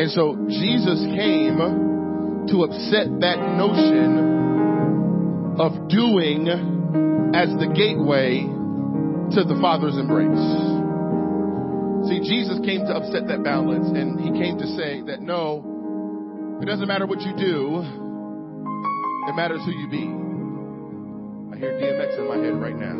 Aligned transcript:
And 0.00 0.10
so 0.10 0.36
Jesus 0.48 1.00
came 1.16 1.58
to 2.48 2.64
upset 2.64 3.08
that 3.20 3.38
notion 3.56 4.18
of 5.58 5.88
doing 5.88 6.48
as 7.34 7.48
the 7.56 7.66
gateway 7.74 8.44
to 9.34 9.44
the 9.44 9.58
Father's 9.62 9.96
embrace. 9.96 10.28
See, 12.08 12.20
Jesus 12.20 12.58
came 12.64 12.84
to 12.86 12.96
upset 12.96 13.26
that 13.28 13.42
balance, 13.44 13.88
and 13.88 14.18
he 14.20 14.30
came 14.38 14.58
to 14.58 14.66
say 14.76 15.00
that 15.02 15.20
no, 15.20 15.69
it 16.60 16.66
doesn't 16.66 16.86
matter 16.86 17.06
what 17.06 17.20
you 17.22 17.34
do, 17.36 17.80
it 19.28 19.34
matters 19.34 19.60
who 19.64 19.72
you 19.72 19.88
be. 19.88 20.04
I 21.52 21.58
hear 21.58 21.72
DMX 21.72 22.18
in 22.18 22.28
my 22.28 22.36
head 22.36 22.60
right 22.60 22.76
now. 22.76 22.96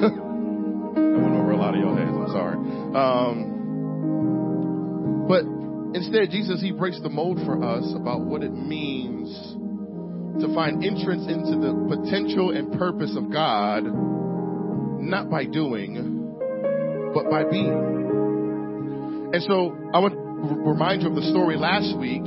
I 0.96 1.22
went 1.22 1.36
over 1.36 1.52
a 1.52 1.56
lot 1.56 1.74
of 1.74 1.80
your 1.80 1.96
heads, 1.96 2.10
I'm 2.10 2.28
sorry. 2.28 2.56
Um, 2.96 3.50
but 5.28 5.44
instead, 5.96 6.30
Jesus, 6.30 6.60
he 6.60 6.72
breaks 6.72 7.00
the 7.00 7.10
mold 7.10 7.38
for 7.44 7.62
us 7.62 7.94
about 7.94 8.22
what 8.22 8.42
it 8.42 8.52
means 8.52 9.30
to 10.42 10.52
find 10.54 10.84
entrance 10.84 11.26
into 11.28 11.58
the 11.60 11.72
potential 11.88 12.50
and 12.50 12.72
purpose 12.78 13.14
of 13.16 13.30
God 13.32 13.84
not 13.84 15.30
by 15.30 15.44
doing, 15.44 17.12
but 17.14 17.30
by 17.30 17.44
being. 17.44 17.99
And 19.32 19.42
so 19.46 19.76
I 19.94 19.98
want 20.02 20.14
to 20.14 20.20
remind 20.66 21.02
you 21.02 21.08
of 21.08 21.14
the 21.14 21.26
story 21.30 21.56
last 21.56 21.94
week 21.98 22.26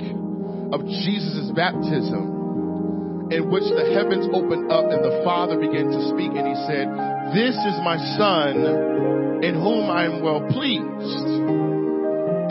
of 0.71 0.85
Jesus' 0.87 1.51
baptism 1.51 3.27
in 3.27 3.51
which 3.51 3.67
the 3.67 3.91
heavens 3.91 4.27
opened 4.31 4.71
up 4.71 4.87
and 4.87 5.03
the 5.03 5.21
Father 5.23 5.59
began 5.59 5.91
to 5.91 5.99
speak 6.15 6.31
and 6.31 6.47
he 6.47 6.57
said, 6.63 6.87
this 7.35 7.55
is 7.55 7.75
my 7.83 7.97
son 8.15 9.43
in 9.43 9.55
whom 9.55 9.89
I 9.91 10.05
am 10.05 10.23
well 10.23 10.47
pleased. 10.47 11.27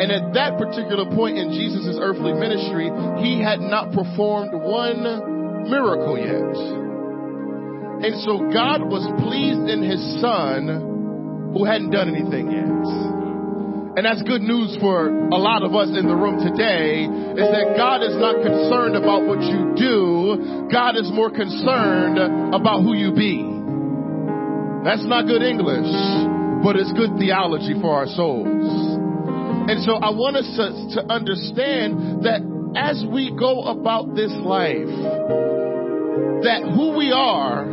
And 0.02 0.10
at 0.10 0.34
that 0.34 0.58
particular 0.58 1.08
point 1.16 1.38
in 1.38 1.52
Jesus' 1.52 1.96
earthly 2.00 2.32
ministry, 2.32 2.90
he 3.24 3.40
had 3.40 3.60
not 3.60 3.92
performed 3.92 4.52
one 4.52 5.70
miracle 5.70 6.18
yet. 6.18 6.56
And 8.04 8.20
so 8.26 8.50
God 8.52 8.82
was 8.82 9.06
pleased 9.22 9.64
in 9.70 9.80
his 9.80 10.02
son 10.20 11.52
who 11.54 11.64
hadn't 11.64 11.90
done 11.90 12.08
anything 12.10 12.50
yet. 12.50 12.91
And 14.02 14.10
that's 14.10 14.28
good 14.28 14.42
news 14.42 14.76
for 14.80 15.06
a 15.06 15.38
lot 15.38 15.62
of 15.62 15.76
us 15.78 15.86
in 15.94 16.10
the 16.10 16.16
room 16.18 16.42
today 16.42 17.06
is 17.06 17.48
that 17.54 17.78
God 17.78 18.02
is 18.02 18.18
not 18.18 18.34
concerned 18.42 18.98
about 18.98 19.22
what 19.30 19.38
you 19.46 19.78
do. 19.78 20.66
God 20.66 20.98
is 20.98 21.06
more 21.14 21.30
concerned 21.30 22.18
about 22.50 22.82
who 22.82 22.98
you 22.98 23.14
be. 23.14 23.46
That's 24.82 25.06
not 25.06 25.30
good 25.30 25.46
English, 25.46 25.86
but 26.66 26.74
it's 26.74 26.90
good 26.98 27.14
theology 27.14 27.78
for 27.78 27.94
our 27.94 28.10
souls. 28.10 29.70
And 29.70 29.78
so 29.86 29.94
I 30.02 30.10
want 30.10 30.34
us 30.34 30.50
to, 30.50 30.98
to 30.98 31.06
understand 31.06 32.26
that 32.26 32.42
as 32.74 33.06
we 33.06 33.30
go 33.30 33.70
about 33.70 34.18
this 34.18 34.34
life, 34.34 34.90
that 36.42 36.74
who 36.74 36.98
we 36.98 37.14
are 37.14 37.70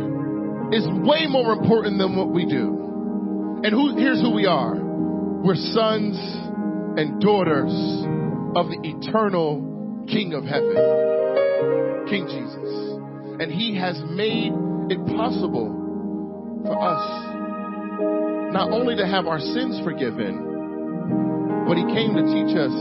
is 0.70 0.86
way 1.02 1.26
more 1.26 1.58
important 1.58 1.98
than 1.98 2.14
what 2.14 2.30
we 2.30 2.46
do. 2.46 3.66
And 3.66 3.74
who, 3.74 3.98
here's 3.98 4.22
who 4.22 4.30
we 4.30 4.46
are. 4.46 4.89
We're 5.42 5.54
sons 5.54 6.18
and 7.00 7.18
daughters 7.18 7.72
of 8.54 8.68
the 8.68 8.78
eternal 8.82 10.04
King 10.06 10.34
of 10.34 10.44
heaven, 10.44 10.76
King 12.10 12.26
Jesus. 12.28 12.68
And 13.40 13.50
he 13.50 13.74
has 13.78 13.98
made 14.04 14.52
it 14.90 14.98
possible 15.16 16.60
for 16.66 16.78
us 16.78 17.30
not 18.52 18.70
only 18.70 18.96
to 18.96 19.06
have 19.06 19.26
our 19.26 19.40
sins 19.40 19.80
forgiven, 19.82 21.64
but 21.66 21.78
he 21.78 21.84
came 21.84 22.14
to 22.16 22.22
teach 22.22 22.54
us 22.54 22.76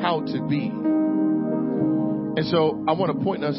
how 0.00 0.20
to 0.20 0.46
be. 0.46 0.68
And 2.36 2.46
so 2.46 2.84
I 2.86 2.92
want 2.92 3.18
to 3.18 3.24
point 3.24 3.42
us 3.42 3.58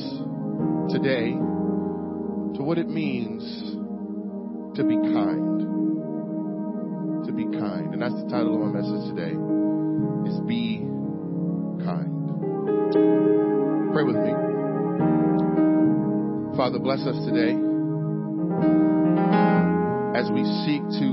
today 0.94 1.32
to 1.32 2.64
what 2.64 2.78
it 2.78 2.88
means 2.88 3.44
to 4.78 4.84
be 4.86 4.96
kind. 4.96 5.73
To 7.34 7.50
be 7.50 7.50
kind. 7.58 7.98
And 7.98 8.02
that's 8.02 8.14
the 8.14 8.30
title 8.30 8.54
of 8.54 8.62
my 8.62 8.78
message 8.78 9.10
today 9.10 9.34
is 10.30 10.38
be 10.46 10.86
kind. 11.82 12.14
Pray 13.90 14.06
with 14.06 14.22
me. 14.22 14.38
Father, 16.54 16.78
bless 16.78 17.02
us 17.10 17.18
today 17.26 17.58
as 20.14 20.30
we 20.30 20.46
seek 20.62 20.86
to 21.02 21.10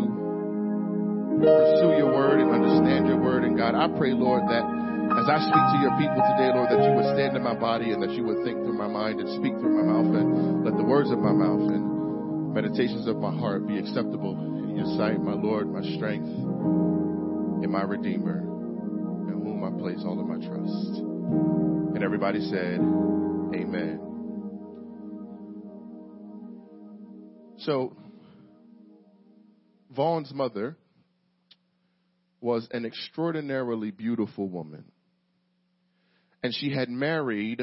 pursue 1.41 1.97
your 1.97 2.13
word 2.13 2.45
and 2.45 2.53
understand 2.53 3.09
your 3.09 3.17
word. 3.17 3.45
And 3.45 3.57
God, 3.57 3.73
I 3.73 3.89
pray, 3.97 4.13
Lord, 4.13 4.45
that 4.45 4.69
as 5.17 5.25
I 5.25 5.41
speak 5.41 5.65
to 5.73 5.79
your 5.81 5.97
people 5.97 6.21
today, 6.37 6.53
Lord, 6.53 6.69
that 6.69 6.85
you 6.85 6.93
would 7.01 7.17
stand 7.17 7.33
in 7.33 7.43
my 7.43 7.57
body 7.57 7.97
and 7.97 8.03
that 8.05 8.13
you 8.13 8.25
would 8.29 8.45
think 8.45 8.61
through 8.61 8.77
my 8.77 8.89
mind 8.89 9.21
and 9.21 9.29
speak 9.41 9.57
through 9.57 9.73
my 9.73 9.89
mouth 9.89 10.13
and 10.13 10.69
let 10.69 10.77
the 10.77 10.85
words 10.85 11.11
of 11.11 11.19
my 11.19 11.33
mouth 11.33 11.65
and 11.65 12.53
meditations 12.53 13.09
of 13.09 13.17
my 13.17 13.33
heart 13.33 13.67
be 13.67 13.79
acceptable 13.79 14.37
your 14.81 14.97
sight, 14.97 15.21
my 15.21 15.35
Lord, 15.35 15.71
my 15.71 15.83
strength, 15.97 16.27
and 16.27 17.71
my 17.71 17.83
Redeemer, 17.83 18.39
in 18.39 19.43
whom 19.43 19.63
I 19.63 19.79
place 19.79 19.99
all 20.07 20.19
of 20.19 20.27
my 20.27 20.37
trust. 20.37 21.03
And 21.95 22.03
everybody 22.03 22.41
said, 22.49 22.81
Amen. 23.55 24.01
So, 27.59 27.95
Vaughn's 29.95 30.33
mother 30.33 30.79
was 32.41 32.67
an 32.71 32.87
extraordinarily 32.87 33.91
beautiful 33.91 34.49
woman 34.49 34.85
and 36.43 36.55
she 36.55 36.73
had 36.73 36.89
married 36.89 37.61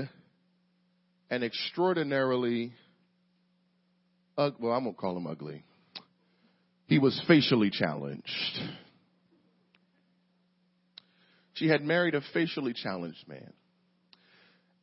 an 1.32 1.42
extraordinarily, 1.42 2.74
well, 4.38 4.54
I'm 4.72 4.84
going 4.84 4.94
to 4.94 4.94
call 4.94 5.18
him 5.18 5.26
ugly. 5.26 5.64
He 6.88 7.00
was 7.00 7.20
facially 7.28 7.70
challenged. 7.70 8.59
She 11.53 11.68
had 11.68 11.84
married 11.84 12.16
a 12.16 12.22
facially 12.34 12.74
challenged 12.74 13.28
man. 13.28 13.52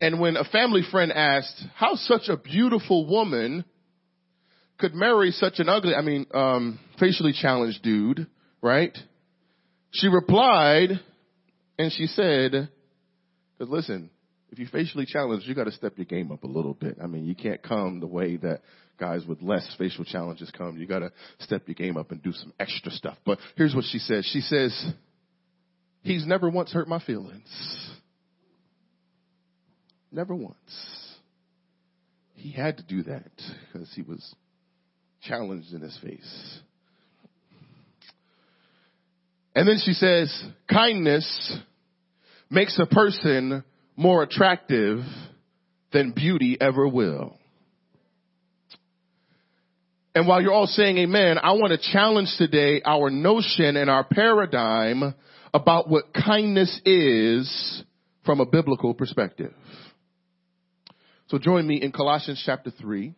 And 0.00 0.20
when 0.20 0.36
a 0.36 0.44
family 0.44 0.82
friend 0.90 1.12
asked 1.12 1.64
how 1.76 1.94
such 1.94 2.28
a 2.28 2.36
beautiful 2.36 3.06
woman 3.06 3.64
could 4.78 4.94
marry 4.94 5.30
such 5.30 5.60
an 5.60 5.68
ugly, 5.68 5.94
I 5.94 6.02
mean, 6.02 6.26
um, 6.34 6.78
facially 6.98 7.32
challenged 7.32 7.82
dude, 7.82 8.26
right? 8.60 8.96
She 9.92 10.08
replied 10.08 11.00
and 11.78 11.92
she 11.92 12.06
said, 12.06 12.68
because 13.56 13.72
listen, 13.72 14.10
if 14.50 14.58
you 14.58 14.66
facially 14.66 15.06
challenged, 15.06 15.46
you 15.46 15.54
got 15.54 15.64
to 15.64 15.72
step 15.72 15.94
your 15.96 16.06
game 16.06 16.32
up 16.32 16.42
a 16.42 16.48
little 16.48 16.74
bit. 16.74 16.98
I 17.02 17.06
mean, 17.06 17.24
you 17.24 17.34
can't 17.34 17.62
come 17.62 18.00
the 18.00 18.06
way 18.06 18.36
that 18.36 18.62
guys 18.98 19.24
with 19.26 19.42
less 19.42 19.66
facial 19.78 20.04
challenges 20.04 20.50
come. 20.56 20.76
You 20.76 20.86
got 20.86 21.00
to 21.00 21.12
step 21.40 21.62
your 21.66 21.74
game 21.74 21.96
up 21.96 22.10
and 22.10 22.22
do 22.22 22.32
some 22.32 22.52
extra 22.58 22.92
stuff. 22.92 23.16
But 23.24 23.38
here's 23.56 23.74
what 23.74 23.84
she 23.84 23.98
says. 23.98 24.28
She 24.32 24.40
says, 24.40 24.92
he's 26.02 26.26
never 26.26 26.48
once 26.48 26.72
hurt 26.72 26.88
my 26.88 27.00
feelings. 27.00 27.48
Never 30.12 30.34
once. 30.34 30.56
He 32.34 32.52
had 32.52 32.76
to 32.76 32.82
do 32.82 33.02
that 33.04 33.30
because 33.72 33.90
he 33.94 34.02
was 34.02 34.34
challenged 35.22 35.72
in 35.72 35.80
his 35.80 35.98
face. 36.02 36.60
And 39.56 39.68
then 39.68 39.78
she 39.84 39.92
says, 39.92 40.44
kindness 40.70 41.58
makes 42.50 42.78
a 42.78 42.86
person 42.86 43.64
more 43.96 44.22
attractive 44.22 44.98
than 45.92 46.12
beauty 46.12 46.58
ever 46.60 46.86
will. 46.88 47.38
And 50.14 50.28
while 50.28 50.40
you're 50.40 50.52
all 50.52 50.66
saying 50.66 50.98
amen, 50.98 51.38
I 51.42 51.52
want 51.52 51.72
to 51.72 51.92
challenge 51.92 52.28
today 52.38 52.82
our 52.84 53.10
notion 53.10 53.76
and 53.76 53.90
our 53.90 54.04
paradigm 54.04 55.14
about 55.52 55.88
what 55.88 56.14
kindness 56.14 56.80
is 56.84 57.82
from 58.24 58.40
a 58.40 58.46
biblical 58.46 58.94
perspective. 58.94 59.52
So 61.28 61.38
join 61.38 61.66
me 61.66 61.82
in 61.82 61.90
Colossians 61.90 62.42
chapter 62.44 62.70
3, 62.70 63.14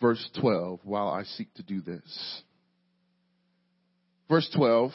verse 0.00 0.30
12, 0.40 0.80
while 0.84 1.08
I 1.08 1.22
seek 1.22 1.52
to 1.54 1.62
do 1.62 1.80
this. 1.80 2.42
Verse 4.28 4.48
12 4.54 4.92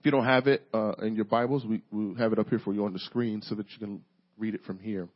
if 0.00 0.06
you 0.06 0.12
don't 0.12 0.24
have 0.24 0.46
it 0.46 0.66
uh, 0.72 0.92
in 1.02 1.14
your 1.14 1.26
Bibles, 1.26 1.62
we, 1.66 1.82
we 1.90 2.18
have 2.18 2.32
it 2.32 2.38
up 2.38 2.48
here 2.48 2.58
for 2.58 2.72
you 2.72 2.86
on 2.86 2.94
the 2.94 2.98
screen 2.98 3.42
so 3.42 3.54
that 3.54 3.66
you 3.70 3.78
can 3.78 4.00
read 4.38 4.54
it 4.54 4.62
from 4.64 4.78
here. 4.78 5.08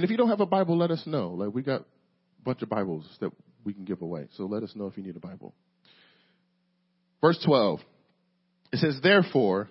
And 0.00 0.04
if 0.06 0.10
you 0.10 0.16
don't 0.16 0.30
have 0.30 0.40
a 0.40 0.46
Bible, 0.46 0.78
let 0.78 0.90
us 0.90 1.02
know. 1.04 1.32
Like 1.32 1.52
we 1.52 1.60
got 1.60 1.82
a 1.82 2.42
bunch 2.42 2.62
of 2.62 2.70
Bibles 2.70 3.04
that 3.20 3.30
we 3.66 3.74
can 3.74 3.84
give 3.84 4.00
away. 4.00 4.28
So 4.34 4.46
let 4.46 4.62
us 4.62 4.72
know 4.74 4.86
if 4.86 4.96
you 4.96 5.02
need 5.02 5.14
a 5.14 5.20
Bible. 5.20 5.52
Verse 7.20 7.38
12. 7.44 7.80
It 8.72 8.78
says, 8.78 8.98
therefore, 9.02 9.68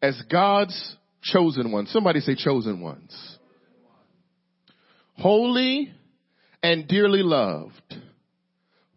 as 0.00 0.18
God's 0.32 0.96
chosen 1.22 1.72
ones, 1.72 1.90
somebody 1.90 2.20
say 2.20 2.36
chosen 2.36 2.80
ones, 2.80 3.38
holy 5.18 5.92
and 6.62 6.88
dearly 6.88 7.22
loved, 7.22 7.96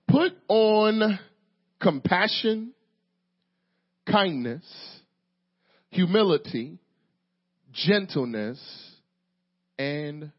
put 0.08 0.32
on 0.48 1.20
compassion, 1.82 2.72
kindness, 4.10 4.64
humility, 5.90 6.80
gentleness, 7.74 8.89
and 9.80 10.32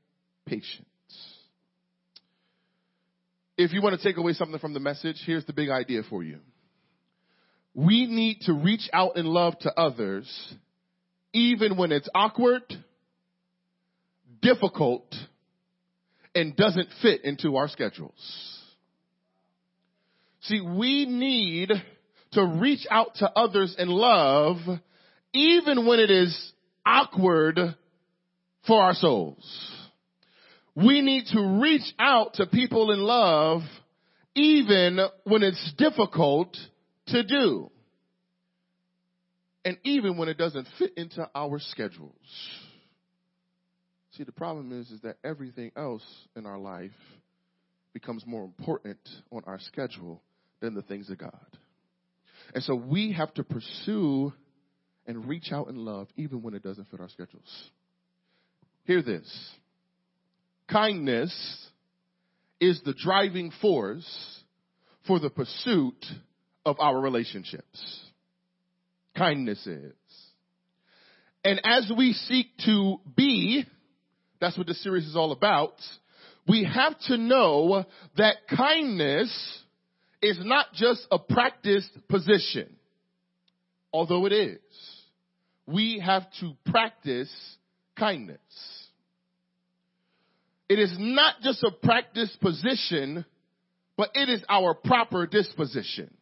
patience. 0.46 0.86
If 3.56 3.72
you 3.72 3.82
want 3.82 4.00
to 4.00 4.06
take 4.06 4.16
away 4.16 4.34
something 4.34 4.58
from 4.58 4.74
the 4.74 4.80
message, 4.80 5.20
here's 5.26 5.44
the 5.46 5.52
big 5.52 5.70
idea 5.70 6.02
for 6.08 6.22
you. 6.22 6.38
We 7.74 8.06
need 8.06 8.42
to 8.42 8.52
reach 8.52 8.88
out 8.92 9.16
in 9.16 9.26
love 9.26 9.58
to 9.60 9.72
others, 9.72 10.54
even 11.32 11.76
when 11.76 11.90
it's 11.92 12.08
awkward, 12.14 12.62
difficult, 14.42 15.14
and 16.34 16.56
doesn't 16.56 16.88
fit 17.02 17.24
into 17.24 17.56
our 17.56 17.68
schedules. 17.68 18.58
See, 20.42 20.60
we 20.60 21.06
need 21.06 21.70
to 22.32 22.44
reach 22.44 22.86
out 22.90 23.16
to 23.16 23.30
others 23.30 23.74
in 23.78 23.88
love, 23.88 24.56
even 25.32 25.86
when 25.86 26.00
it 26.00 26.10
is 26.10 26.52
awkward 26.84 27.76
for 28.66 28.80
our 28.80 28.94
souls. 28.94 29.76
We 30.74 31.00
need 31.00 31.26
to 31.32 31.60
reach 31.60 31.92
out 31.98 32.34
to 32.34 32.46
people 32.46 32.90
in 32.92 33.00
love, 33.00 33.62
even 34.34 34.98
when 35.24 35.42
it's 35.42 35.72
difficult 35.76 36.56
to 37.08 37.22
do. 37.22 37.70
And 39.64 39.76
even 39.84 40.16
when 40.16 40.28
it 40.28 40.38
doesn't 40.38 40.68
fit 40.78 40.94
into 40.96 41.28
our 41.34 41.58
schedules. 41.58 42.14
See, 44.12 44.24
the 44.24 44.32
problem 44.32 44.78
is, 44.78 44.90
is 44.90 45.00
that 45.02 45.16
everything 45.22 45.70
else 45.76 46.04
in 46.34 46.46
our 46.46 46.58
life 46.58 46.90
becomes 47.92 48.24
more 48.26 48.44
important 48.44 48.98
on 49.30 49.42
our 49.46 49.58
schedule 49.60 50.22
than 50.60 50.74
the 50.74 50.82
things 50.82 51.10
of 51.10 51.18
God. 51.18 51.46
And 52.54 52.62
so 52.62 52.74
we 52.74 53.12
have 53.12 53.32
to 53.34 53.44
pursue 53.44 54.32
and 55.06 55.28
reach 55.28 55.52
out 55.52 55.68
in 55.68 55.76
love 55.76 56.08
even 56.16 56.42
when 56.42 56.54
it 56.54 56.62
doesn't 56.62 56.88
fit 56.90 57.00
our 57.00 57.08
schedules. 57.08 57.70
Hear 58.84 59.02
this. 59.02 59.28
Kindness 60.70 61.32
is 62.60 62.80
the 62.84 62.94
driving 62.94 63.52
force 63.60 64.40
for 65.06 65.18
the 65.18 65.30
pursuit 65.30 66.04
of 66.64 66.76
our 66.78 67.00
relationships. 67.00 68.00
Kindness 69.16 69.66
is. 69.66 69.92
And 71.44 71.60
as 71.64 71.90
we 71.96 72.12
seek 72.12 72.46
to 72.66 72.98
be, 73.16 73.64
that's 74.40 74.58
what 74.58 74.66
this 74.66 74.82
series 74.82 75.06
is 75.06 75.16
all 75.16 75.32
about, 75.32 75.74
we 76.46 76.64
have 76.64 76.98
to 77.06 77.16
know 77.16 77.84
that 78.16 78.36
kindness 78.54 79.30
is 80.22 80.38
not 80.42 80.66
just 80.74 81.06
a 81.10 81.18
practiced 81.18 81.90
position, 82.08 82.76
although 83.92 84.26
it 84.26 84.32
is. 84.32 84.58
We 85.66 86.02
have 86.04 86.24
to 86.40 86.52
practice 86.70 87.32
kindness. 88.00 88.38
It 90.68 90.78
is 90.78 90.96
not 90.98 91.36
just 91.42 91.62
a 91.62 91.70
practice 91.70 92.34
position, 92.40 93.24
but 93.96 94.10
it 94.14 94.28
is 94.28 94.42
our 94.48 94.74
proper 94.74 95.26
disposition. 95.26 96.12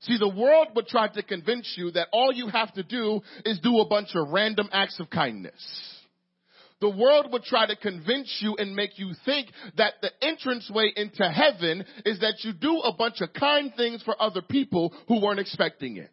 See, 0.00 0.18
the 0.18 0.28
world 0.28 0.68
would 0.74 0.86
try 0.86 1.08
to 1.08 1.22
convince 1.22 1.74
you 1.76 1.90
that 1.92 2.08
all 2.12 2.32
you 2.32 2.48
have 2.48 2.72
to 2.74 2.82
do 2.82 3.20
is 3.44 3.60
do 3.60 3.78
a 3.78 3.86
bunch 3.86 4.10
of 4.14 4.30
random 4.30 4.68
acts 4.72 4.98
of 5.00 5.10
kindness. 5.10 5.54
The 6.80 6.90
world 6.90 7.28
would 7.30 7.44
try 7.44 7.66
to 7.66 7.76
convince 7.76 8.38
you 8.40 8.56
and 8.56 8.74
make 8.74 8.98
you 8.98 9.12
think 9.24 9.48
that 9.76 9.94
the 10.02 10.10
entranceway 10.20 10.92
into 10.96 11.28
heaven 11.28 11.84
is 12.04 12.18
that 12.18 12.42
you 12.42 12.52
do 12.52 12.80
a 12.80 12.92
bunch 12.92 13.20
of 13.20 13.32
kind 13.32 13.72
things 13.76 14.02
for 14.02 14.20
other 14.20 14.42
people 14.42 14.92
who 15.06 15.22
weren't 15.22 15.38
expecting 15.38 15.96
it. 15.96 16.10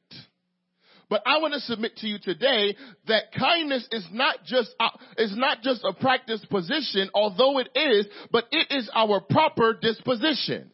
But 1.09 1.23
I 1.25 1.39
want 1.39 1.55
to 1.55 1.59
submit 1.61 1.97
to 1.97 2.07
you 2.07 2.19
today 2.19 2.75
that 3.07 3.33
kindness 3.37 3.87
is 3.91 4.05
not 4.11 4.43
just 4.45 4.69
uh, 4.79 4.89
is 5.17 5.35
not 5.35 5.61
just 5.63 5.83
a 5.83 5.93
practice 5.93 6.45
position, 6.49 7.09
although 7.13 7.57
it 7.57 7.69
is, 7.75 8.05
but 8.31 8.45
it 8.51 8.67
is 8.71 8.89
our 8.93 9.19
proper 9.19 9.73
disposition. 9.73 10.71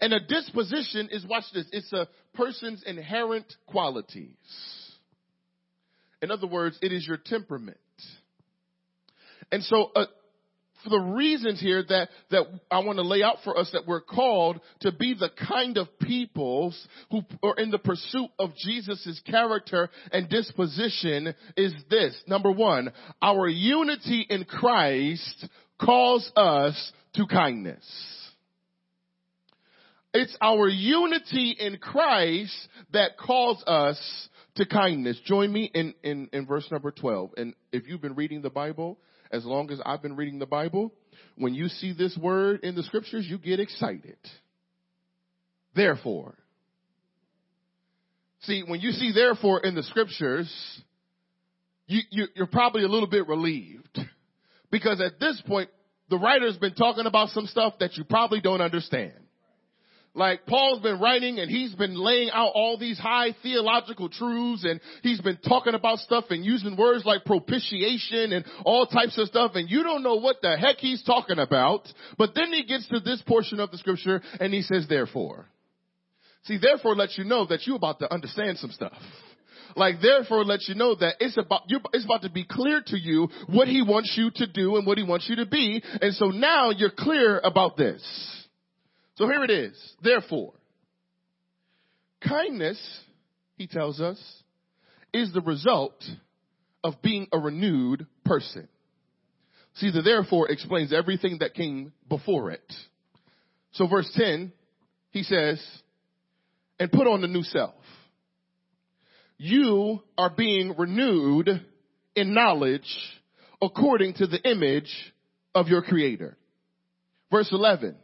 And 0.00 0.12
a 0.12 0.20
disposition 0.20 1.08
is, 1.10 1.26
watch 1.26 1.44
this, 1.52 1.66
it's 1.72 1.92
a 1.92 2.08
person's 2.34 2.82
inherent 2.84 3.52
qualities. 3.66 4.30
In 6.22 6.30
other 6.30 6.46
words, 6.46 6.78
it 6.80 6.92
is 6.92 7.06
your 7.06 7.18
temperament. 7.18 7.76
And 9.50 9.62
so, 9.62 9.90
uh, 9.94 10.06
for 10.82 10.90
the 10.90 10.98
reasons 10.98 11.60
here 11.60 11.82
that, 11.88 12.08
that 12.30 12.44
I 12.70 12.80
want 12.80 12.98
to 12.98 13.02
lay 13.02 13.22
out 13.22 13.36
for 13.44 13.56
us 13.58 13.70
that 13.72 13.86
we're 13.86 14.00
called 14.00 14.60
to 14.80 14.92
be 14.92 15.14
the 15.14 15.30
kind 15.48 15.78
of 15.78 15.86
peoples 16.00 16.86
who 17.10 17.22
are 17.42 17.54
in 17.56 17.70
the 17.70 17.78
pursuit 17.78 18.30
of 18.38 18.50
Jesus' 18.56 19.20
character 19.26 19.88
and 20.10 20.28
disposition 20.28 21.34
is 21.56 21.74
this. 21.90 22.14
Number 22.26 22.50
one, 22.50 22.92
our 23.20 23.48
unity 23.48 24.26
in 24.28 24.44
Christ 24.44 25.46
calls 25.80 26.30
us 26.36 26.92
to 27.14 27.26
kindness. 27.26 27.84
It's 30.14 30.36
our 30.42 30.68
unity 30.68 31.56
in 31.58 31.78
Christ 31.78 32.54
that 32.92 33.16
calls 33.16 33.62
us 33.66 34.28
to 34.56 34.66
kindness. 34.66 35.18
Join 35.24 35.50
me 35.50 35.70
in, 35.72 35.94
in, 36.02 36.28
in 36.32 36.46
verse 36.46 36.70
number 36.70 36.90
12. 36.90 37.30
And 37.38 37.54
if 37.72 37.88
you've 37.88 38.02
been 38.02 38.14
reading 38.14 38.42
the 38.42 38.50
Bible, 38.50 38.98
as 39.32 39.44
long 39.44 39.70
as 39.70 39.80
I've 39.84 40.02
been 40.02 40.16
reading 40.16 40.38
the 40.38 40.46
Bible, 40.46 40.92
when 41.36 41.54
you 41.54 41.68
see 41.68 41.92
this 41.92 42.16
word 42.16 42.60
in 42.62 42.74
the 42.74 42.82
scriptures, 42.82 43.26
you 43.28 43.38
get 43.38 43.60
excited. 43.60 44.18
Therefore. 45.74 46.34
See, 48.42 48.62
when 48.66 48.80
you 48.80 48.90
see 48.92 49.12
therefore 49.14 49.60
in 49.60 49.74
the 49.74 49.82
scriptures, 49.84 50.52
you, 51.86 52.00
you, 52.10 52.26
you're 52.34 52.46
probably 52.46 52.84
a 52.84 52.88
little 52.88 53.08
bit 53.08 53.26
relieved. 53.26 53.98
Because 54.70 55.00
at 55.00 55.20
this 55.20 55.40
point, 55.46 55.70
the 56.10 56.18
writer's 56.18 56.56
been 56.56 56.74
talking 56.74 57.06
about 57.06 57.28
some 57.30 57.46
stuff 57.46 57.74
that 57.80 57.96
you 57.96 58.04
probably 58.04 58.40
don't 58.40 58.60
understand. 58.60 59.12
Like 60.14 60.44
Paul's 60.44 60.82
been 60.82 61.00
writing 61.00 61.38
and 61.38 61.50
he's 61.50 61.74
been 61.74 61.94
laying 61.94 62.30
out 62.30 62.52
all 62.54 62.76
these 62.76 62.98
high 62.98 63.34
theological 63.42 64.10
truths 64.10 64.62
and 64.62 64.78
he's 65.02 65.22
been 65.22 65.38
talking 65.38 65.74
about 65.74 66.00
stuff 66.00 66.24
and 66.28 66.44
using 66.44 66.76
words 66.76 67.06
like 67.06 67.24
propitiation 67.24 68.32
and 68.32 68.44
all 68.66 68.86
types 68.86 69.16
of 69.16 69.28
stuff 69.28 69.52
and 69.54 69.70
you 69.70 69.82
don't 69.82 70.02
know 70.02 70.16
what 70.16 70.36
the 70.42 70.54
heck 70.54 70.76
he's 70.76 71.02
talking 71.02 71.38
about. 71.38 71.88
But 72.18 72.34
then 72.34 72.52
he 72.52 72.64
gets 72.64 72.86
to 72.88 73.00
this 73.00 73.22
portion 73.26 73.58
of 73.58 73.70
the 73.70 73.78
scripture 73.78 74.20
and 74.38 74.52
he 74.52 74.60
says, 74.60 74.86
therefore. 74.86 75.46
See, 76.44 76.58
therefore 76.60 76.94
lets 76.94 77.16
you 77.16 77.24
know 77.24 77.46
that 77.46 77.66
you're 77.66 77.76
about 77.76 78.00
to 78.00 78.12
understand 78.12 78.58
some 78.58 78.70
stuff. 78.70 78.92
Like 79.76 80.02
therefore 80.02 80.44
lets 80.44 80.68
you 80.68 80.74
know 80.74 80.94
that 80.94 81.14
it's 81.20 81.38
about, 81.38 81.62
it's 81.94 82.04
about 82.04 82.20
to 82.22 82.30
be 82.30 82.44
clear 82.44 82.82
to 82.84 82.98
you 82.98 83.28
what 83.46 83.66
he 83.66 83.80
wants 83.80 84.12
you 84.18 84.30
to 84.34 84.46
do 84.46 84.76
and 84.76 84.86
what 84.86 84.98
he 84.98 85.04
wants 85.04 85.26
you 85.30 85.36
to 85.36 85.46
be. 85.46 85.82
And 86.02 86.12
so 86.14 86.26
now 86.26 86.68
you're 86.68 86.90
clear 86.90 87.40
about 87.42 87.78
this. 87.78 88.02
So 89.16 89.26
here 89.26 89.44
it 89.44 89.50
is. 89.50 89.94
Therefore, 90.02 90.52
kindness, 92.26 92.78
he 93.56 93.66
tells 93.66 94.00
us, 94.00 94.18
is 95.12 95.32
the 95.32 95.40
result 95.42 96.02
of 96.82 97.02
being 97.02 97.28
a 97.32 97.38
renewed 97.38 98.06
person. 98.24 98.68
See, 99.74 99.90
the 99.90 100.02
therefore 100.02 100.50
explains 100.50 100.92
everything 100.92 101.38
that 101.40 101.54
came 101.54 101.92
before 102.08 102.50
it. 102.50 102.72
So 103.72 103.86
verse 103.86 104.10
10, 104.14 104.52
he 105.10 105.22
says, 105.22 105.62
and 106.78 106.90
put 106.90 107.06
on 107.06 107.20
the 107.20 107.28
new 107.28 107.42
self. 107.42 107.74
You 109.38 110.02
are 110.16 110.30
being 110.30 110.74
renewed 110.76 111.48
in 112.14 112.34
knowledge 112.34 112.88
according 113.60 114.14
to 114.14 114.26
the 114.26 114.40
image 114.48 114.92
of 115.54 115.68
your 115.68 115.82
creator. 115.82 116.36
Verse 117.30 117.48
11, 117.50 117.96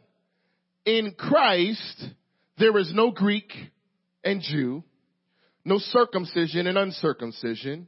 in 0.97 1.11
Christ, 1.11 2.03
there 2.57 2.75
is 2.79 2.91
no 2.93 3.11
Greek 3.11 3.51
and 4.23 4.41
Jew, 4.41 4.83
no 5.63 5.77
circumcision 5.77 6.65
and 6.65 6.79
uncircumcision, 6.79 7.87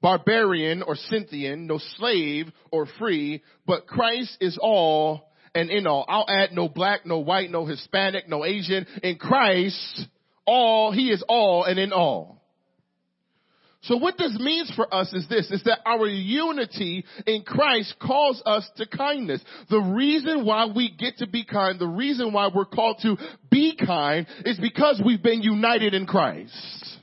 barbarian 0.00 0.82
or 0.82 0.96
Scythian, 0.96 1.68
no 1.68 1.78
slave 1.96 2.46
or 2.72 2.86
free, 2.98 3.44
but 3.64 3.86
Christ 3.86 4.36
is 4.40 4.58
all 4.60 5.30
and 5.54 5.70
in 5.70 5.86
all. 5.86 6.04
I'll 6.08 6.26
add 6.28 6.52
no 6.52 6.68
black, 6.68 7.06
no 7.06 7.20
white, 7.20 7.50
no 7.50 7.64
Hispanic, 7.64 8.28
no 8.28 8.44
Asian. 8.44 8.86
In 9.04 9.18
Christ, 9.18 10.08
all, 10.44 10.90
He 10.90 11.10
is 11.10 11.22
all 11.28 11.62
and 11.62 11.78
in 11.78 11.92
all. 11.92 12.41
So 13.82 13.96
what 13.96 14.16
this 14.16 14.36
means 14.38 14.72
for 14.76 14.92
us 14.94 15.12
is 15.12 15.28
this, 15.28 15.50
is 15.50 15.64
that 15.64 15.80
our 15.84 16.06
unity 16.06 17.04
in 17.26 17.42
Christ 17.42 17.96
calls 18.00 18.40
us 18.46 18.68
to 18.76 18.86
kindness. 18.86 19.40
The 19.70 19.80
reason 19.80 20.44
why 20.44 20.66
we 20.66 20.90
get 20.96 21.16
to 21.18 21.26
be 21.26 21.44
kind, 21.44 21.80
the 21.80 21.88
reason 21.88 22.32
why 22.32 22.48
we're 22.54 22.64
called 22.64 22.98
to 23.02 23.16
be 23.50 23.76
kind 23.76 24.26
is 24.44 24.58
because 24.58 25.02
we've 25.04 25.22
been 25.22 25.42
united 25.42 25.94
in 25.94 26.06
Christ. 26.06 26.98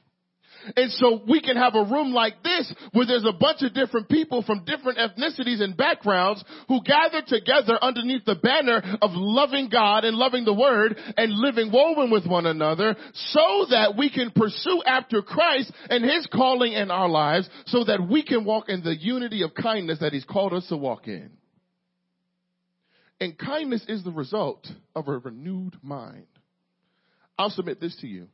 And 0.76 0.92
so 0.92 1.22
we 1.28 1.42
can 1.42 1.58
have 1.58 1.76
a 1.76 1.84
room 1.84 2.14
like 2.14 2.44
this 2.44 2.74
where 2.94 3.06
there's 3.06 3.26
a 3.26 3.38
bunch 3.38 3.62
of 3.62 3.74
different 3.74 4.10
people 4.10 4.44
from 4.44 4.66
different 4.66 4.98
ethnicities 4.98 5.62
and 5.62 5.76
backgrounds 5.76 6.44
who 6.68 6.82
gather 6.84 7.22
together 7.26 7.78
underneath 7.82 8.26
the 8.26 8.36
banner 8.36 8.82
of 9.02 9.12
loving 9.14 9.70
God 9.70 10.04
and 10.04 10.18
loving 10.18 10.46
the 10.46 10.54
word 10.54 10.98
and 11.18 11.32
living 11.34 11.72
woven 11.72 12.12
with 12.12 12.26
one 12.26 12.46
another 12.46 12.96
so 13.14 13.66
that 13.70 13.96
we 13.98 14.10
can 14.10 14.32
pursue 14.32 14.82
after 14.86 15.22
Christ 15.22 15.72
and 15.90 16.04
his 16.04 16.28
calling 16.32 16.74
in 16.74 16.92
our 16.92 17.10
lives 17.10 17.50
so 17.68 17.84
that 17.86 18.08
we 18.10 18.24
can 18.24 18.46
walk 18.46 18.70
in 18.70 18.84
the 18.84 18.96
unity 18.96 19.44
of 19.44 19.54
kindness 19.54 20.00
that 20.00 20.14
he's 20.14 20.26
called 20.26 20.54
us 20.54 20.68
to 20.68 20.78
walk 20.78 21.08
in. 21.08 21.32
And 23.22 23.38
kindness 23.38 23.84
is 23.88 24.04
the 24.04 24.12
result 24.12 24.66
of 24.96 25.08
a 25.08 25.18
renewed 25.18 25.78
mind. 25.82 26.28
I'll 27.38 27.50
submit 27.50 27.82
this 27.82 27.96
to 27.98 28.08
you 28.08 28.28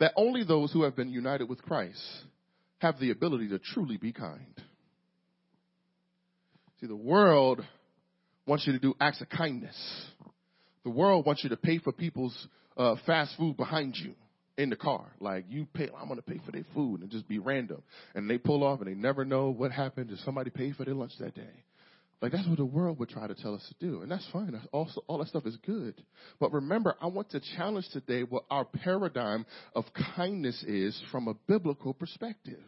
that 0.00 0.12
only 0.16 0.42
those 0.42 0.72
who 0.72 0.82
have 0.82 0.96
been 0.96 1.10
united 1.10 1.48
with 1.48 1.62
Christ 1.62 2.02
have 2.78 2.98
the 2.98 3.10
ability 3.10 3.48
to 3.50 3.58
truly 3.58 3.98
be 3.98 4.12
kind. 4.12 4.54
See, 6.80 6.86
the 6.86 6.96
world 6.96 7.60
wants 8.46 8.66
you 8.66 8.72
to 8.72 8.78
do 8.78 8.94
acts 8.98 9.20
of 9.20 9.28
kindness. 9.28 9.76
The 10.82 10.90
world 10.90 11.26
wants 11.26 11.44
you 11.44 11.50
to 11.50 11.56
pay 11.56 11.78
for 11.78 11.92
people's 11.92 12.48
uh, 12.76 12.96
fast 13.06 13.36
food 13.36 13.58
behind 13.58 13.94
you 13.96 14.14
in 14.56 14.70
the 14.70 14.76
car. 14.76 15.04
Like 15.20 15.44
you 15.50 15.66
pay, 15.74 15.90
I'm 15.94 16.08
to 16.08 16.22
pay 16.22 16.40
for 16.44 16.52
their 16.52 16.64
food 16.74 17.02
and 17.02 17.10
just 17.10 17.28
be 17.28 17.38
random. 17.38 17.82
And 18.14 18.28
they 18.28 18.38
pull 18.38 18.64
off 18.64 18.80
and 18.80 18.88
they 18.88 18.94
never 18.94 19.26
know 19.26 19.50
what 19.50 19.70
happened. 19.70 20.08
Did 20.08 20.18
somebody 20.20 20.48
pay 20.48 20.72
for 20.72 20.86
their 20.86 20.94
lunch 20.94 21.12
that 21.20 21.34
day? 21.34 21.64
Like 22.22 22.32
that's 22.32 22.46
what 22.46 22.58
the 22.58 22.66
world 22.66 22.98
would 22.98 23.08
try 23.08 23.26
to 23.26 23.34
tell 23.34 23.54
us 23.54 23.66
to 23.68 23.86
do. 23.86 24.02
And 24.02 24.10
that's 24.10 24.26
fine. 24.30 24.60
Also, 24.72 25.02
all 25.06 25.18
that 25.18 25.28
stuff 25.28 25.46
is 25.46 25.56
good. 25.64 25.94
But 26.38 26.52
remember, 26.52 26.94
I 27.00 27.06
want 27.06 27.30
to 27.30 27.40
challenge 27.56 27.88
today 27.92 28.22
what 28.22 28.44
our 28.50 28.64
paradigm 28.64 29.46
of 29.74 29.86
kindness 30.16 30.62
is 30.64 31.00
from 31.10 31.28
a 31.28 31.34
biblical 31.48 31.94
perspective. 31.94 32.60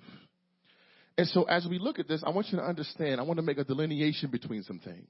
And 1.19 1.29
so 1.29 1.43
as 1.43 1.67
we 1.69 1.79
look 1.79 1.99
at 1.99 2.09
this, 2.09 2.23
I 2.27 2.31
want 2.31 2.49
you 2.51 2.59
to 2.59 2.65
understand, 2.65 3.21
I 3.21 3.25
want 3.25 3.37
to 3.37 3.43
make 3.43 3.59
a 3.59 3.65
delineation 3.65 4.31
between 4.31 4.63
some 4.63 4.79
things. 4.79 5.07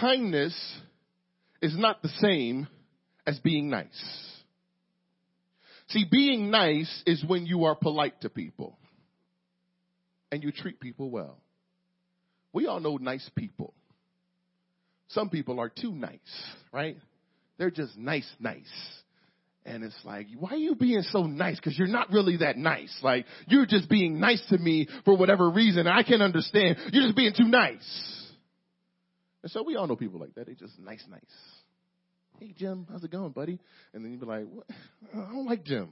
Kindness 0.00 0.54
is 1.60 1.76
not 1.76 2.00
the 2.00 2.08
same 2.20 2.66
as 3.26 3.38
being 3.40 3.68
nice. 3.68 3.86
See, 5.88 6.06
being 6.10 6.50
nice 6.50 7.02
is 7.04 7.22
when 7.26 7.44
you 7.44 7.64
are 7.64 7.74
polite 7.74 8.22
to 8.22 8.30
people 8.30 8.78
and 10.32 10.42
you 10.42 10.52
treat 10.52 10.80
people 10.80 11.10
well. 11.10 11.36
We 12.52 12.66
all 12.66 12.80
know 12.80 12.96
nice 12.96 13.28
people. 13.34 13.74
Some 15.08 15.28
people 15.28 15.60
are 15.60 15.68
too 15.68 15.92
nice, 15.92 16.18
right? 16.72 16.96
They're 17.58 17.70
just 17.70 17.96
nice, 17.96 18.28
nice. 18.38 18.70
And 19.66 19.84
it's 19.84 19.98
like, 20.04 20.26
why 20.38 20.50
are 20.50 20.56
you 20.56 20.74
being 20.74 21.02
so 21.02 21.24
nice? 21.24 21.56
Because 21.56 21.78
you're 21.78 21.86
not 21.86 22.10
really 22.10 22.38
that 22.38 22.56
nice. 22.56 22.96
Like, 23.02 23.26
you're 23.46 23.66
just 23.66 23.88
being 23.90 24.18
nice 24.18 24.42
to 24.48 24.58
me 24.58 24.88
for 25.04 25.16
whatever 25.16 25.50
reason. 25.50 25.86
I 25.86 26.02
can 26.02 26.22
understand. 26.22 26.78
You're 26.92 27.04
just 27.04 27.16
being 27.16 27.34
too 27.36 27.48
nice. 27.48 28.16
And 29.42 29.50
so 29.52 29.62
we 29.62 29.76
all 29.76 29.86
know 29.86 29.96
people 29.96 30.18
like 30.18 30.34
that. 30.36 30.46
They 30.46 30.54
just 30.54 30.78
nice, 30.78 31.04
nice. 31.10 31.20
Hey, 32.38 32.54
Jim, 32.56 32.86
how's 32.90 33.04
it 33.04 33.10
going, 33.10 33.32
buddy? 33.32 33.58
And 33.92 34.02
then 34.02 34.12
you'd 34.12 34.20
be 34.20 34.26
like, 34.26 34.46
what? 34.50 34.66
I 35.12 35.32
don't 35.32 35.46
like 35.46 35.64
Jim. 35.64 35.90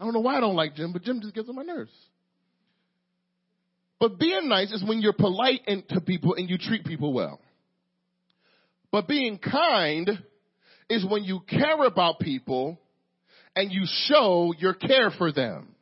I 0.00 0.04
don't 0.04 0.12
know 0.12 0.20
why 0.20 0.36
I 0.36 0.40
don't 0.40 0.56
like 0.56 0.74
Jim, 0.74 0.92
but 0.92 1.02
Jim 1.02 1.20
just 1.20 1.34
gets 1.34 1.48
on 1.48 1.54
my 1.54 1.62
nerves. 1.62 1.92
But 4.04 4.18
being 4.18 4.50
nice 4.50 4.70
is 4.70 4.84
when 4.86 5.00
you're 5.00 5.14
polite 5.14 5.66
to 5.88 6.00
people 6.02 6.34
and 6.34 6.50
you 6.50 6.58
treat 6.58 6.84
people 6.84 7.14
well. 7.14 7.40
But 8.92 9.08
being 9.08 9.38
kind 9.38 10.22
is 10.90 11.06
when 11.08 11.24
you 11.24 11.40
care 11.48 11.82
about 11.86 12.18
people 12.20 12.78
and 13.56 13.72
you 13.72 13.84
show 13.86 14.52
your 14.58 14.74
care 14.74 15.10
for 15.10 15.32
them. 15.32 15.74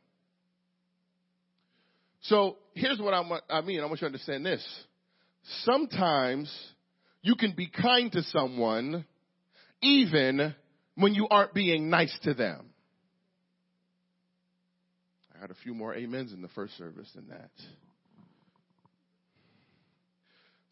So 2.21 2.55
here's 2.75 2.97
what 2.97 3.13
I'm, 3.13 3.29
I 3.49 3.59
mean. 3.59 3.81
I 3.81 3.87
want 3.87 3.95
you 3.95 4.05
to 4.05 4.05
understand 4.05 4.45
this. 4.45 4.65
Sometimes 5.65 6.49
you 7.23 7.35
can 7.35 7.53
be 7.57 7.67
kind 7.67 8.09
to 8.13 8.23
someone 8.23 9.03
even 9.81 10.55
when 10.95 11.13
you 11.13 11.27
aren't 11.29 11.53
being 11.53 11.89
nice 11.89 12.17
to 12.23 12.33
them. 12.33 12.69
I 15.35 15.41
had 15.41 15.51
a 15.51 15.55
few 15.61 15.73
more 15.73 15.93
amens 15.93 16.31
in 16.31 16.41
the 16.41 16.47
first 16.55 16.77
service 16.77 17.11
than 17.13 17.27
that. 17.27 17.51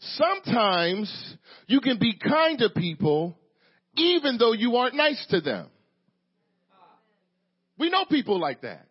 Sometimes 0.01 1.35
you 1.67 1.79
can 1.79 1.99
be 1.99 2.17
kind 2.17 2.59
to 2.59 2.69
people 2.69 3.37
even 3.95 4.37
though 4.37 4.53
you 4.53 4.75
aren't 4.77 4.95
nice 4.95 5.23
to 5.29 5.41
them. 5.41 5.67
We 7.77 7.89
know 7.89 8.05
people 8.09 8.39
like 8.39 8.61
that. 8.61 8.87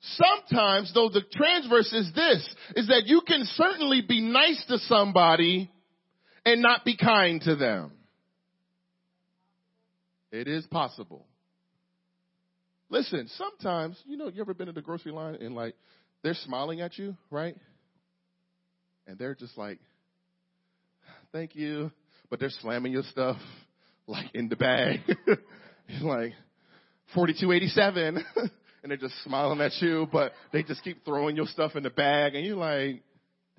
Sometimes 0.00 0.92
though 0.94 1.08
the 1.08 1.22
transverse 1.32 1.92
is 1.92 2.12
this, 2.14 2.54
is 2.76 2.88
that 2.88 3.02
you 3.06 3.22
can 3.26 3.44
certainly 3.54 4.02
be 4.06 4.20
nice 4.20 4.62
to 4.68 4.78
somebody 4.78 5.70
and 6.44 6.62
not 6.62 6.84
be 6.84 6.96
kind 6.96 7.40
to 7.42 7.56
them. 7.56 7.92
It 10.30 10.48
is 10.48 10.66
possible. 10.66 11.26
Listen, 12.88 13.28
sometimes, 13.36 14.00
you 14.06 14.16
know, 14.16 14.28
you 14.28 14.40
ever 14.40 14.54
been 14.54 14.68
at 14.68 14.74
the 14.74 14.82
grocery 14.82 15.12
line 15.12 15.36
and 15.36 15.54
like, 15.54 15.74
they're 16.22 16.34
smiling 16.34 16.80
at 16.80 16.98
you, 16.98 17.16
right? 17.30 17.56
And 19.06 19.18
they're 19.18 19.34
just 19.34 19.56
like, 19.56 19.78
thank 21.32 21.54
you. 21.54 21.90
But 22.28 22.40
they're 22.40 22.50
slamming 22.50 22.92
your 22.92 23.04
stuff 23.04 23.36
like 24.06 24.26
in 24.34 24.48
the 24.48 24.56
bag. 24.56 25.00
it's 25.88 26.02
like 26.02 26.32
4287. 27.14 28.24
and 28.82 28.90
they're 28.90 28.96
just 28.96 29.14
smiling 29.24 29.60
at 29.60 29.72
you, 29.80 30.08
but 30.10 30.32
they 30.52 30.62
just 30.62 30.82
keep 30.82 31.04
throwing 31.04 31.36
your 31.36 31.46
stuff 31.46 31.76
in 31.76 31.82
the 31.82 31.90
bag 31.90 32.34
and 32.34 32.44
you're 32.44 32.56
like, 32.56 33.02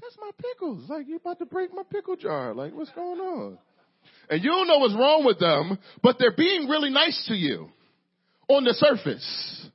that's 0.01 0.17
my 0.19 0.31
pickles. 0.37 0.89
Like 0.89 1.07
you're 1.07 1.17
about 1.17 1.39
to 1.39 1.45
break 1.45 1.73
my 1.73 1.83
pickle 1.89 2.15
jar. 2.15 2.53
Like 2.53 2.73
what's 2.73 2.91
going 2.91 3.19
on? 3.19 3.57
And 4.29 4.43
you 4.43 4.49
don't 4.49 4.67
know 4.67 4.77
what's 4.79 4.93
wrong 4.93 5.25
with 5.25 5.39
them, 5.39 5.79
but 6.03 6.17
they're 6.19 6.35
being 6.35 6.67
really 6.67 6.89
nice 6.89 7.25
to 7.27 7.35
you 7.35 7.69
on 8.47 8.63
the 8.63 8.73
surface. 8.73 9.69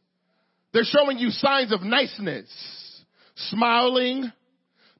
They're 0.72 0.84
showing 0.84 1.18
you 1.18 1.30
signs 1.30 1.72
of 1.72 1.82
niceness, 1.82 2.48
smiling, 3.36 4.32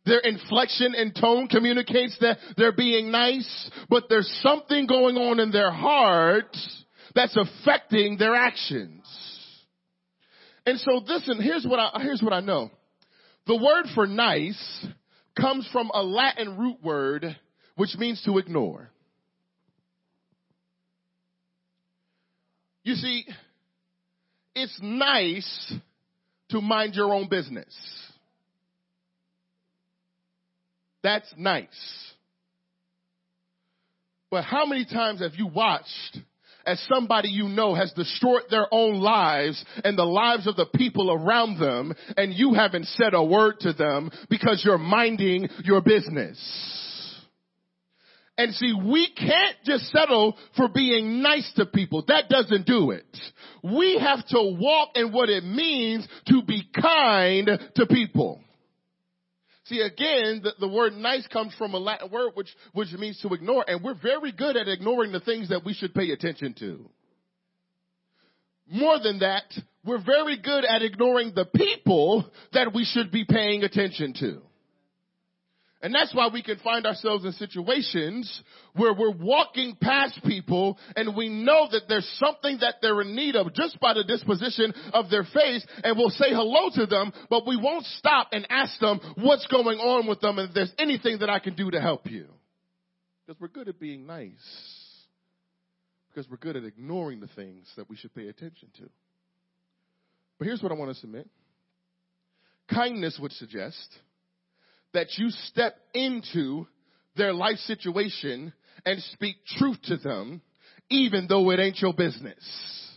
their 0.04 0.18
inflection 0.18 0.94
and 0.96 1.14
tone 1.14 1.48
communicates 1.48 2.16
that 2.20 2.38
they're 2.56 2.72
being 2.72 3.10
nice, 3.10 3.70
but 3.88 4.04
there's 4.08 4.30
something 4.42 4.86
going 4.86 5.16
on 5.16 5.38
in 5.38 5.50
their 5.52 5.70
heart 5.70 6.56
that's 7.14 7.36
affecting 7.36 8.16
their 8.18 8.34
actions. 8.34 9.04
And 10.66 10.78
so 10.78 11.02
listen, 11.04 11.40
here's 11.40 11.66
what 11.66 11.78
I, 11.78 12.00
here's 12.02 12.22
what 12.22 12.32
I 12.32 12.40
know. 12.40 12.70
The 13.46 13.56
word 13.56 13.86
for 13.94 14.06
nice 14.06 14.86
comes 15.38 15.68
from 15.72 15.90
a 15.92 16.02
Latin 16.02 16.58
root 16.58 16.82
word 16.82 17.36
which 17.74 17.96
means 17.96 18.22
to 18.24 18.38
ignore. 18.38 18.90
You 22.84 22.94
see, 22.94 23.24
it's 24.54 24.78
nice 24.82 25.74
to 26.50 26.60
mind 26.60 26.94
your 26.94 27.14
own 27.14 27.28
business. 27.28 27.74
That's 31.02 31.32
nice. 31.36 32.12
But 34.30 34.44
how 34.44 34.64
many 34.66 34.84
times 34.84 35.20
have 35.20 35.34
you 35.34 35.46
watched 35.46 36.18
as 36.64 36.80
somebody 36.88 37.28
you 37.28 37.48
know 37.48 37.74
has 37.74 37.92
destroyed 37.92 38.44
their 38.50 38.66
own 38.72 39.00
lives 39.00 39.62
and 39.84 39.98
the 39.98 40.04
lives 40.04 40.46
of 40.46 40.56
the 40.56 40.66
people 40.74 41.12
around 41.12 41.58
them 41.58 41.92
and 42.16 42.32
you 42.32 42.54
haven't 42.54 42.86
said 42.86 43.14
a 43.14 43.22
word 43.22 43.56
to 43.60 43.72
them 43.72 44.10
because 44.30 44.62
you're 44.64 44.78
minding 44.78 45.48
your 45.64 45.82
business? 45.82 46.38
And 48.38 48.54
see, 48.54 48.72
we 48.72 49.10
can't 49.14 49.56
just 49.64 49.90
settle 49.90 50.36
for 50.56 50.68
being 50.68 51.20
nice 51.20 51.52
to 51.56 51.66
people. 51.66 52.02
That 52.08 52.30
doesn't 52.30 52.66
do 52.66 52.92
it. 52.92 53.04
We 53.62 53.98
have 53.98 54.26
to 54.28 54.56
walk 54.58 54.90
in 54.94 55.12
what 55.12 55.28
it 55.28 55.44
means 55.44 56.08
to 56.28 56.42
be 56.42 56.62
kind 56.74 57.50
to 57.74 57.86
people. 57.86 58.40
See, 59.72 59.80
again, 59.80 60.42
the, 60.42 60.52
the, 60.60 60.68
word 60.68 60.92
nice 60.92 61.26
comes 61.28 61.54
from 61.54 61.72
a 61.72 61.78
Latin 61.78 62.10
word 62.10 62.32
which, 62.34 62.50
which 62.74 62.92
means 62.92 63.18
to 63.22 63.32
ignore, 63.32 63.64
and 63.66 63.82
we're 63.82 63.94
very 63.94 64.30
good 64.30 64.54
at 64.54 64.68
ignoring 64.68 65.12
the 65.12 65.20
things 65.20 65.48
that 65.48 65.64
we 65.64 65.72
should 65.72 65.94
pay 65.94 66.10
attention 66.10 66.54
to. 66.58 66.90
More 68.70 68.98
than 68.98 69.20
that, 69.20 69.44
we're 69.82 70.04
very 70.04 70.36
good 70.36 70.66
at 70.66 70.82
ignoring 70.82 71.32
the 71.34 71.46
people 71.46 72.30
that 72.52 72.74
we 72.74 72.84
should 72.84 73.10
be 73.10 73.24
paying 73.24 73.62
attention 73.62 74.12
to. 74.20 74.42
And 75.82 75.92
that's 75.92 76.14
why 76.14 76.28
we 76.32 76.44
can 76.44 76.58
find 76.58 76.86
ourselves 76.86 77.24
in 77.24 77.32
situations 77.32 78.42
where 78.74 78.94
we're 78.94 79.10
walking 79.10 79.76
past 79.80 80.20
people 80.24 80.78
and 80.94 81.16
we 81.16 81.28
know 81.28 81.66
that 81.72 81.82
there's 81.88 82.08
something 82.24 82.58
that 82.60 82.76
they're 82.80 83.00
in 83.00 83.16
need 83.16 83.34
of 83.34 83.52
just 83.52 83.80
by 83.80 83.92
the 83.92 84.04
disposition 84.04 84.72
of 84.92 85.10
their 85.10 85.24
face 85.24 85.66
and 85.82 85.98
we'll 85.98 86.10
say 86.10 86.30
hello 86.30 86.70
to 86.74 86.86
them, 86.86 87.12
but 87.28 87.48
we 87.48 87.56
won't 87.56 87.84
stop 87.84 88.28
and 88.30 88.46
ask 88.48 88.78
them 88.78 89.00
what's 89.16 89.46
going 89.48 89.78
on 89.78 90.06
with 90.06 90.20
them 90.20 90.38
and 90.38 90.50
if 90.50 90.54
there's 90.54 90.72
anything 90.78 91.18
that 91.18 91.28
I 91.28 91.40
can 91.40 91.56
do 91.56 91.68
to 91.72 91.80
help 91.80 92.08
you. 92.08 92.26
Because 93.26 93.40
we're 93.40 93.48
good 93.48 93.68
at 93.68 93.80
being 93.80 94.06
nice. 94.06 94.30
Because 96.10 96.30
we're 96.30 96.36
good 96.36 96.56
at 96.56 96.62
ignoring 96.62 97.18
the 97.18 97.28
things 97.34 97.66
that 97.76 97.90
we 97.90 97.96
should 97.96 98.14
pay 98.14 98.28
attention 98.28 98.68
to. 98.78 98.88
But 100.38 100.46
here's 100.46 100.62
what 100.62 100.70
I 100.70 100.76
want 100.76 100.94
to 100.94 101.00
submit. 101.00 101.28
Kindness 102.72 103.18
would 103.20 103.32
suggest 103.32 103.98
that 104.94 105.18
you 105.18 105.30
step 105.30 105.76
into 105.94 106.66
their 107.16 107.32
life 107.32 107.58
situation 107.58 108.52
and 108.84 109.02
speak 109.12 109.36
truth 109.58 109.78
to 109.84 109.96
them, 109.96 110.40
even 110.90 111.26
though 111.28 111.50
it 111.50 111.60
ain't 111.60 111.80
your 111.80 111.94
business. 111.94 112.88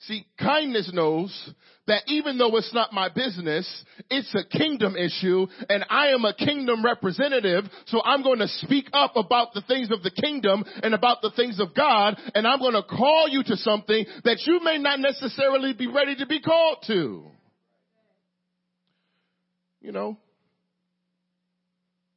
See, 0.00 0.26
kindness 0.36 0.90
knows 0.92 1.52
that 1.86 2.02
even 2.08 2.36
though 2.36 2.56
it's 2.56 2.74
not 2.74 2.92
my 2.92 3.08
business, 3.08 3.84
it's 4.10 4.34
a 4.34 4.44
kingdom 4.44 4.96
issue 4.96 5.46
and 5.68 5.84
I 5.88 6.08
am 6.08 6.24
a 6.24 6.34
kingdom 6.34 6.84
representative, 6.84 7.64
so 7.86 8.02
I'm 8.04 8.24
going 8.24 8.40
to 8.40 8.48
speak 8.48 8.88
up 8.92 9.12
about 9.14 9.54
the 9.54 9.62
things 9.62 9.92
of 9.92 10.02
the 10.02 10.10
kingdom 10.10 10.64
and 10.82 10.92
about 10.94 11.22
the 11.22 11.30
things 11.36 11.60
of 11.60 11.74
God 11.74 12.18
and 12.34 12.48
I'm 12.48 12.58
going 12.58 12.74
to 12.74 12.82
call 12.82 13.28
you 13.28 13.44
to 13.44 13.56
something 13.56 14.04
that 14.24 14.42
you 14.44 14.60
may 14.64 14.78
not 14.78 14.98
necessarily 14.98 15.72
be 15.72 15.86
ready 15.86 16.16
to 16.16 16.26
be 16.26 16.40
called 16.40 16.78
to. 16.88 17.26
You 19.82 19.90
know, 19.90 20.16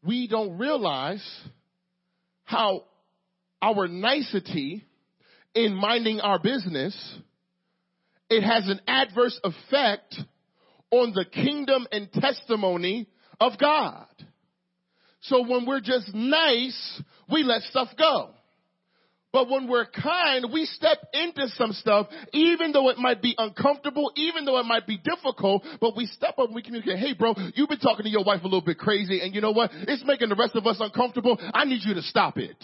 we 0.04 0.28
don't 0.28 0.60
realize 0.60 1.26
how 2.44 2.84
our 3.60 3.88
nicety 3.88 4.86
in 5.56 5.74
minding 5.74 6.20
our 6.20 6.38
business, 6.38 6.96
it 8.30 8.44
has 8.44 8.68
an 8.68 8.82
adverse 8.88 9.40
effect 9.44 10.16
on 10.92 11.14
the 11.14 11.26
kingdom 11.26 11.88
and 11.92 12.12
testimony 12.14 13.08
of 13.40 13.54
God. 13.60 14.06
So 15.22 15.42
when 15.42 15.66
we're 15.66 15.82
just 15.82 16.14
nice, 16.14 17.02
we 17.32 17.42
let 17.42 17.64
stuff 17.64 17.88
go. 17.98 18.35
But 19.36 19.50
when 19.50 19.68
we're 19.68 19.86
kind, 19.88 20.46
we 20.54 20.64
step 20.64 20.98
into 21.12 21.50
some 21.58 21.74
stuff, 21.74 22.08
even 22.32 22.72
though 22.72 22.88
it 22.88 22.98
might 22.98 23.22
be 23.22 23.36
uncomfortable, 23.38 24.14
even 24.16 24.46
though 24.46 24.58
it 24.60 24.66
might 24.66 24.88
be 24.88 24.98
difficult, 24.98 25.62
but 25.82 25.94
we 25.94 26.06
step 26.06 26.36
up 26.38 26.46
and 26.46 26.56
we 26.56 26.62
communicate, 26.62 27.00
hey 27.00 27.14
bro, 27.14 27.36
you've 27.54 27.68
been 27.68 27.80
talking 27.80 28.06
to 28.06 28.10
your 28.10 28.24
wife 28.24 28.44
a 28.44 28.46
little 28.46 28.62
bit 28.62 28.78
crazy, 28.78 29.20
and 29.20 29.36
you 29.36 29.42
know 29.42 29.52
what? 29.52 29.72
It's 29.74 30.06
making 30.06 30.30
the 30.30 30.38
rest 30.38 30.56
of 30.56 30.66
us 30.66 30.78
uncomfortable. 30.80 31.38
I 31.54 31.66
need 31.66 31.82
you 31.84 31.96
to 31.96 32.02
stop 32.04 32.38
it. 32.38 32.56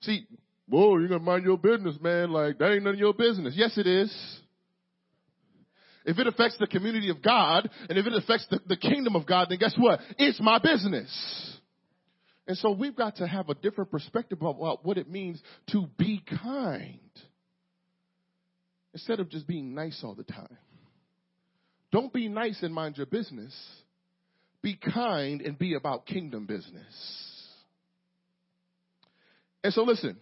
See, 0.00 0.26
whoa, 0.68 0.98
you're 0.98 1.10
gonna 1.10 1.20
mind 1.20 1.44
your 1.44 1.58
business, 1.58 1.94
man. 2.00 2.32
Like, 2.32 2.58
that 2.58 2.72
ain't 2.72 2.82
none 2.82 2.94
of 2.94 2.98
your 2.98 3.14
business. 3.14 3.54
Yes, 3.56 3.78
it 3.78 3.86
is. 3.86 4.12
If 6.04 6.18
it 6.18 6.26
affects 6.26 6.56
the 6.58 6.66
community 6.66 7.10
of 7.10 7.22
God, 7.22 7.70
and 7.88 7.96
if 7.96 8.04
it 8.04 8.14
affects 8.14 8.48
the, 8.50 8.58
the 8.66 8.76
kingdom 8.76 9.14
of 9.14 9.26
God, 9.26 9.46
then 9.48 9.58
guess 9.58 9.76
what? 9.78 10.00
It's 10.18 10.40
my 10.40 10.58
business. 10.58 11.55
And 12.46 12.56
so 12.58 12.70
we've 12.70 12.94
got 12.94 13.16
to 13.16 13.26
have 13.26 13.48
a 13.48 13.54
different 13.54 13.90
perspective 13.90 14.40
about 14.40 14.84
what 14.84 14.98
it 14.98 15.10
means 15.10 15.42
to 15.72 15.86
be 15.98 16.22
kind. 16.42 17.00
Instead 18.92 19.20
of 19.20 19.28
just 19.28 19.46
being 19.46 19.74
nice 19.74 20.00
all 20.04 20.14
the 20.14 20.24
time. 20.24 20.56
Don't 21.92 22.12
be 22.12 22.28
nice 22.28 22.62
and 22.62 22.72
mind 22.72 22.96
your 22.96 23.06
business. 23.06 23.54
Be 24.62 24.76
kind 24.76 25.42
and 25.42 25.58
be 25.58 25.74
about 25.74 26.06
kingdom 26.06 26.46
business. 26.46 27.36
And 29.62 29.72
so 29.72 29.82
listen, 29.82 30.16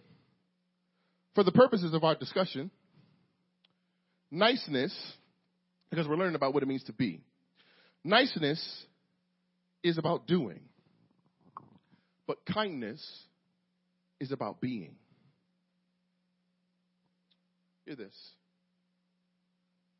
for 1.35 1.43
the 1.43 1.51
purposes 1.51 1.93
of 1.93 2.03
our 2.03 2.15
discussion, 2.15 2.71
niceness, 4.31 4.93
because 5.89 6.07
we're 6.07 6.15
learning 6.15 6.35
about 6.35 6.53
what 6.53 6.63
it 6.63 6.65
means 6.65 6.83
to 6.85 6.93
be, 6.93 7.21
niceness 8.03 8.85
is 9.83 9.97
about 9.97 10.27
doing. 10.27 10.61
But 12.27 12.45
kindness 12.45 13.03
is 14.19 14.31
about 14.31 14.61
being. 14.61 14.95
Hear 17.85 17.95
this. 17.95 18.15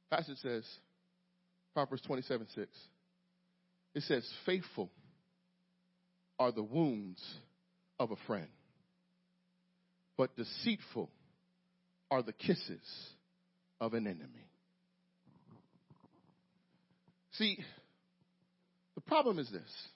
Passage 0.10 0.38
says, 0.42 0.64
Proverbs 1.74 2.02
27 2.04 2.48
6. 2.56 2.68
It 3.96 4.04
says, 4.04 4.28
Faithful 4.46 4.90
are 6.40 6.52
the 6.52 6.64
wounds 6.64 7.22
of 8.00 8.12
a 8.12 8.16
friend, 8.28 8.48
but 10.18 10.36
deceitful 10.36 11.10
are 12.12 12.22
the 12.22 12.34
kisses 12.34 13.10
of 13.80 13.94
an 13.94 14.08
enemy. 14.08 14.48
See, 17.34 17.58
the 18.96 19.02
problem 19.02 19.40
is 19.40 19.50
this 19.52 19.88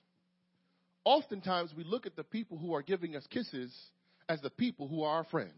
oftentimes 1.03 1.73
we 1.75 1.83
look 1.83 2.05
at 2.05 2.15
the 2.15 2.23
people 2.23 2.57
who 2.57 2.73
are 2.73 2.81
giving 2.81 3.15
us 3.15 3.25
kisses 3.29 3.73
as 4.27 4.41
the 4.41 4.49
people 4.49 4.87
who 4.87 5.03
are 5.03 5.17
our 5.17 5.23
friends. 5.25 5.51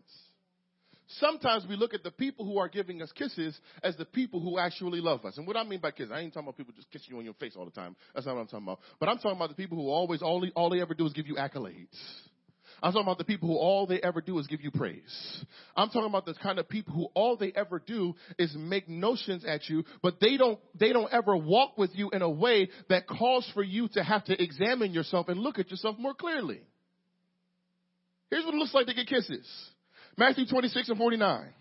Sometimes 1.19 1.65
we 1.67 1.75
look 1.75 1.93
at 1.93 2.03
the 2.03 2.11
people 2.11 2.45
who 2.45 2.57
are 2.57 2.69
giving 2.69 3.01
us 3.01 3.11
kisses 3.11 3.59
as 3.83 3.97
the 3.97 4.05
people 4.05 4.39
who 4.39 4.57
actually 4.57 5.01
love 5.01 5.25
us. 5.25 5.37
And 5.37 5.45
what 5.45 5.57
I 5.57 5.63
mean 5.63 5.81
by 5.81 5.91
kisses, 5.91 6.11
I 6.11 6.19
ain't 6.21 6.33
talking 6.33 6.47
about 6.47 6.57
people 6.57 6.73
just 6.73 6.89
kissing 6.89 7.09
you 7.11 7.17
on 7.17 7.25
your 7.25 7.33
face 7.33 7.53
all 7.57 7.65
the 7.65 7.71
time. 7.71 7.97
That's 8.13 8.25
not 8.25 8.35
what 8.35 8.41
I'm 8.41 8.47
talking 8.47 8.65
about. 8.65 8.79
But 8.99 9.09
I'm 9.09 9.17
talking 9.17 9.35
about 9.35 9.49
the 9.49 9.55
people 9.55 9.77
who 9.77 9.89
always, 9.89 10.21
all 10.21 10.39
they, 10.39 10.51
all 10.55 10.69
they 10.69 10.79
ever 10.79 10.93
do 10.93 11.05
is 11.05 11.13
give 11.13 11.27
you 11.27 11.35
accolades. 11.35 11.97
I'm 12.83 12.91
talking 12.91 13.05
about 13.05 13.19
the 13.19 13.25
people 13.25 13.47
who 13.47 13.55
all 13.55 13.85
they 13.85 13.99
ever 14.01 14.21
do 14.21 14.39
is 14.39 14.47
give 14.47 14.61
you 14.61 14.71
praise. 14.71 15.45
I'm 15.75 15.89
talking 15.89 16.09
about 16.09 16.25
the 16.25 16.33
kind 16.33 16.57
of 16.57 16.67
people 16.67 16.93
who 16.93 17.07
all 17.13 17.37
they 17.37 17.51
ever 17.55 17.77
do 17.79 18.15
is 18.39 18.55
make 18.55 18.89
notions 18.89 19.45
at 19.45 19.69
you, 19.69 19.83
but 20.01 20.19
they 20.19 20.35
don't, 20.35 20.59
they 20.79 20.91
don't 20.91 21.11
ever 21.13 21.37
walk 21.37 21.77
with 21.77 21.91
you 21.93 22.09
in 22.09 22.23
a 22.23 22.29
way 22.29 22.69
that 22.89 23.07
calls 23.07 23.49
for 23.53 23.61
you 23.61 23.87
to 23.89 24.03
have 24.03 24.23
to 24.25 24.41
examine 24.41 24.93
yourself 24.93 25.27
and 25.27 25.39
look 25.39 25.59
at 25.59 25.69
yourself 25.69 25.97
more 25.99 26.15
clearly. 26.15 26.61
Here's 28.31 28.45
what 28.45 28.55
it 28.55 28.57
looks 28.57 28.73
like 28.73 28.87
to 28.87 28.95
get 28.95 29.07
kisses. 29.07 29.47
Matthew 30.17 30.47
26 30.47 30.89
and 30.89 30.97
49. 30.97 31.53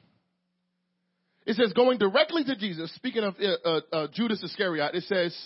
It 1.47 1.57
says, 1.57 1.73
going 1.75 1.99
directly 1.99 2.45
to 2.45 2.57
Jesus, 2.57 2.95
speaking 2.95 3.25
of 3.25 3.35
uh, 3.41 3.69
uh, 3.69 3.81
uh, 3.93 4.07
Judas 4.13 4.43
Iscariot, 4.43 4.95
it 4.95 5.05
says 5.05 5.37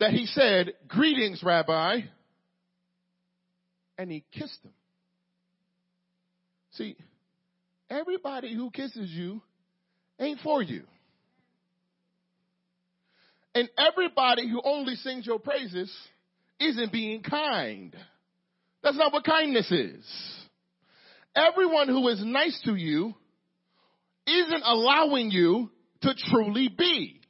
that 0.00 0.12
he 0.12 0.26
said, 0.26 0.72
greetings, 0.88 1.42
Rabbi. 1.42 2.00
And 3.98 4.10
he 4.10 4.24
kissed 4.32 4.62
him. 4.62 4.72
See, 6.72 6.96
everybody 7.90 8.54
who 8.54 8.70
kisses 8.70 9.10
you 9.10 9.42
ain't 10.18 10.40
for 10.40 10.62
you. 10.62 10.84
And 13.54 13.68
everybody 13.76 14.48
who 14.48 14.62
only 14.64 14.94
sings 14.94 15.26
your 15.26 15.38
praises 15.38 15.94
isn't 16.58 16.92
being 16.92 17.22
kind. 17.22 17.94
That's 18.82 18.96
not 18.96 19.12
what 19.12 19.24
kindness 19.24 19.70
is. 19.70 20.04
Everyone 21.36 21.88
who 21.88 22.08
is 22.08 22.22
nice 22.24 22.58
to 22.64 22.74
you 22.74 23.14
isn't 24.26 24.62
allowing 24.64 25.30
you 25.30 25.70
to 26.02 26.14
truly 26.30 26.68
be. 26.76 27.20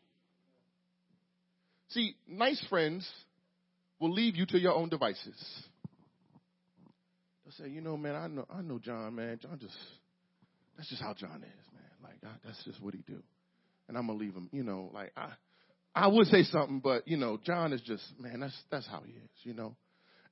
See, 1.89 2.15
nice 2.29 2.65
friends 2.69 3.09
will 4.01 4.13
leave 4.13 4.37
you 4.37 4.47
to 4.47 4.59
your 4.59 4.75
own 4.75 4.89
devices 4.89 5.35
say, 7.59 7.69
you 7.69 7.81
know, 7.81 7.97
man, 7.97 8.15
I 8.15 8.27
know, 8.29 8.47
I 8.51 8.63
know 8.63 8.79
John, 8.79 9.15
man. 9.15 9.39
John 9.41 9.59
just, 9.61 9.77
that's 10.77 10.89
just 10.89 11.03
how 11.03 11.15
John 11.15 11.43
is, 11.43 11.73
man. 11.73 11.85
Like, 12.03 12.19
I, 12.25 12.35
that's 12.45 12.63
just 12.65 12.83
what 12.83 12.95
he 12.95 13.03
do. 13.07 13.23
And 13.89 13.97
I'm 13.97 14.07
gonna 14.07 14.19
leave 14.19 14.35
him, 14.35 14.49
you 14.53 14.63
know, 14.63 14.91
like 14.95 15.13
I, 15.17 15.31
I 15.95 16.09
would 16.09 16.27
say 16.29 16.45
something, 16.45 16.81
but 16.81 17.07
you 17.07 17.17
know, 17.17 17.39
John 17.45 17.73
is 17.73 17.81
just, 17.83 18.05
man, 18.19 18.41
that's, 18.41 18.57
that's 18.71 18.87
how 18.87 19.03
he 19.05 19.13
is, 19.13 19.31
you 19.43 19.55
know. 19.55 19.75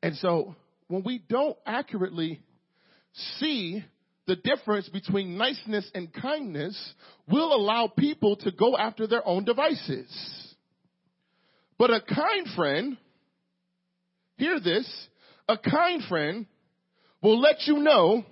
And 0.03 0.17
so 0.17 0.55
when 0.89 1.03
we 1.05 1.23
don't 1.29 1.57
accurately 1.67 2.41
see 3.39 3.85
the 4.27 4.37
difference 4.37 4.89
between 4.89 5.37
niceness 5.37 5.91
and 5.95 6.13
kindness, 6.13 6.95
we'll 7.29 7.55
allow 7.55 7.89
people 7.89 8.37
to 8.37 8.53
go 8.53 8.77
after 8.77 9.07
their 9.07 9.27
own 9.27 9.45
devices. 9.45 10.09
But 11.79 11.91
a 11.91 12.01
kind 12.01 12.47
friend, 12.55 12.97
hear 14.37 14.61
this, 14.61 14.89
a 15.49 15.59
kind 15.59 16.03
friend 16.09 16.47
will 17.23 17.41
let 17.41 17.67
you 17.67 17.79
know 17.79 18.25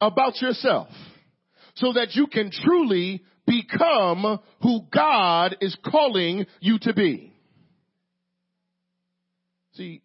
about 0.00 0.40
yourself 0.40 0.88
so 1.74 1.92
that 1.92 2.14
you 2.14 2.26
can 2.26 2.50
truly 2.50 3.22
become 3.46 4.38
who 4.62 4.80
God 4.92 5.56
is 5.60 5.76
calling 5.84 6.46
you 6.60 6.78
to 6.80 6.92
be. 6.92 7.32
See, 9.74 10.02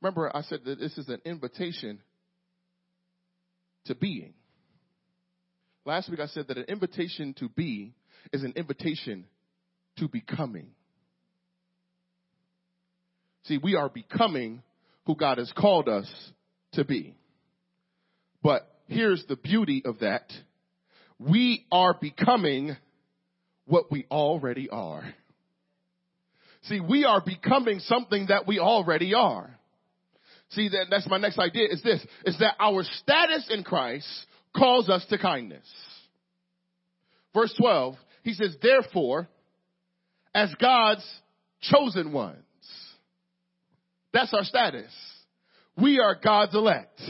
remember 0.00 0.34
I 0.34 0.42
said 0.42 0.60
that 0.64 0.78
this 0.78 0.98
is 0.98 1.08
an 1.08 1.20
invitation 1.24 2.00
to 3.86 3.94
being. 3.94 4.34
Last 5.84 6.10
week 6.10 6.20
I 6.20 6.26
said 6.26 6.48
that 6.48 6.58
an 6.58 6.66
invitation 6.68 7.34
to 7.38 7.48
be 7.48 7.94
is 8.32 8.42
an 8.42 8.52
invitation 8.56 9.24
to 9.98 10.08
becoming. 10.08 10.68
See, 13.44 13.58
we 13.58 13.74
are 13.74 13.88
becoming 13.88 14.62
who 15.06 15.16
God 15.16 15.38
has 15.38 15.52
called 15.56 15.88
us 15.88 16.08
to 16.72 16.84
be. 16.84 17.14
But 18.42 18.68
here's 18.88 19.24
the 19.26 19.36
beauty 19.36 19.82
of 19.84 20.00
that. 20.00 20.32
We 21.18 21.66
are 21.70 21.94
becoming 21.98 22.76
what 23.66 23.90
we 23.90 24.06
already 24.10 24.68
are. 24.68 25.04
See, 26.62 26.80
we 26.80 27.04
are 27.04 27.22
becoming 27.24 27.80
something 27.80 28.26
that 28.28 28.46
we 28.46 28.58
already 28.58 29.14
are. 29.14 29.58
See, 30.50 30.68
that, 30.68 30.86
that's 30.90 31.08
my 31.08 31.18
next 31.18 31.38
idea 31.38 31.68
is 31.70 31.82
this, 31.82 32.04
is 32.24 32.38
that 32.38 32.54
our 32.60 32.82
status 32.82 33.48
in 33.50 33.64
Christ 33.64 34.06
calls 34.56 34.88
us 34.88 35.04
to 35.08 35.18
kindness. 35.18 35.66
Verse 37.34 37.54
12, 37.58 37.94
he 38.22 38.34
says, 38.34 38.56
therefore, 38.62 39.28
as 40.34 40.54
God's 40.60 41.06
chosen 41.62 42.12
ones. 42.12 42.36
That's 44.12 44.32
our 44.34 44.44
status. 44.44 44.92
We 45.80 46.00
are 46.00 46.14
God's 46.14 46.54
elect. 46.54 47.00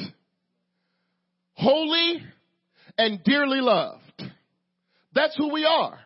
Holy 1.54 2.22
and 2.96 3.22
dearly 3.24 3.60
loved. 3.60 4.22
That's 5.14 5.36
who 5.36 5.52
we 5.52 5.64
are. 5.64 5.98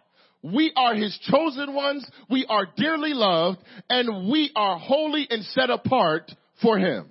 We 0.43 0.73
are 0.77 0.95
his 0.95 1.19
chosen 1.31 1.75
ones. 1.75 2.09
We 2.31 2.47
are 2.49 2.67
dearly 2.77 3.15
loved 3.15 3.59
and 3.89 4.31
we 4.31 4.53
are 4.55 4.79
holy 4.79 5.27
and 5.29 5.45
set 5.45 5.71
apart 5.71 6.31
for 6.63 6.79
him. 6.79 7.11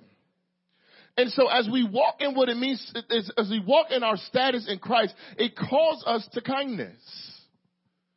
And 1.18 1.30
so 1.30 1.48
as 1.48 1.68
we 1.70 1.86
walk 1.88 2.16
in 2.20 2.34
what 2.34 2.48
it 2.48 2.56
means, 2.56 2.92
as 3.10 3.48
we 3.50 3.60
walk 3.60 3.86
in 3.90 4.02
our 4.02 4.16
status 4.16 4.66
in 4.68 4.78
Christ, 4.78 5.14
it 5.38 5.56
calls 5.56 6.04
us 6.06 6.26
to 6.32 6.42
kindness. 6.42 7.00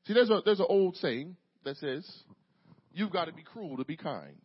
See, 0.05 0.13
there's 0.13 0.29
a, 0.29 0.41
there's 0.43 0.59
an 0.59 0.65
old 0.67 0.97
saying 0.97 1.37
that 1.63 1.77
says, 1.77 2.09
you've 2.91 3.11
got 3.11 3.25
to 3.25 3.31
be 3.31 3.43
cruel 3.43 3.77
to 3.77 3.85
be 3.85 3.95
kind. 3.95 4.41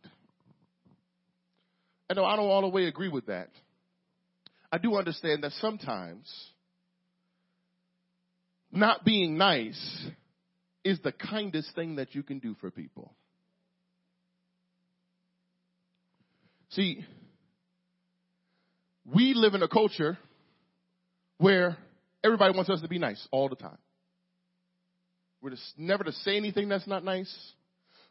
And 2.09 2.19
I 2.19 2.35
don't 2.35 2.45
all 2.45 2.61
the 2.61 2.69
way 2.69 2.85
agree 2.85 3.09
with 3.09 3.27
that. 3.27 3.49
I 4.71 4.77
do 4.77 4.95
understand 4.95 5.43
that 5.43 5.51
sometimes 5.53 6.31
not 8.71 9.05
being 9.05 9.37
nice 9.37 10.07
is 10.83 10.99
the 11.01 11.11
kindest 11.11 11.73
thing 11.75 11.95
that 11.95 12.13
you 12.13 12.23
can 12.23 12.39
do 12.39 12.55
for 12.61 12.69
people. 12.69 13.13
See, 16.69 17.05
we 19.05 19.33
live 19.33 19.53
in 19.53 19.63
a 19.63 19.67
culture 19.67 20.17
where 21.37 21.77
everybody 22.23 22.55
wants 22.55 22.69
us 22.69 22.81
to 22.81 22.87
be 22.87 22.99
nice 22.99 23.25
all 23.31 23.49
the 23.49 23.55
time. 23.55 23.77
We're 25.41 25.51
just 25.51 25.77
never 25.77 26.03
to 26.03 26.11
say 26.11 26.37
anything 26.37 26.69
that's 26.69 26.87
not 26.87 27.03
nice. 27.03 27.33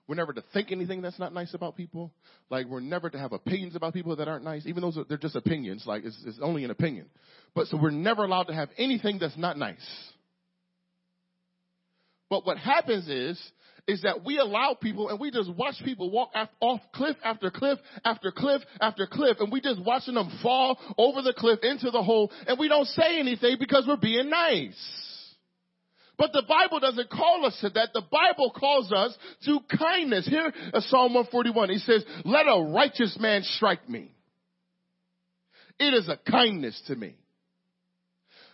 We're 0.06 0.16
never 0.16 0.34
to 0.34 0.44
think 0.52 0.70
anything 0.70 1.00
that's 1.00 1.18
not 1.18 1.32
nice 1.32 1.54
about 1.54 1.76
people. 1.76 2.12
Like 2.50 2.66
we're 2.66 2.80
never 2.80 3.08
to 3.08 3.18
have 3.18 3.32
opinions 3.32 3.74
about 3.74 3.94
people 3.94 4.14
that 4.16 4.28
aren't 4.28 4.44
nice, 4.44 4.66
even 4.66 4.82
though 4.82 5.04
they're 5.08 5.16
just 5.16 5.34
opinions. 5.34 5.84
Like 5.86 6.04
it's, 6.04 6.18
it's 6.26 6.38
only 6.42 6.64
an 6.64 6.70
opinion. 6.70 7.06
But 7.54 7.68
so 7.68 7.78
we're 7.78 7.90
never 7.90 8.24
allowed 8.24 8.44
to 8.44 8.54
have 8.54 8.68
anything 8.76 9.18
that's 9.18 9.36
not 9.38 9.56
nice. 9.56 9.76
But 12.28 12.44
what 12.44 12.58
happens 12.58 13.08
is, 13.08 13.40
is 13.86 14.02
that 14.02 14.24
we 14.24 14.38
allow 14.38 14.74
people 14.74 15.08
and 15.08 15.20
we 15.20 15.30
just 15.30 15.52
watch 15.54 15.74
people 15.84 16.10
walk 16.10 16.30
off 16.60 16.80
cliff 16.94 17.16
after 17.22 17.50
cliff 17.50 17.78
after 18.04 18.30
cliff 18.30 18.62
after 18.80 19.06
cliff 19.06 19.36
and 19.40 19.52
we 19.52 19.60
just 19.60 19.82
watching 19.84 20.14
them 20.14 20.30
fall 20.42 20.78
over 20.96 21.20
the 21.20 21.34
cliff 21.36 21.58
into 21.62 21.90
the 21.90 22.02
hole 22.02 22.30
and 22.46 22.58
we 22.58 22.68
don't 22.68 22.86
say 22.86 23.18
anything 23.18 23.56
because 23.58 23.84
we're 23.86 23.96
being 23.96 24.30
nice. 24.30 25.13
But 26.16 26.32
the 26.32 26.44
Bible 26.48 26.80
doesn't 26.80 27.10
call 27.10 27.44
us 27.44 27.58
to 27.60 27.70
that. 27.70 27.88
The 27.92 28.02
Bible 28.10 28.52
calls 28.56 28.92
us 28.92 29.16
to 29.46 29.58
kindness. 29.78 30.26
Here 30.28 30.52
Psalm 30.74 31.14
141. 31.14 31.70
He 31.70 31.78
says, 31.78 32.04
let 32.24 32.46
a 32.46 32.72
righteous 32.72 33.16
man 33.18 33.42
strike 33.42 33.88
me. 33.88 34.14
It 35.78 35.92
is 35.94 36.08
a 36.08 36.18
kindness 36.30 36.80
to 36.86 36.94
me. 36.94 37.16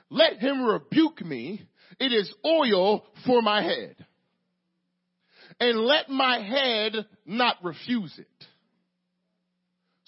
Let 0.08 0.38
him 0.38 0.62
rebuke 0.62 1.20
me. 1.24 1.66
It 1.98 2.12
is 2.12 2.32
oil 2.44 3.04
for 3.26 3.42
my 3.42 3.62
head. 3.62 3.96
And 5.58 5.80
let 5.80 6.08
my 6.08 6.40
head 6.40 7.06
not 7.26 7.56
refuse 7.62 8.18
it. 8.18 8.46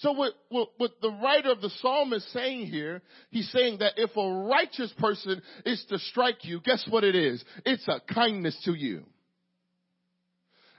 So 0.03 0.11
what, 0.11 0.33
what, 0.49 0.67
what, 0.75 0.91
the 1.01 1.11
writer 1.11 1.49
of 1.49 1.61
the 1.61 1.69
psalm 1.81 2.11
is 2.11 2.27
saying 2.33 2.67
here, 2.67 3.01
he's 3.29 3.49
saying 3.51 3.77
that 3.79 3.93
if 3.95 4.09
a 4.17 4.47
righteous 4.49 4.93
person 4.99 5.41
is 5.65 5.83
to 5.87 5.97
strike 5.97 6.43
you, 6.43 6.59
guess 6.59 6.85
what 6.89 7.05
it 7.05 7.15
is? 7.15 7.41
It's 7.65 7.87
a 7.87 8.01
kindness 8.13 8.59
to 8.65 8.73
you. 8.73 9.05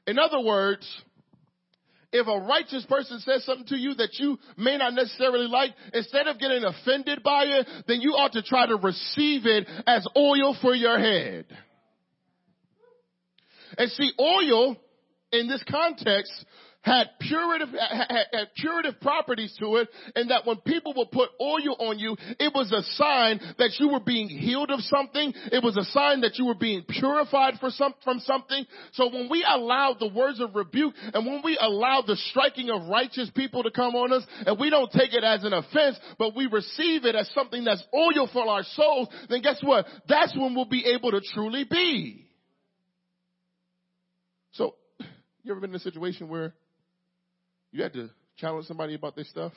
In 0.07 0.19
other 0.19 0.41
words, 0.41 0.87
if 2.13 2.27
a 2.27 2.47
righteous 2.47 2.85
person 2.85 3.19
says 3.21 3.47
something 3.47 3.67
to 3.69 3.79
you 3.79 3.95
that 3.95 4.11
you 4.19 4.39
may 4.59 4.77
not 4.77 4.93
necessarily 4.93 5.47
like, 5.47 5.71
instead 5.95 6.27
of 6.27 6.39
getting 6.39 6.63
offended 6.63 7.23
by 7.23 7.45
it, 7.45 7.67
then 7.89 8.03
you 8.03 8.11
ought 8.11 8.33
to 8.33 8.43
try 8.43 8.67
to 8.67 8.77
receive 8.77 9.47
it 9.47 9.67
as 9.87 10.07
oil 10.15 10.55
for 10.61 10.75
your 10.75 10.99
head. 10.99 11.47
And 13.79 13.91
see, 13.91 14.13
oil 14.21 14.77
in 15.33 15.49
this 15.49 15.65
context 15.67 16.31
had 16.85 17.09
purative, 17.19 17.71
had, 17.71 18.27
had 18.33 18.55
purative 18.57 19.01
properties 19.01 19.57
to 19.59 19.77
it 19.77 19.89
and 20.15 20.31
that 20.31 20.47
when 20.47 20.59
people 20.59 20.93
would 20.97 21.11
put 21.11 21.31
oil 21.41 21.77
on 21.79 21.99
you, 21.99 22.17
it 22.39 22.53
was 22.55 22.71
a 22.73 22.83
sign 22.95 23.41
that 23.59 23.73
you 23.79 23.89
were 23.89 24.01
being 24.01 24.29
healed 24.29 24.71
of 24.71 24.81
something. 24.81 25.33
It 25.51 25.65
was 25.65 25.77
a 25.77 25.85
sign 25.85 26.21
that 26.21 26.39
you 26.39 26.45
were 26.47 26.55
being 26.55 26.85
purified 26.87 27.55
for 27.59 27.71
some, 27.71 27.95
from 28.05 28.21
something. 28.21 28.67
So 28.93 29.09
when 29.09 29.29
we 29.31 29.45
allow 29.49 29.97
the 29.99 30.09
words 30.09 30.41
of 30.41 30.55
rebuke 30.55 30.95
and 31.13 31.27
when 31.27 31.41
we 31.43 31.57
allow 31.59 32.03
the 32.07 32.17
striking 32.17 32.69
of 32.69 32.89
righteous 32.89 33.31
people 33.35 33.63
to 33.63 33.71
come 33.71 33.95
on 33.95 34.13
us 34.13 34.25
and 34.47 34.59
we 34.61 34.69
don't 34.69 34.93
take 34.93 35.15
it 35.15 35.25
as 35.25 35.43
an 35.43 35.55
offense, 35.55 35.99
but 36.19 36.37
we 36.37 36.47
receive 36.47 37.07
it 37.07 37.15
as 37.15 37.31
something 37.35 37.65
that's 37.65 37.83
oil 37.95 38.29
for 38.31 38.47
our 38.47 38.63
souls, 38.63 39.09
then 39.31 39.41
guess 39.41 39.59
what? 39.63 39.87
That's 40.07 40.37
when 40.37 40.55
we'll 40.55 40.67
be 40.67 40.85
able 40.95 41.13
to 41.13 41.23
truly 41.33 41.65
be. 41.65 42.29
So, 44.53 44.75
you 45.43 45.51
ever 45.51 45.61
been 45.61 45.71
in 45.71 45.77
a 45.77 45.81
situation 45.81 46.29
where 46.29 46.55
you 47.75 47.83
had 47.83 47.93
to 47.93 48.09
challenge 48.37 48.67
somebody 48.67 48.95
about 48.95 49.17
this 49.17 49.29
stuff. 49.29 49.53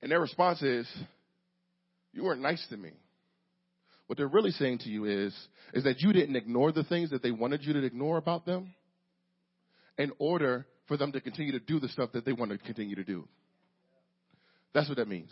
And 0.00 0.10
their 0.10 0.20
response 0.20 0.62
is, 0.62 0.88
you 2.14 2.24
weren't 2.24 2.40
nice 2.40 2.66
to 2.70 2.76
me. 2.78 2.92
What 4.06 4.16
they're 4.16 4.28
really 4.28 4.50
saying 4.50 4.78
to 4.78 4.88
you 4.88 5.04
is, 5.04 5.36
is 5.74 5.84
that 5.84 6.00
you 6.00 6.14
didn't 6.14 6.36
ignore 6.36 6.72
the 6.72 6.84
things 6.84 7.10
that 7.10 7.22
they 7.22 7.32
wanted 7.32 7.62
you 7.64 7.74
to 7.74 7.84
ignore 7.84 8.16
about 8.16 8.46
them 8.46 8.72
in 9.98 10.10
order 10.18 10.66
for 10.86 10.96
them 10.96 11.12
to 11.12 11.20
continue 11.20 11.52
to 11.52 11.60
do 11.60 11.78
the 11.78 11.88
stuff 11.88 12.12
that 12.12 12.24
they 12.24 12.32
want 12.32 12.50
to 12.50 12.56
continue 12.56 12.96
to 12.96 13.04
do. 13.04 13.28
That's 14.72 14.88
what 14.88 14.96
that 14.96 15.08
means. 15.08 15.30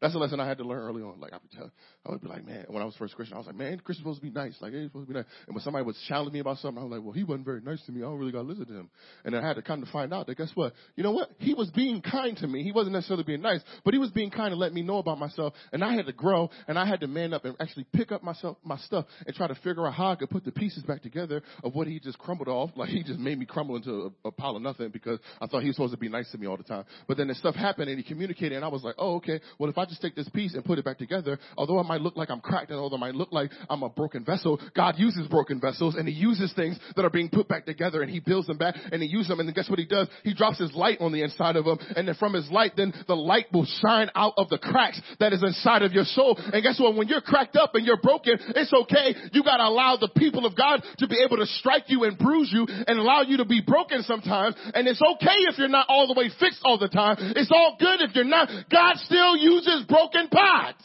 That's 0.00 0.14
a 0.14 0.18
lesson 0.18 0.40
I 0.40 0.48
had 0.48 0.58
to 0.58 0.64
learn 0.64 0.80
early 0.80 1.02
on. 1.02 1.20
Like 1.20 1.32
I 1.32 1.36
would 1.36 1.50
tell, 1.52 1.70
I 2.06 2.10
would 2.10 2.22
be 2.22 2.28
like, 2.28 2.46
man, 2.46 2.64
when 2.68 2.82
I 2.82 2.86
was 2.86 2.94
first 2.96 3.14
Christian, 3.14 3.34
I 3.34 3.38
was 3.38 3.46
like, 3.46 3.56
man, 3.56 3.78
Christian's 3.84 4.04
supposed 4.04 4.20
to 4.20 4.26
be 4.26 4.32
nice. 4.32 4.54
Like, 4.60 4.72
he's 4.72 4.88
supposed 4.88 5.08
to 5.08 5.12
be 5.12 5.18
nice. 5.18 5.26
And 5.46 5.54
when 5.54 5.62
somebody 5.62 5.84
was 5.84 5.96
challenge 6.08 6.32
me 6.32 6.40
about 6.40 6.58
something, 6.58 6.80
I 6.80 6.84
was 6.84 6.92
like, 6.92 7.02
well, 7.02 7.12
he 7.12 7.22
wasn't 7.22 7.44
very 7.44 7.60
nice 7.60 7.84
to 7.84 7.92
me. 7.92 8.00
I 8.00 8.04
don't 8.04 8.18
really 8.18 8.32
got 8.32 8.42
to 8.42 8.48
listen 8.48 8.66
to 8.66 8.72
him. 8.72 8.90
And 9.24 9.36
I 9.36 9.46
had 9.46 9.56
to 9.56 9.62
kind 9.62 9.82
of 9.82 9.88
find 9.90 10.14
out 10.14 10.26
that 10.26 10.38
guess 10.38 10.50
what? 10.54 10.72
You 10.96 11.02
know 11.02 11.12
what? 11.12 11.30
He 11.38 11.52
was 11.52 11.70
being 11.70 12.00
kind 12.00 12.36
to 12.38 12.46
me. 12.46 12.62
He 12.62 12.72
wasn't 12.72 12.94
necessarily 12.94 13.24
being 13.24 13.42
nice, 13.42 13.60
but 13.84 13.92
he 13.92 13.98
was 13.98 14.10
being 14.10 14.30
kind 14.30 14.52
to 14.52 14.56
let 14.56 14.72
me 14.72 14.82
know 14.82 14.98
about 14.98 15.18
myself. 15.18 15.52
And 15.72 15.84
I 15.84 15.94
had 15.94 16.06
to 16.06 16.12
grow 16.12 16.48
and 16.66 16.78
I 16.78 16.86
had 16.86 17.00
to 17.00 17.06
man 17.06 17.34
up 17.34 17.44
and 17.44 17.54
actually 17.60 17.84
pick 17.92 18.10
up 18.10 18.22
myself, 18.22 18.56
my 18.64 18.78
stuff 18.78 19.04
and 19.26 19.36
try 19.36 19.48
to 19.48 19.54
figure 19.56 19.86
out 19.86 19.92
how 19.92 20.12
I 20.12 20.16
could 20.16 20.30
put 20.30 20.44
the 20.44 20.52
pieces 20.52 20.82
back 20.84 21.02
together 21.02 21.42
of 21.62 21.74
what 21.74 21.86
he 21.86 22.00
just 22.00 22.18
crumbled 22.18 22.48
off. 22.48 22.70
Like 22.74 22.88
he 22.88 23.02
just 23.02 23.18
made 23.18 23.38
me 23.38 23.44
crumble 23.44 23.76
into 23.76 24.12
a, 24.24 24.28
a 24.28 24.32
pile 24.32 24.56
of 24.56 24.62
nothing 24.62 24.88
because 24.88 25.18
I 25.40 25.46
thought 25.46 25.60
he 25.60 25.68
was 25.68 25.76
supposed 25.76 25.92
to 25.92 25.98
be 25.98 26.08
nice 26.08 26.30
to 26.32 26.38
me 26.38 26.46
all 26.46 26.56
the 26.56 26.62
time. 26.62 26.84
But 27.06 27.18
then 27.18 27.28
the 27.28 27.34
stuff 27.34 27.54
happened 27.54 27.90
and 27.90 27.98
he 27.98 28.04
communicated 28.04 28.56
and 28.56 28.64
I 28.64 28.68
was 28.68 28.82
like, 28.82 28.94
oh, 28.96 29.16
okay. 29.16 29.40
Well, 29.58 29.68
if 29.68 29.76
I 29.76 29.84
just 29.90 30.00
take 30.00 30.14
this 30.14 30.28
piece 30.28 30.54
and 30.54 30.64
put 30.64 30.78
it 30.78 30.84
back 30.84 30.98
together, 30.98 31.38
although 31.56 31.80
it 31.80 31.84
might 31.84 32.00
look 32.00 32.16
like 32.16 32.30
I'm 32.30 32.40
cracked 32.40 32.70
and 32.70 32.78
although 32.78 32.96
it 32.96 33.00
might 33.00 33.14
look 33.14 33.32
like 33.32 33.50
I'm 33.68 33.82
a 33.82 33.88
broken 33.88 34.24
vessel, 34.24 34.60
God 34.74 34.94
uses 34.98 35.26
broken 35.28 35.60
vessels 35.60 35.96
and 35.96 36.08
He 36.08 36.14
uses 36.14 36.52
things 36.54 36.78
that 36.96 37.04
are 37.04 37.10
being 37.10 37.28
put 37.28 37.48
back 37.48 37.66
together 37.66 38.02
and 38.02 38.10
He 38.10 38.20
builds 38.20 38.46
them 38.46 38.56
back 38.56 38.76
and 38.92 39.02
He 39.02 39.08
uses 39.08 39.28
them 39.28 39.40
and 39.40 39.48
then 39.48 39.54
guess 39.54 39.68
what 39.68 39.78
He 39.78 39.86
does? 39.86 40.08
He 40.24 40.32
drops 40.32 40.58
His 40.58 40.72
light 40.72 40.98
on 41.00 41.12
the 41.12 41.22
inside 41.22 41.56
of 41.56 41.64
them 41.64 41.78
and 41.96 42.08
then 42.08 42.14
from 42.14 42.32
His 42.32 42.50
light, 42.50 42.72
then 42.76 42.94
the 43.06 43.16
light 43.16 43.46
will 43.52 43.66
shine 43.82 44.10
out 44.14 44.34
of 44.36 44.48
the 44.48 44.58
cracks 44.58 45.00
that 45.18 45.32
is 45.32 45.42
inside 45.42 45.82
of 45.82 45.92
your 45.92 46.04
soul. 46.04 46.38
And 46.38 46.62
guess 46.62 46.78
what? 46.80 46.94
When 46.94 47.08
you're 47.08 47.20
cracked 47.20 47.56
up 47.56 47.74
and 47.74 47.84
you're 47.84 48.00
broken, 48.00 48.38
it's 48.54 48.72
okay. 48.72 49.14
You 49.32 49.42
gotta 49.42 49.64
allow 49.64 49.96
the 49.96 50.10
people 50.16 50.46
of 50.46 50.56
God 50.56 50.82
to 50.98 51.08
be 51.08 51.20
able 51.24 51.38
to 51.38 51.46
strike 51.46 51.84
you 51.88 52.04
and 52.04 52.16
bruise 52.16 52.50
you 52.52 52.66
and 52.68 52.98
allow 52.98 53.22
you 53.22 53.38
to 53.38 53.44
be 53.44 53.60
broken 53.60 54.02
sometimes. 54.02 54.54
And 54.74 54.86
it's 54.86 55.02
okay 55.02 55.50
if 55.50 55.58
you're 55.58 55.68
not 55.68 55.86
all 55.88 56.06
the 56.06 56.18
way 56.18 56.30
fixed 56.38 56.60
all 56.62 56.78
the 56.78 56.88
time. 56.88 57.16
It's 57.36 57.50
all 57.50 57.76
good 57.78 58.00
if 58.00 58.14
you're 58.14 58.24
not. 58.24 58.48
God 58.70 58.96
still 58.96 59.36
uses 59.36 59.79
broken 59.86 60.28
pots. 60.28 60.84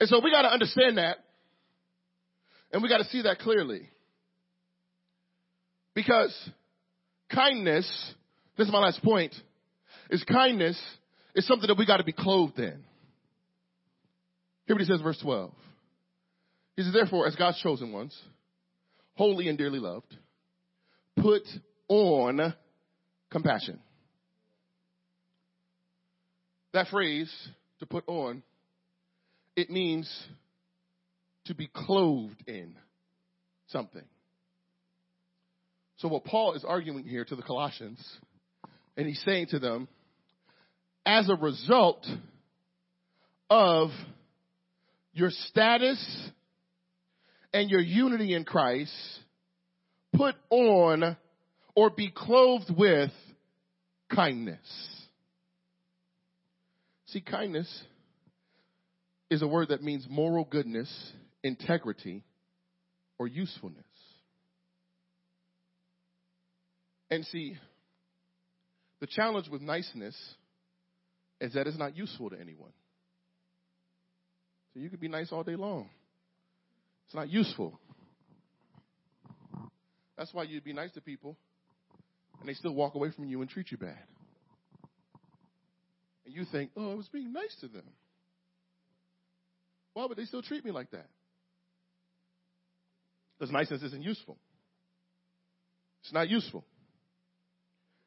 And 0.00 0.08
so 0.08 0.20
we 0.22 0.30
got 0.30 0.42
to 0.42 0.48
understand 0.48 0.98
that. 0.98 1.18
And 2.72 2.82
we 2.82 2.88
got 2.88 2.98
to 2.98 3.04
see 3.04 3.22
that 3.22 3.38
clearly. 3.38 3.88
Because 5.94 6.34
kindness, 7.32 8.14
this 8.58 8.66
is 8.66 8.72
my 8.72 8.80
last 8.80 9.02
point, 9.02 9.34
is 10.10 10.22
kindness 10.24 10.80
is 11.34 11.46
something 11.46 11.68
that 11.68 11.78
we 11.78 11.86
got 11.86 11.98
to 11.98 12.04
be 12.04 12.12
clothed 12.12 12.58
in. 12.58 12.84
Hear 14.66 14.74
what 14.74 14.80
he 14.80 14.84
says, 14.84 15.00
verse 15.00 15.18
12. 15.22 15.52
He 16.76 16.82
says, 16.82 16.92
therefore, 16.92 17.26
as 17.26 17.36
God's 17.36 17.60
chosen 17.60 17.92
ones, 17.92 18.18
holy 19.14 19.48
and 19.48 19.56
dearly 19.56 19.78
loved, 19.78 20.14
put 21.16 21.42
on 21.88 22.54
compassion. 23.30 23.78
That 26.76 26.88
phrase, 26.88 27.32
to 27.80 27.86
put 27.86 28.04
on, 28.06 28.42
it 29.56 29.70
means 29.70 30.14
to 31.46 31.54
be 31.54 31.70
clothed 31.72 32.44
in 32.46 32.74
something. 33.68 34.04
So 35.96 36.08
what 36.08 36.26
Paul 36.26 36.52
is 36.52 36.66
arguing 36.68 37.04
here 37.04 37.24
to 37.24 37.34
the 37.34 37.40
Colossians, 37.40 37.98
and 38.94 39.06
he's 39.06 39.22
saying 39.24 39.46
to 39.52 39.58
them, 39.58 39.88
as 41.06 41.30
a 41.30 41.34
result 41.34 42.06
of 43.48 43.88
your 45.14 45.30
status 45.30 46.28
and 47.54 47.70
your 47.70 47.80
unity 47.80 48.34
in 48.34 48.44
Christ, 48.44 48.92
put 50.12 50.34
on 50.50 51.16
or 51.74 51.88
be 51.88 52.10
clothed 52.14 52.70
with 52.76 53.12
kindness. 54.14 54.95
See, 57.16 57.22
kindness 57.22 57.82
is 59.30 59.40
a 59.40 59.46
word 59.46 59.68
that 59.70 59.82
means 59.82 60.04
moral 60.06 60.44
goodness, 60.44 60.86
integrity, 61.42 62.22
or 63.18 63.26
usefulness. 63.26 63.86
And 67.10 67.24
see, 67.24 67.56
the 69.00 69.06
challenge 69.06 69.48
with 69.48 69.62
niceness 69.62 70.14
is 71.40 71.54
that 71.54 71.66
it's 71.66 71.78
not 71.78 71.96
useful 71.96 72.28
to 72.28 72.36
anyone. 72.38 72.72
So 74.74 74.80
you 74.80 74.90
could 74.90 75.00
be 75.00 75.08
nice 75.08 75.28
all 75.32 75.42
day 75.42 75.56
long. 75.56 75.88
It's 77.06 77.14
not 77.14 77.30
useful. 77.30 77.80
That's 80.18 80.34
why 80.34 80.42
you'd 80.42 80.64
be 80.64 80.74
nice 80.74 80.92
to 80.92 81.00
people 81.00 81.38
and 82.40 82.46
they 82.50 82.52
still 82.52 82.74
walk 82.74 82.94
away 82.94 83.10
from 83.10 83.24
you 83.24 83.40
and 83.40 83.48
treat 83.48 83.70
you 83.70 83.78
bad. 83.78 84.04
And 86.26 86.34
you 86.34 86.44
think, 86.50 86.72
oh, 86.76 86.92
I 86.92 86.94
was 86.94 87.08
being 87.08 87.32
nice 87.32 87.54
to 87.60 87.68
them. 87.68 87.84
Why 89.94 90.04
would 90.06 90.18
they 90.18 90.24
still 90.24 90.42
treat 90.42 90.64
me 90.64 90.72
like 90.72 90.90
that? 90.90 91.06
Because 93.38 93.52
niceness 93.52 93.82
isn't 93.82 94.02
useful. 94.02 94.36
It's 96.02 96.12
not 96.12 96.28
useful. 96.28 96.64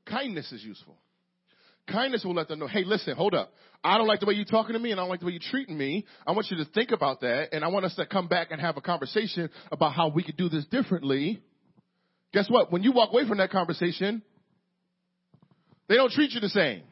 Kindness 0.06 0.52
is 0.52 0.64
useful. 0.64 0.98
Kindness 1.88 2.24
will 2.24 2.36
let 2.36 2.48
them 2.48 2.60
know, 2.60 2.68
hey, 2.68 2.84
listen, 2.84 3.16
hold 3.16 3.34
up. 3.34 3.52
I 3.84 3.98
don't 3.98 4.08
like 4.08 4.20
the 4.20 4.26
way 4.26 4.34
you're 4.34 4.46
talking 4.46 4.74
to 4.74 4.80
me 4.80 4.92
and 4.92 5.00
I 5.00 5.04
don't 5.04 5.10
like 5.10 5.22
the 5.22 5.26
way 5.26 5.32
you're 5.32 5.42
treating 5.50 5.78
me. 5.78 6.06
I 6.28 6.34
want 6.34 6.48
you 6.52 6.58
to 6.58 6.66
think 6.66 6.92
about 6.92 7.22
that 7.22 7.50
and 7.54 7.64
I 7.64 7.70
want 7.70 7.86
us 7.86 7.96
to 7.96 8.06
come 8.06 8.28
back 8.28 8.52
and 8.52 8.60
have 8.60 8.78
a 8.78 8.82
conversation 8.82 9.50
about 9.72 9.94
how 9.94 10.10
we 10.10 10.24
could 10.24 10.38
do 10.38 10.50
this 10.50 10.66
differently. 10.66 11.42
Guess 12.34 12.50
what? 12.50 12.72
When 12.72 12.84
you 12.84 12.92
walk 12.92 13.12
away 13.12 13.28
from 13.28 13.38
that 13.38 13.50
conversation, 13.50 14.22
they 15.88 15.96
don't 15.96 16.12
treat 16.12 16.32
you 16.32 16.42
the 16.42 16.50
same. 16.50 16.84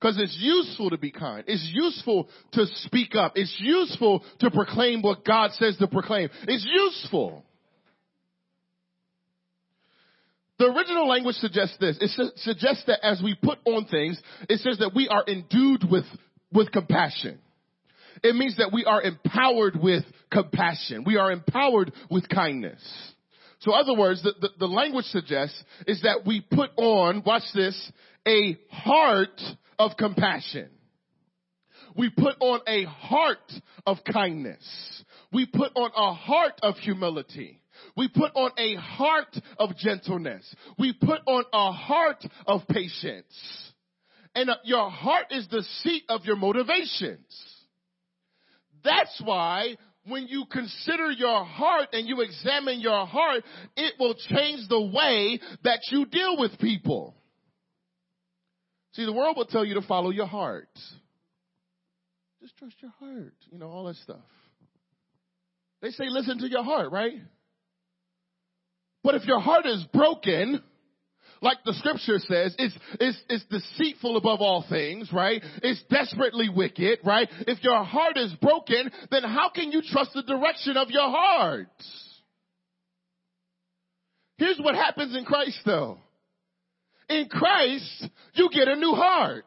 Because 0.00 0.18
it's 0.18 0.36
useful 0.38 0.90
to 0.90 0.98
be 0.98 1.10
kind. 1.10 1.44
It's 1.46 1.66
useful 1.72 2.28
to 2.52 2.66
speak 2.84 3.14
up. 3.14 3.32
It's 3.34 3.56
useful 3.58 4.22
to 4.40 4.50
proclaim 4.50 5.00
what 5.00 5.24
God 5.24 5.52
says 5.52 5.76
to 5.78 5.86
proclaim. 5.86 6.28
It's 6.46 6.66
useful. 6.70 7.44
The 10.58 10.66
original 10.66 11.08
language 11.08 11.36
suggests 11.36 11.76
this. 11.78 11.96
It 12.00 12.10
su- 12.10 12.30
suggests 12.36 12.84
that 12.86 13.04
as 13.04 13.22
we 13.22 13.34
put 13.34 13.58
on 13.64 13.86
things, 13.86 14.20
it 14.48 14.60
says 14.60 14.78
that 14.78 14.92
we 14.94 15.08
are 15.08 15.24
endued 15.26 15.84
with, 15.90 16.04
with 16.52 16.72
compassion. 16.72 17.38
It 18.22 18.34
means 18.34 18.56
that 18.56 18.72
we 18.72 18.84
are 18.84 19.02
empowered 19.02 19.76
with 19.80 20.04
compassion. 20.30 21.04
We 21.04 21.16
are 21.16 21.30
empowered 21.30 21.92
with 22.10 22.28
kindness. 22.28 22.82
So 23.60 23.74
in 23.74 23.80
other 23.80 23.94
words, 23.98 24.22
the, 24.22 24.32
the, 24.40 24.48
the 24.60 24.66
language 24.66 25.06
suggests 25.06 25.62
is 25.86 26.02
that 26.02 26.26
we 26.26 26.40
put 26.40 26.70
on, 26.76 27.22
watch 27.24 27.42
this, 27.54 27.92
a 28.26 28.58
heart 28.70 29.40
of 29.78 29.96
compassion. 29.96 30.70
We 31.96 32.10
put 32.10 32.36
on 32.40 32.60
a 32.66 32.84
heart 32.84 33.52
of 33.86 33.98
kindness. 34.10 35.02
We 35.32 35.46
put 35.46 35.72
on 35.74 35.90
a 35.96 36.14
heart 36.14 36.54
of 36.62 36.76
humility. 36.76 37.62
We 37.96 38.08
put 38.08 38.32
on 38.34 38.50
a 38.58 38.74
heart 38.76 39.36
of 39.58 39.76
gentleness. 39.76 40.54
We 40.78 40.92
put 40.92 41.20
on 41.26 41.44
a 41.52 41.72
heart 41.72 42.24
of 42.46 42.66
patience. 42.68 43.72
And 44.34 44.50
uh, 44.50 44.56
your 44.64 44.90
heart 44.90 45.26
is 45.30 45.46
the 45.50 45.62
seat 45.82 46.04
of 46.08 46.24
your 46.24 46.36
motivations. 46.36 47.26
That's 48.84 49.20
why 49.24 49.76
when 50.06 50.26
you 50.28 50.44
consider 50.50 51.10
your 51.10 51.44
heart 51.44 51.88
and 51.92 52.06
you 52.06 52.20
examine 52.20 52.80
your 52.80 53.06
heart, 53.06 53.42
it 53.76 53.94
will 53.98 54.14
change 54.14 54.68
the 54.68 54.80
way 54.80 55.40
that 55.64 55.80
you 55.90 56.06
deal 56.06 56.36
with 56.38 56.58
people. 56.58 57.14
See, 58.96 59.04
the 59.04 59.12
world 59.12 59.36
will 59.36 59.44
tell 59.44 59.64
you 59.64 59.74
to 59.74 59.82
follow 59.82 60.08
your 60.08 60.26
heart. 60.26 60.70
Just 62.40 62.56
trust 62.56 62.76
your 62.80 62.92
heart, 62.98 63.34
you 63.50 63.58
know, 63.58 63.68
all 63.68 63.84
that 63.84 63.96
stuff. 63.96 64.16
They 65.82 65.90
say 65.90 66.04
listen 66.08 66.38
to 66.38 66.48
your 66.48 66.64
heart, 66.64 66.90
right? 66.90 67.20
But 69.04 69.14
if 69.16 69.26
your 69.26 69.38
heart 69.38 69.66
is 69.66 69.84
broken, 69.92 70.62
like 71.42 71.58
the 71.66 71.74
scripture 71.74 72.18
says, 72.20 72.56
it's, 72.58 72.74
it's, 72.98 73.22
it's 73.28 73.44
deceitful 73.50 74.16
above 74.16 74.40
all 74.40 74.64
things, 74.66 75.10
right? 75.12 75.42
It's 75.62 75.82
desperately 75.90 76.48
wicked, 76.48 77.00
right? 77.04 77.28
If 77.46 77.62
your 77.62 77.84
heart 77.84 78.16
is 78.16 78.32
broken, 78.40 78.90
then 79.10 79.24
how 79.24 79.50
can 79.54 79.72
you 79.72 79.82
trust 79.82 80.12
the 80.14 80.22
direction 80.22 80.78
of 80.78 80.88
your 80.88 81.10
heart? 81.10 81.68
Here's 84.38 84.58
what 84.58 84.74
happens 84.74 85.14
in 85.14 85.26
Christ 85.26 85.60
though. 85.66 85.98
In 87.08 87.28
Christ, 87.28 88.08
you 88.34 88.48
get 88.52 88.68
a 88.68 88.76
new 88.76 88.92
heart. 88.92 89.44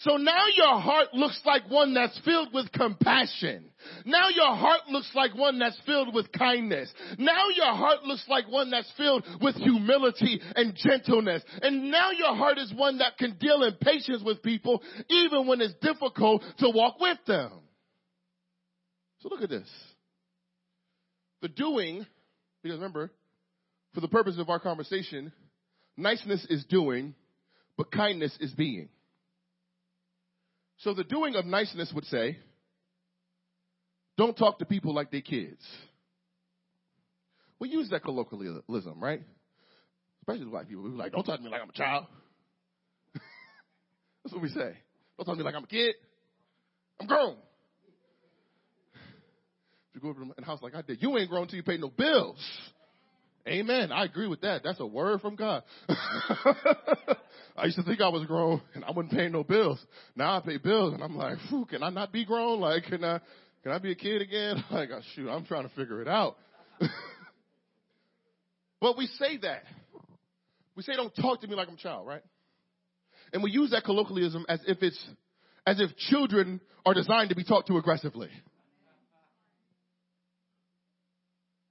So 0.00 0.16
now 0.16 0.44
your 0.54 0.78
heart 0.78 1.08
looks 1.12 1.40
like 1.44 1.68
one 1.68 1.92
that's 1.92 2.16
filled 2.24 2.54
with 2.54 2.70
compassion. 2.70 3.64
Now 4.04 4.28
your 4.28 4.54
heart 4.54 4.82
looks 4.88 5.10
like 5.12 5.34
one 5.34 5.58
that's 5.58 5.78
filled 5.86 6.14
with 6.14 6.30
kindness. 6.30 6.92
Now 7.18 7.48
your 7.56 7.74
heart 7.74 8.04
looks 8.04 8.24
like 8.28 8.48
one 8.48 8.70
that's 8.70 8.90
filled 8.96 9.24
with 9.40 9.56
humility 9.56 10.40
and 10.54 10.76
gentleness. 10.76 11.42
And 11.62 11.90
now 11.90 12.12
your 12.12 12.36
heart 12.36 12.58
is 12.58 12.72
one 12.76 12.98
that 12.98 13.18
can 13.18 13.38
deal 13.38 13.64
in 13.64 13.74
patience 13.80 14.22
with 14.24 14.40
people 14.40 14.82
even 15.08 15.48
when 15.48 15.60
it's 15.60 15.74
difficult 15.82 16.44
to 16.58 16.70
walk 16.72 17.00
with 17.00 17.18
them. 17.26 17.50
So 19.18 19.30
look 19.30 19.42
at 19.42 19.50
this. 19.50 19.68
The 21.42 21.48
doing, 21.48 22.06
because 22.62 22.78
remember, 22.78 23.10
for 23.94 24.00
the 24.00 24.08
purpose 24.08 24.38
of 24.38 24.48
our 24.48 24.60
conversation, 24.60 25.32
niceness 25.98 26.46
is 26.48 26.64
doing, 26.64 27.14
but 27.76 27.90
kindness 27.90 28.36
is 28.40 28.52
being. 28.52 28.88
So 30.78 30.94
the 30.94 31.04
doing 31.04 31.34
of 31.34 31.44
niceness 31.44 31.92
would 31.94 32.04
say, 32.04 32.38
don't 34.16 34.36
talk 34.36 34.58
to 34.60 34.64
people 34.64 34.94
like 34.94 35.10
they 35.10 35.20
kids. 35.20 35.62
We 37.60 37.68
use 37.68 37.90
that 37.90 38.04
colloquialism, 38.04 39.02
right? 39.02 39.22
Especially 40.20 40.46
black 40.46 40.68
people. 40.68 40.84
We're 40.84 40.90
like, 40.90 41.12
don't 41.12 41.24
talk 41.24 41.38
to 41.38 41.42
me 41.42 41.50
like 41.50 41.62
I'm 41.62 41.70
a 41.70 41.72
child. 41.72 42.06
That's 44.24 44.32
what 44.32 44.42
we 44.42 44.48
say. 44.48 44.76
Don't 45.16 45.26
talk 45.26 45.34
to 45.34 45.36
me 45.36 45.42
like 45.42 45.54
I'm 45.54 45.64
a 45.64 45.68
kid. 45.68 45.94
I'm 47.00 47.06
grown. 47.06 47.36
If 49.90 49.94
you 49.94 50.00
go 50.00 50.08
over 50.10 50.24
to 50.24 50.32
the 50.36 50.44
house 50.44 50.60
like 50.62 50.74
I 50.74 50.82
did, 50.82 51.02
you 51.02 51.16
ain't 51.18 51.30
grown 51.30 51.48
till 51.48 51.56
you 51.56 51.62
pay 51.64 51.76
no 51.76 51.88
bills. 51.88 52.38
Amen. 53.48 53.90
I 53.92 54.04
agree 54.04 54.28
with 54.28 54.42
that. 54.42 54.62
That's 54.62 54.78
a 54.78 54.86
word 54.86 55.22
from 55.22 55.34
God. 55.34 55.62
I 57.56 57.64
used 57.64 57.78
to 57.78 57.82
think 57.82 58.00
I 58.00 58.08
was 58.08 58.26
grown 58.26 58.60
and 58.74 58.84
I 58.84 58.90
wasn't 58.90 59.12
paying 59.12 59.32
no 59.32 59.42
bills. 59.42 59.78
Now 60.14 60.36
I 60.36 60.40
pay 60.40 60.58
bills 60.58 60.92
and 60.92 61.02
I'm 61.02 61.16
like, 61.16 61.38
Phew, 61.48 61.64
can 61.64 61.82
I 61.82 61.88
not 61.88 62.12
be 62.12 62.26
grown? 62.26 62.60
Like, 62.60 62.84
can 62.84 63.02
I, 63.02 63.20
can 63.62 63.72
I 63.72 63.78
be 63.78 63.92
a 63.92 63.94
kid 63.94 64.20
again? 64.20 64.62
Like, 64.70 64.90
oh, 64.92 65.00
shoot, 65.14 65.30
I'm 65.30 65.46
trying 65.46 65.66
to 65.66 65.74
figure 65.74 66.02
it 66.02 66.08
out. 66.08 66.36
but 68.80 68.98
we 68.98 69.06
say 69.06 69.38
that. 69.38 69.62
We 70.76 70.82
say, 70.82 70.94
don't 70.94 71.14
talk 71.16 71.40
to 71.40 71.48
me 71.48 71.54
like 71.54 71.68
I'm 71.68 71.74
a 71.74 71.78
child, 71.78 72.06
right? 72.06 72.22
And 73.32 73.42
we 73.42 73.50
use 73.50 73.70
that 73.70 73.84
colloquialism 73.84 74.44
as 74.48 74.60
if 74.66 74.82
it's, 74.82 75.02
as 75.66 75.80
if 75.80 75.96
children 75.96 76.60
are 76.84 76.94
designed 76.94 77.30
to 77.30 77.34
be 77.34 77.44
talked 77.44 77.68
to 77.68 77.78
aggressively. 77.78 78.28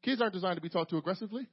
Kids 0.03 0.21
aren't 0.21 0.33
designed 0.33 0.55
to 0.55 0.61
be 0.61 0.69
talked 0.69 0.89
to 0.89 0.97
aggressively. 0.97 1.47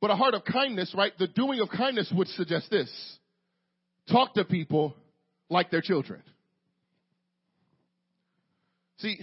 But 0.00 0.10
a 0.10 0.16
heart 0.16 0.34
of 0.34 0.44
kindness, 0.44 0.94
right? 0.96 1.12
The 1.18 1.26
doing 1.26 1.60
of 1.60 1.68
kindness 1.70 2.12
would 2.14 2.28
suggest 2.28 2.70
this. 2.70 2.90
Talk 4.10 4.34
to 4.34 4.44
people 4.44 4.94
like 5.48 5.70
their 5.70 5.80
children. 5.80 6.22
See, 8.98 9.18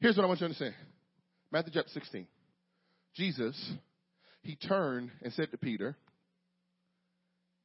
here's 0.00 0.16
what 0.16 0.24
I 0.24 0.26
want 0.26 0.40
you 0.40 0.48
to 0.48 0.52
understand. 0.52 0.74
Matthew 1.50 1.72
chapter 1.74 1.90
16. 1.92 2.26
Jesus, 3.14 3.72
he 4.42 4.56
turned 4.56 5.10
and 5.22 5.32
said 5.32 5.50
to 5.52 5.58
Peter, 5.58 5.96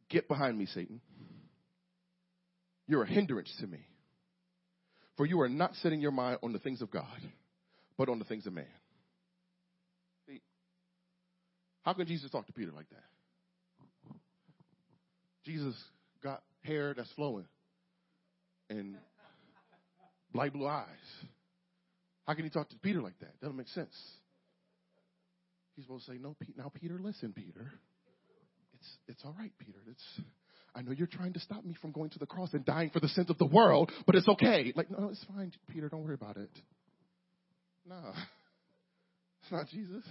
Get 0.10 0.28
behind 0.28 0.58
me, 0.58 0.66
Satan. 0.66 1.02
You're 2.88 3.04
a 3.04 3.08
hindrance 3.08 3.54
to 3.60 3.68
me. 3.68 3.80
For 5.16 5.26
you 5.26 5.42
are 5.42 5.50
not 5.50 5.76
setting 5.76 6.02
your 6.02 6.12
mind 6.12 6.40
on 6.42 6.54
the 6.54 6.60
things 6.60 6.82
of 6.82 6.90
God, 6.90 7.06
but 7.98 8.10
on 8.10 8.20
the 8.20 8.26
things 8.26 8.48
of 8.48 8.54
man. 8.54 8.66
See, 10.28 10.42
how 11.84 11.94
can 11.94 12.06
Jesus 12.08 12.30
talk 12.30 12.46
to 12.48 12.54
Peter 12.54 12.72
like 12.72 12.90
that? 12.90 14.16
Jesus 15.46 15.76
got 16.24 16.44
hair 16.64 16.94
that's 16.96 17.12
flowing 17.14 17.46
and 18.70 18.96
light 20.34 20.54
blue 20.54 20.68
eyes. 20.68 20.86
How 22.28 22.34
can 22.36 22.44
he 22.44 22.50
talk 22.50 22.70
to 22.70 22.78
Peter 22.78 23.02
like 23.02 23.18
that? 23.20 23.40
Doesn't 23.42 23.58
make 23.58 23.70
sense. 23.70 23.96
He's 25.76 25.86
supposed 25.86 26.06
to 26.06 26.12
say, 26.12 26.18
"No, 26.20 26.36
Pete. 26.40 26.58
Now, 26.58 26.70
Peter, 26.70 27.00
listen, 27.00 27.34
Peter. 27.34 27.72
It's 28.74 28.98
it's 29.08 29.26
all 29.26 29.34
right, 29.38 29.52
Peter. 29.58 29.80
It's 29.90 30.22
I 30.76 30.82
know 30.82 30.92
you're 30.92 31.08
trying 31.08 31.34
to 31.34 31.40
stop 31.40 31.66
me 31.66 31.74
from 31.82 31.92
going 31.92 32.10
to 32.12 32.20
the 32.20 32.26
cross 32.26 32.54
and 32.54 32.64
dying 32.64 32.90
for 32.92 33.00
the 33.00 33.08
sins 33.08 33.30
of 33.30 33.38
the 33.38 33.46
world, 33.46 33.92
but 34.06 34.16
it's 34.16 34.28
okay. 34.28 34.72
Like, 34.76 34.92
no, 34.92 35.10
it's 35.10 35.24
fine, 35.24 35.52
Peter. 35.70 35.90
Don't 35.90 36.04
worry 36.04 36.14
about 36.14 36.38
it. 36.38 36.52
No, 37.88 37.96
it's 39.42 39.52
not 39.52 39.68
Jesus. 39.70 40.04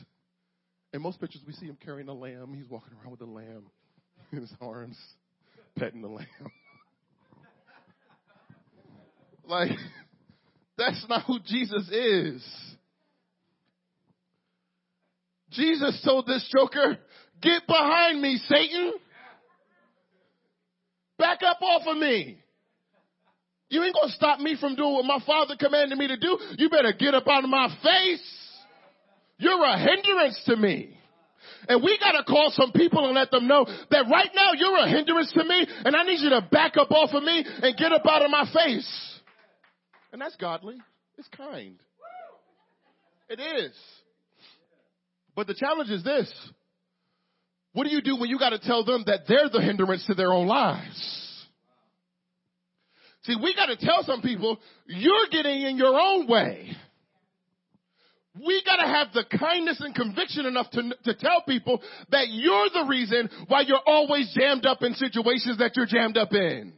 In 0.93 1.03
most 1.03 1.21
pictures, 1.21 1.43
we 1.47 1.53
see 1.53 1.67
him 1.67 1.77
carrying 1.85 2.09
a 2.09 2.15
lamb. 2.15 2.55
He's 2.55 2.69
walking 2.69 2.95
around 2.95 3.13
with 3.13 3.21
a 3.21 3.31
lamb 3.31 3.65
in 4.33 4.41
his 4.41 4.53
arms, 4.61 4.99
petting 5.77 6.01
the 6.01 6.09
lamb. 6.09 6.27
like, 9.47 9.71
that's 10.77 11.05
not 11.09 11.25
who 11.25 11.39
Jesus 11.41 11.89
is. 11.91 12.47
Jesus 15.51 16.01
told 16.05 16.27
this 16.27 16.49
joker, 16.55 16.99
Get 17.41 17.67
behind 17.67 18.21
me, 18.21 18.41
Satan. 18.49 18.95
Back 21.19 21.41
up 21.45 21.61
off 21.63 21.83
of 21.87 21.97
me. 21.97 22.39
You 23.71 23.83
ain't 23.83 23.95
gonna 23.95 24.13
stop 24.13 24.41
me 24.41 24.57
from 24.59 24.77
doing 24.77 24.95
what 24.95 25.05
my 25.05 25.19
father 25.27 25.55
commanded 25.59 25.99
me 25.99 26.09
to 26.09 26.17
do. 26.17 26.39
You 26.57 26.71
better 26.71 26.93
get 26.93 27.15
up 27.15 27.29
out 27.29 27.45
of 27.45 27.51
my 27.51 27.69
face. 27.83 28.38
You're 29.39 29.65
a 29.65 29.79
hindrance 29.79 30.43
to 30.47 30.57
me. 30.57 30.99
And 31.69 31.83
we 31.83 31.99
gotta 31.99 32.25
call 32.25 32.51
some 32.53 32.73
people 32.73 33.05
and 33.07 33.15
let 33.15 33.31
them 33.31 33.47
know 33.47 33.65
that 33.91 34.05
right 34.11 34.31
now 34.35 34.51
you're 34.57 34.77
a 34.79 34.89
hindrance 34.89 35.33
to 35.33 35.45
me 35.45 35.67
and 35.85 35.95
I 35.95 36.03
need 36.03 36.21
you 36.21 36.31
to 36.31 36.47
back 36.51 36.77
up 36.77 36.91
off 36.91 37.11
of 37.13 37.23
me 37.23 37.45
and 37.63 37.77
get 37.77 37.93
up 37.93 38.03
out 38.07 38.25
of 38.25 38.31
my 38.31 38.45
face. 38.53 39.21
And 40.13 40.21
that's 40.21 40.37
godly. 40.37 40.77
It's 41.17 41.29
kind. 41.29 41.77
It 43.29 43.41
is. 43.41 43.73
But 45.37 45.47
the 45.47 45.55
challenge 45.55 45.91
is 45.91 46.03
this. 46.03 46.33
What 47.73 47.85
do 47.85 47.91
you 47.91 48.03
do 48.03 48.17
when 48.17 48.29
you 48.29 48.39
got 48.39 48.51
to 48.51 48.59
tell 48.59 48.85
them 48.85 49.05
that 49.07 49.21
they're 49.29 49.49
the 49.49 49.61
hindrance 49.61 50.05
to 50.07 50.15
their 50.15 50.33
own 50.33 50.47
lives? 50.47 51.47
See, 53.23 53.37
we 53.41 53.55
got 53.55 53.67
to 53.67 53.77
tell 53.77 54.03
some 54.05 54.23
people, 54.23 54.59
you're 54.87 55.27
getting 55.31 55.63
in 55.63 55.77
your 55.77 55.99
own 55.99 56.27
way. 56.27 56.71
We 58.45 58.63
got 58.65 58.77
to 58.77 58.87
have 58.87 59.09
the 59.13 59.25
kindness 59.39 59.81
and 59.81 59.95
conviction 59.95 60.47
enough 60.47 60.71
to, 60.71 60.83
to 61.05 61.15
tell 61.15 61.43
people 61.47 61.81
that 62.11 62.29
you're 62.29 62.69
the 62.73 62.87
reason 62.89 63.29
why 63.49 63.63
you're 63.63 63.83
always 63.85 64.35
jammed 64.39 64.67
up 64.67 64.83
in 64.83 64.95
situations 64.95 65.59
that 65.59 65.77
you're 65.77 65.87
jammed 65.87 66.17
up 66.17 66.33
in. 66.33 66.73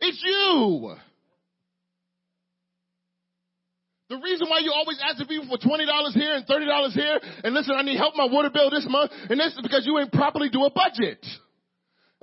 It's 0.00 0.22
you. 0.24 0.96
The 4.08 4.16
reason 4.18 4.46
why 4.48 4.60
you're 4.62 4.74
always 4.74 5.00
asking 5.02 5.26
people 5.26 5.48
for 5.48 5.58
$20 5.58 6.12
here 6.14 6.34
and 6.34 6.46
$30 6.46 6.92
here, 6.92 7.20
and 7.42 7.54
listen, 7.54 7.74
I 7.76 7.82
need 7.82 7.96
help 7.96 8.14
my 8.14 8.26
water 8.26 8.50
bill 8.50 8.70
this 8.70 8.86
month, 8.88 9.10
and 9.28 9.40
this 9.40 9.52
is 9.52 9.60
because 9.62 9.84
you 9.84 9.98
ain't 9.98 10.12
properly 10.12 10.48
do 10.48 10.64
a 10.64 10.70
budget. 10.70 11.24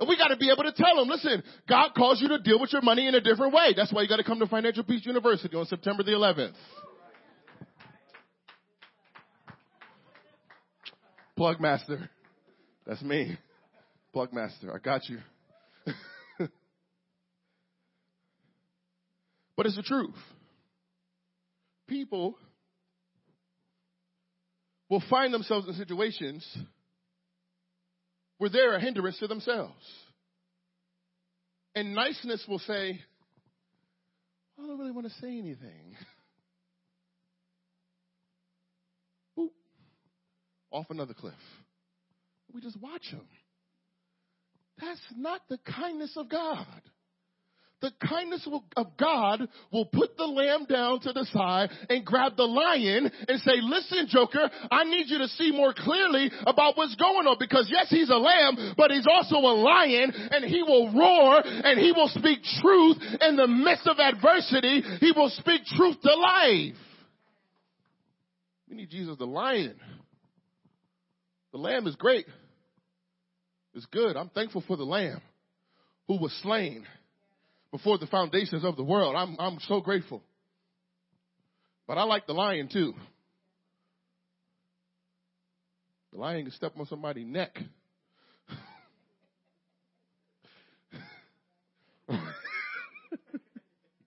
And 0.00 0.08
we 0.08 0.16
gotta 0.16 0.36
be 0.36 0.50
able 0.50 0.64
to 0.64 0.72
tell 0.72 0.96
them, 0.96 1.08
listen, 1.08 1.42
God 1.68 1.90
calls 1.94 2.20
you 2.20 2.28
to 2.28 2.38
deal 2.38 2.58
with 2.58 2.72
your 2.72 2.82
money 2.82 3.06
in 3.06 3.14
a 3.14 3.20
different 3.20 3.52
way. 3.52 3.74
That's 3.76 3.92
why 3.92 4.02
you 4.02 4.08
gotta 4.08 4.24
come 4.24 4.40
to 4.40 4.46
Financial 4.46 4.82
Peace 4.82 5.04
University 5.04 5.54
on 5.56 5.66
September 5.66 6.02
the 6.02 6.12
11th. 6.12 6.54
Plug 11.36 11.60
master. 11.60 12.10
That's 12.86 13.02
me. 13.02 13.36
Plug 14.12 14.32
master. 14.32 14.74
I 14.74 14.78
got 14.78 15.08
you. 15.08 15.18
but 19.56 19.66
it's 19.66 19.76
the 19.76 19.82
truth 19.82 20.14
people 21.88 22.36
will 24.88 25.02
find 25.10 25.32
themselves 25.32 25.68
in 25.68 25.74
situations 25.74 26.46
where 28.38 28.50
they're 28.50 28.74
a 28.74 28.80
hindrance 28.80 29.18
to 29.18 29.26
themselves. 29.26 29.72
And 31.74 31.94
niceness 31.94 32.44
will 32.48 32.60
say, 32.60 33.00
I 34.58 34.66
don't 34.66 34.78
really 34.78 34.92
want 34.92 35.06
to 35.06 35.12
say 35.20 35.38
anything. 35.38 35.96
Off 40.74 40.90
another 40.90 41.14
cliff. 41.14 41.32
We 42.52 42.60
just 42.60 42.80
watch 42.80 43.08
them. 43.10 43.26
That's 44.80 45.00
not 45.16 45.40
the 45.48 45.58
kindness 45.58 46.16
of 46.16 46.28
God 46.28 46.66
the 47.84 47.92
kindness 48.08 48.48
of 48.76 48.86
God 48.96 49.46
will 49.70 49.84
put 49.84 50.16
the 50.16 50.24
lamb 50.24 50.64
down 50.64 51.00
to 51.00 51.12
the 51.12 51.26
side 51.26 51.68
and 51.90 52.04
grab 52.04 52.34
the 52.34 52.44
lion 52.44 53.10
and 53.28 53.40
say, 53.40 53.60
listen, 53.60 54.06
Joker, 54.08 54.50
I 54.70 54.84
need 54.84 55.04
you 55.08 55.18
to 55.18 55.28
see 55.28 55.52
more 55.52 55.74
clearly 55.76 56.30
about 56.46 56.78
what's 56.78 56.94
going 56.94 57.26
on 57.26 57.36
because 57.38 57.68
yes, 57.70 57.88
he's 57.90 58.08
a 58.08 58.16
lamb, 58.16 58.74
but 58.78 58.90
he's 58.90 59.06
also 59.06 59.36
a 59.36 59.52
lion 59.60 60.12
and 60.14 60.44
he 60.46 60.62
will 60.62 60.94
roar 60.94 61.42
and 61.44 61.78
he 61.78 61.92
will 61.92 62.08
speak 62.08 62.38
truth 62.62 62.96
in 63.20 63.36
the 63.36 63.46
midst 63.46 63.86
of 63.86 63.98
adversity. 63.98 64.82
He 65.00 65.12
will 65.14 65.28
speak 65.28 65.66
truth 65.76 66.00
to 66.00 66.14
life. 66.14 66.76
We 68.70 68.76
need 68.76 68.88
Jesus 68.88 69.18
the 69.18 69.26
lion. 69.26 69.74
The 71.54 71.60
lamb 71.60 71.86
is 71.86 71.94
great. 71.94 72.26
It's 73.74 73.86
good. 73.86 74.16
I'm 74.16 74.28
thankful 74.30 74.64
for 74.66 74.76
the 74.76 74.82
lamb 74.82 75.20
who 76.08 76.18
was 76.18 76.32
slain 76.42 76.84
before 77.70 77.96
the 77.96 78.08
foundations 78.08 78.64
of 78.64 78.74
the 78.74 78.82
world. 78.82 79.14
I'm, 79.14 79.36
I'm 79.38 79.60
so 79.68 79.80
grateful. 79.80 80.20
But 81.86 81.96
I 81.96 82.02
like 82.02 82.26
the 82.26 82.32
lion 82.32 82.68
too. 82.72 82.92
The 86.12 86.18
lion 86.18 86.42
can 86.42 86.50
step 86.54 86.72
on 86.76 86.86
somebody's 86.86 87.28
neck. 87.28 87.56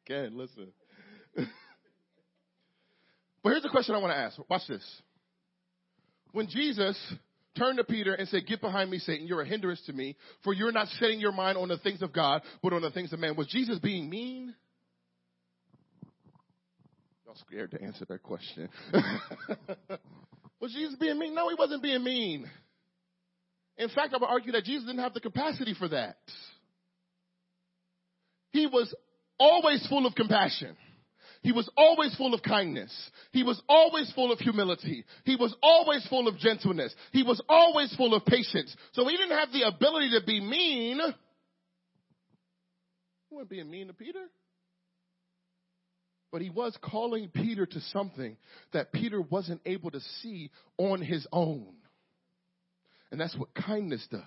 can 0.05 0.38
listen. 0.38 0.67
but 1.33 1.45
here's 3.45 3.63
the 3.63 3.69
question 3.69 3.95
I 3.95 3.99
want 3.99 4.12
to 4.12 4.17
ask. 4.17 4.38
Watch 4.49 4.67
this. 4.67 4.83
When 6.33 6.49
Jesus 6.49 6.97
turned 7.58 7.78
to 7.78 7.84
Peter 7.84 8.13
and 8.13 8.28
said, 8.30 8.46
Get 8.48 8.62
behind 8.62 8.89
me, 8.89 9.00
Satan. 9.00 9.28
You're 9.28 9.41
a 9.41 9.48
hindrance 9.48 9.82
to 9.88 9.93
me, 9.93 10.15
for 10.43 10.54
you're 10.54 10.72
not 10.72 10.88
setting 11.00 11.20
your 11.20 11.32
mind 11.32 11.58
on 11.58 11.67
the 11.67 11.78
things 11.78 12.02
of 12.02 12.13
God, 12.13 12.41
but 12.62 12.74
on 12.74 12.82
the 12.82 12.91
things 12.91 13.13
of 13.13 13.20
man. 13.20 13.36
Was 13.36 13.48
Jesus 13.48 13.80
being 13.80 14.10
mean? 14.10 14.54
Y'all 17.26 17.36
scared 17.48 17.72
to 17.72 17.82
answer 17.82 18.06
that 18.06 18.24
question. 18.24 18.70
was 20.60 20.74
Jesus 20.74 20.96
being 21.00 21.20
mean? 21.20 21.36
No, 21.36 21.50
he 21.50 21.56
wasn't 21.58 21.84
being 21.84 22.04
mean. 22.04 22.50
In 23.78 23.89
fact, 23.89 24.13
I 24.13 24.17
would 24.17 24.28
argue 24.28 24.54
that 24.54 24.63
Jesus 24.63 24.86
didn't 24.86 25.04
have 25.04 25.13
the 25.13 25.20
capacity 25.20 25.76
for 25.78 25.88
that. 25.89 26.17
He 28.52 28.65
was 28.65 28.93
always 29.39 29.86
full 29.88 30.06
of 30.06 30.15
compassion. 30.15 30.76
He 31.43 31.52
was 31.52 31.69
always 31.78 32.15
full 32.15 32.34
of 32.34 32.41
kindness. 32.41 32.91
He 33.32 33.43
was 33.43 33.62
always 33.67 34.12
full 34.13 34.32
of 34.32 34.39
humility. 34.39 35.06
He 35.26 35.36
was 35.36 35.56
always 35.62 36.06
full 36.08 36.28
of 36.28 36.38
gentleness. 36.38 36.93
He 37.12 37.23
was 37.23 37.41
always 37.47 37.95
full 37.95 38.13
of 38.13 38.26
patience. 38.26 38.76
So 38.93 39.08
he 39.08 39.15
didn't 39.17 39.38
have 39.38 39.52
the 39.52 39.67
ability 39.67 40.12
to 40.12 40.26
be 40.26 40.39
mean. 40.41 41.00
He 43.30 43.36
wasn't 43.36 43.50
being 43.50 43.69
mean 43.69 43.88
to 43.88 43.93
Peter. 43.93 44.26
But 46.32 46.41
he 46.41 46.50
was 46.50 46.78
calling 46.82 47.30
Peter 47.34 47.65
to 47.65 47.80
something 47.93 48.38
that 48.73 48.91
Peter 48.91 49.21
wasn't 49.21 49.62
able 49.65 49.91
to 49.91 50.02
see 50.21 50.52
on 50.78 51.02
his 51.02 51.26
own. 51.32 51.73
And 53.12 53.19
that's 53.19 53.36
what 53.36 53.54
kindness 53.54 54.06
does. 54.12 54.21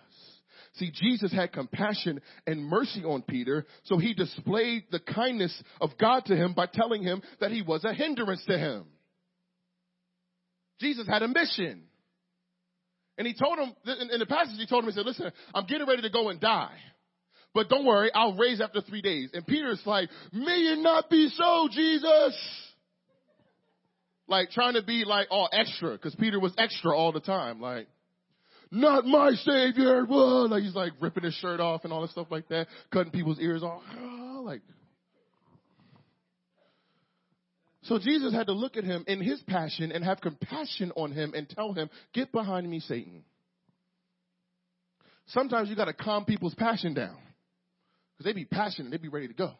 See, 0.74 0.92
Jesus 0.92 1.32
had 1.32 1.52
compassion 1.52 2.20
and 2.46 2.64
mercy 2.64 3.04
on 3.04 3.22
Peter, 3.22 3.66
so 3.84 3.98
he 3.98 4.14
displayed 4.14 4.84
the 4.90 5.00
kindness 5.00 5.52
of 5.80 5.90
God 5.98 6.26
to 6.26 6.36
him 6.36 6.54
by 6.54 6.66
telling 6.66 7.02
him 7.02 7.22
that 7.40 7.50
he 7.50 7.60
was 7.62 7.84
a 7.84 7.92
hindrance 7.92 8.44
to 8.46 8.56
him. 8.56 8.84
Jesus 10.80 11.06
had 11.08 11.22
a 11.22 11.28
mission. 11.28 11.82
And 13.18 13.26
he 13.26 13.34
told 13.34 13.58
him, 13.58 13.74
in 14.10 14.18
the 14.18 14.26
passage, 14.26 14.54
he 14.56 14.66
told 14.66 14.84
him, 14.84 14.90
he 14.90 14.94
said, 14.94 15.04
listen, 15.04 15.30
I'm 15.52 15.66
getting 15.66 15.86
ready 15.86 16.02
to 16.02 16.10
go 16.10 16.30
and 16.30 16.40
die. 16.40 16.76
But 17.52 17.68
don't 17.68 17.84
worry, 17.84 18.10
I'll 18.14 18.36
raise 18.36 18.60
after 18.60 18.80
three 18.80 19.02
days. 19.02 19.30
And 19.34 19.46
Peter's 19.46 19.82
like, 19.84 20.08
may 20.32 20.52
it 20.52 20.78
not 20.78 21.10
be 21.10 21.28
so, 21.28 21.68
Jesus. 21.70 22.38
Like 24.28 24.50
trying 24.50 24.74
to 24.74 24.82
be 24.82 25.04
like 25.04 25.26
all 25.30 25.48
extra, 25.52 25.92
because 25.92 26.14
Peter 26.14 26.38
was 26.38 26.54
extra 26.56 26.96
all 26.96 27.10
the 27.10 27.20
time. 27.20 27.60
Like, 27.60 27.88
not 28.70 29.04
my 29.04 29.32
savior. 29.32 30.04
Whoa. 30.04 30.44
Like 30.44 30.62
he's 30.62 30.74
like 30.74 30.92
ripping 31.00 31.24
his 31.24 31.34
shirt 31.34 31.60
off 31.60 31.84
and 31.84 31.92
all 31.92 32.02
this 32.02 32.12
stuff 32.12 32.28
like 32.30 32.48
that, 32.48 32.68
cutting 32.92 33.12
people's 33.12 33.40
ears 33.40 33.62
off. 33.62 33.82
like, 34.44 34.62
So 37.82 37.98
Jesus 37.98 38.32
had 38.32 38.46
to 38.46 38.52
look 38.52 38.76
at 38.76 38.84
him 38.84 39.04
in 39.08 39.20
his 39.20 39.40
passion 39.48 39.90
and 39.90 40.04
have 40.04 40.20
compassion 40.20 40.92
on 40.96 41.12
him 41.12 41.32
and 41.34 41.48
tell 41.48 41.72
him, 41.72 41.88
Get 42.12 42.30
behind 42.30 42.68
me, 42.68 42.80
Satan. 42.80 43.24
Sometimes 45.28 45.68
you 45.68 45.76
got 45.76 45.86
to 45.86 45.92
calm 45.92 46.24
people's 46.24 46.54
passion 46.54 46.94
down 46.94 47.16
because 48.12 48.24
they 48.24 48.32
be 48.32 48.44
passionate, 48.44 48.90
they 48.90 48.96
be 48.96 49.08
ready 49.08 49.28
to 49.28 49.34
go. 49.34 49.52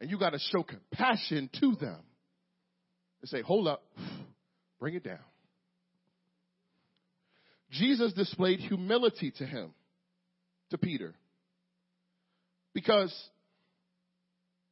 And 0.00 0.10
you 0.10 0.18
got 0.18 0.30
to 0.30 0.38
show 0.50 0.62
compassion 0.62 1.50
to 1.60 1.76
them 1.76 2.00
and 3.20 3.28
say, 3.28 3.42
Hold 3.42 3.68
up, 3.68 3.84
bring 4.78 4.94
it 4.94 5.04
down. 5.04 5.18
Jesus 7.70 8.12
displayed 8.12 8.60
humility 8.60 9.32
to 9.38 9.46
him, 9.46 9.72
to 10.70 10.78
Peter. 10.78 11.14
Because 12.74 13.14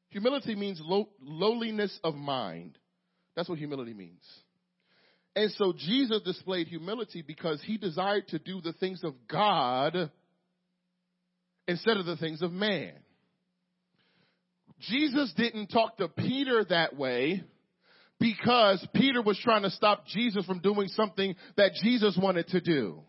humility 0.09 0.55
means 0.55 0.81
low, 0.83 1.09
lowliness 1.21 1.99
of 2.03 2.15
mind. 2.15 2.77
That's 3.37 3.49
what 3.49 3.59
humility 3.59 3.95
means. 3.95 4.23
And 5.37 5.53
so 5.53 5.73
Jesus 5.73 6.23
displayed 6.23 6.67
humility 6.67 7.23
because 7.23 7.63
he 7.63 7.77
desired 7.77 8.27
to 8.29 8.39
do 8.39 8.61
the 8.61 8.73
things 8.73 9.05
of 9.05 9.15
God 9.31 10.11
instead 11.69 11.97
of 11.97 12.07
the 12.07 12.17
things 12.17 12.43
of 12.43 12.51
man. 12.51 12.95
Jesus 14.81 15.33
didn't 15.37 15.69
talk 15.69 15.99
to 15.99 16.09
Peter 16.09 16.65
that 16.71 16.97
way 16.97 17.45
because 18.21 18.87
Peter 18.95 19.23
was 19.23 19.39
trying 19.43 19.63
to 19.63 19.71
stop 19.71 20.07
Jesus 20.07 20.45
from 20.45 20.61
doing 20.61 20.89
something 20.89 21.35
that 21.57 21.73
Jesus 21.83 22.19
wanted 22.21 22.49
to 22.49 22.61
do. 22.61 23.01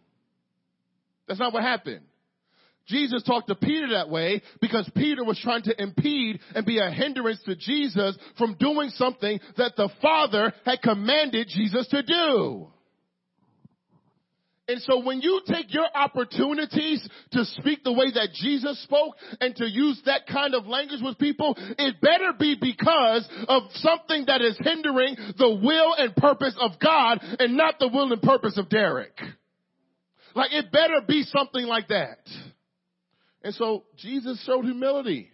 That's 1.27 1.39
not 1.39 1.53
what 1.53 1.63
happened. 1.63 2.01
Jesus 2.87 3.21
talked 3.23 3.47
to 3.49 3.55
Peter 3.55 3.89
that 3.89 4.09
way 4.09 4.41
because 4.61 4.89
Peter 4.95 5.23
was 5.23 5.39
trying 5.39 5.61
to 5.63 5.81
impede 5.81 6.39
and 6.55 6.65
be 6.65 6.79
a 6.79 6.89
hindrance 6.89 7.39
to 7.45 7.55
Jesus 7.55 8.17
from 8.37 8.55
doing 8.55 8.89
something 8.89 9.39
that 9.57 9.75
the 9.77 9.89
Father 10.01 10.53
had 10.65 10.81
commanded 10.81 11.47
Jesus 11.49 11.87
to 11.89 12.01
do. 12.01 12.67
And 14.69 14.79
so 14.83 15.03
when 15.03 15.19
you 15.19 15.41
take 15.47 15.73
your 15.73 15.87
opportunities 15.95 17.09
to 17.31 17.43
speak 17.43 17.83
the 17.83 17.91
way 17.91 18.11
that 18.13 18.29
Jesus 18.35 18.79
spoke 18.83 19.15
and 19.41 19.55
to 19.55 19.67
use 19.67 19.99
that 20.05 20.27
kind 20.27 20.53
of 20.53 20.67
language 20.67 20.99
with 21.01 21.17
people, 21.17 21.55
it 21.57 21.99
better 21.99 22.33
be 22.39 22.55
because 22.55 23.27
of 23.47 23.63
something 23.73 24.25
that 24.27 24.43
is 24.43 24.55
hindering 24.59 25.15
the 25.39 25.59
will 25.63 25.95
and 25.97 26.15
purpose 26.15 26.55
of 26.61 26.79
God 26.79 27.17
and 27.39 27.57
not 27.57 27.79
the 27.79 27.87
will 27.87 28.13
and 28.13 28.21
purpose 28.21 28.59
of 28.59 28.69
Derek. 28.69 29.19
Like 30.35 30.53
it 30.53 30.71
better 30.71 31.01
be 31.07 31.23
something 31.23 31.65
like 31.65 31.87
that. 31.87 32.19
And 33.43 33.55
so 33.55 33.85
Jesus 33.97 34.39
showed 34.45 34.65
humility 34.65 35.31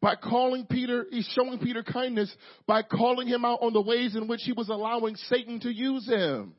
by 0.00 0.16
calling 0.16 0.66
Peter, 0.68 1.06
he's 1.12 1.30
showing 1.32 1.60
Peter 1.60 1.84
kindness 1.84 2.34
by 2.66 2.82
calling 2.82 3.28
him 3.28 3.44
out 3.44 3.60
on 3.62 3.72
the 3.72 3.80
ways 3.80 4.16
in 4.16 4.26
which 4.26 4.40
he 4.42 4.52
was 4.52 4.68
allowing 4.68 5.14
Satan 5.14 5.60
to 5.60 5.70
use 5.72 6.08
him. 6.08 6.56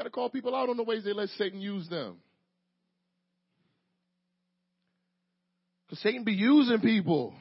Got 0.00 0.04
to 0.04 0.10
call 0.12 0.30
people 0.30 0.56
out 0.56 0.70
on 0.70 0.78
the 0.78 0.82
ways 0.82 1.04
they 1.04 1.12
let 1.12 1.28
Satan 1.36 1.60
use 1.60 1.86
them. 1.90 2.16
Because 5.84 6.02
Satan 6.02 6.24
be 6.24 6.32
using 6.32 6.80
people. 6.80 7.34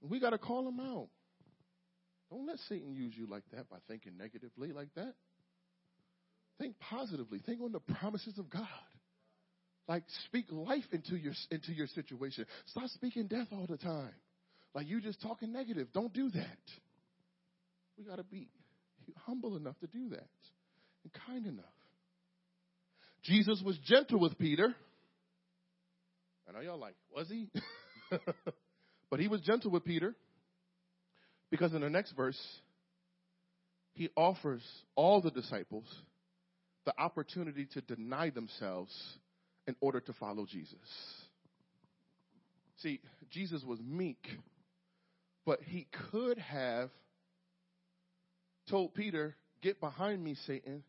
We 0.00 0.18
got 0.18 0.30
to 0.30 0.38
call 0.38 0.64
them 0.64 0.80
out. 0.80 1.08
Don't 2.30 2.46
let 2.46 2.56
Satan 2.70 2.94
use 2.94 3.12
you 3.14 3.26
like 3.26 3.42
that 3.52 3.68
by 3.68 3.76
thinking 3.86 4.16
negatively 4.16 4.72
like 4.72 4.88
that. 4.96 5.12
Think 6.58 6.76
positively. 6.80 7.40
Think 7.44 7.60
on 7.60 7.72
the 7.72 7.80
promises 7.80 8.38
of 8.38 8.48
God. 8.48 8.66
Like 9.88 10.04
speak 10.24 10.46
life 10.50 10.86
into 10.90 11.16
your 11.16 11.34
into 11.50 11.72
your 11.72 11.88
situation. 11.88 12.46
Stop 12.64 12.88
speaking 12.94 13.26
death 13.26 13.48
all 13.52 13.66
the 13.68 13.76
time. 13.76 14.14
Like 14.74 14.88
you 14.88 15.02
just 15.02 15.20
talking 15.20 15.52
negative. 15.52 15.88
Don't 15.92 16.14
do 16.14 16.30
that. 16.30 16.58
We 17.98 18.04
got 18.04 18.16
to 18.16 18.24
be 18.24 18.48
humble 19.26 19.54
enough 19.58 19.78
to 19.80 19.86
do 19.86 20.08
that 20.12 20.28
and 21.08 21.22
kind 21.26 21.46
enough. 21.46 21.64
Jesus 23.22 23.62
was 23.64 23.78
gentle 23.78 24.18
with 24.20 24.38
Peter. 24.38 24.74
I 26.48 26.52
know 26.52 26.60
y'all 26.60 26.78
like, 26.78 26.94
was 27.14 27.28
he? 27.28 27.48
but 29.10 29.20
he 29.20 29.28
was 29.28 29.40
gentle 29.42 29.70
with 29.70 29.84
Peter 29.84 30.14
because 31.50 31.74
in 31.74 31.80
the 31.80 31.90
next 31.90 32.12
verse, 32.12 32.38
he 33.92 34.08
offers 34.16 34.62
all 34.94 35.20
the 35.20 35.30
disciples 35.30 35.84
the 36.84 36.98
opportunity 36.98 37.66
to 37.74 37.80
deny 37.82 38.30
themselves 38.30 38.92
in 39.66 39.76
order 39.80 40.00
to 40.00 40.12
follow 40.14 40.46
Jesus. 40.46 40.78
See, 42.78 43.00
Jesus 43.30 43.62
was 43.64 43.78
meek, 43.80 44.24
but 45.44 45.60
he 45.62 45.86
could 46.10 46.38
have 46.38 46.88
told 48.70 48.94
Peter, 48.94 49.36
Get 49.60 49.80
behind 49.80 50.22
me, 50.22 50.36
Satan, 50.46 50.84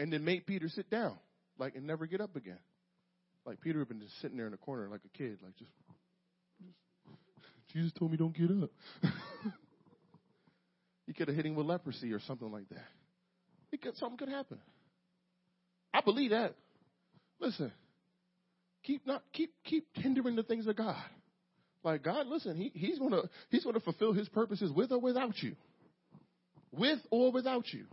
and 0.00 0.10
then 0.10 0.24
made 0.24 0.46
Peter 0.46 0.68
sit 0.70 0.88
down, 0.88 1.16
like, 1.58 1.76
and 1.76 1.86
never 1.86 2.06
get 2.06 2.22
up 2.22 2.34
again. 2.34 2.58
Like 3.44 3.60
Peter 3.60 3.78
had 3.78 3.88
been 3.88 4.00
just 4.00 4.18
sitting 4.20 4.36
there 4.36 4.46
in 4.46 4.52
the 4.52 4.58
corner 4.58 4.88
like 4.88 5.02
a 5.04 5.18
kid, 5.18 5.38
like 5.42 5.56
just, 5.56 5.70
just 6.62 6.78
Jesus 7.72 7.92
told 7.98 8.10
me 8.10 8.16
don't 8.16 8.36
get 8.36 8.50
up. 8.50 8.70
he 11.06 11.12
could 11.12 11.28
have 11.28 11.36
hit 11.36 11.46
him 11.46 11.54
with 11.54 11.66
leprosy 11.66 12.12
or 12.12 12.20
something 12.20 12.50
like 12.50 12.68
that. 12.70 12.84
He 13.70 13.76
could, 13.76 13.96
something 13.96 14.18
could 14.18 14.28
happen. 14.28 14.58
I 15.92 16.00
believe 16.00 16.30
that. 16.30 16.54
Listen, 17.40 17.72
keep 18.84 19.06
not 19.06 19.22
keep 19.32 19.52
keep 19.64 19.86
hindering 19.94 20.36
the 20.36 20.42
things 20.42 20.66
of 20.66 20.76
God. 20.76 20.96
Like 21.82 22.02
God, 22.02 22.26
listen, 22.26 22.56
he, 22.56 22.70
he's 22.74 22.98
gonna 22.98 23.22
he's 23.50 23.64
gonna 23.64 23.80
fulfill 23.80 24.12
his 24.12 24.28
purposes 24.28 24.70
with 24.70 24.92
or 24.92 25.00
without 25.00 25.42
you. 25.42 25.56
With 26.72 27.00
or 27.10 27.32
without 27.32 27.72
you. 27.72 27.84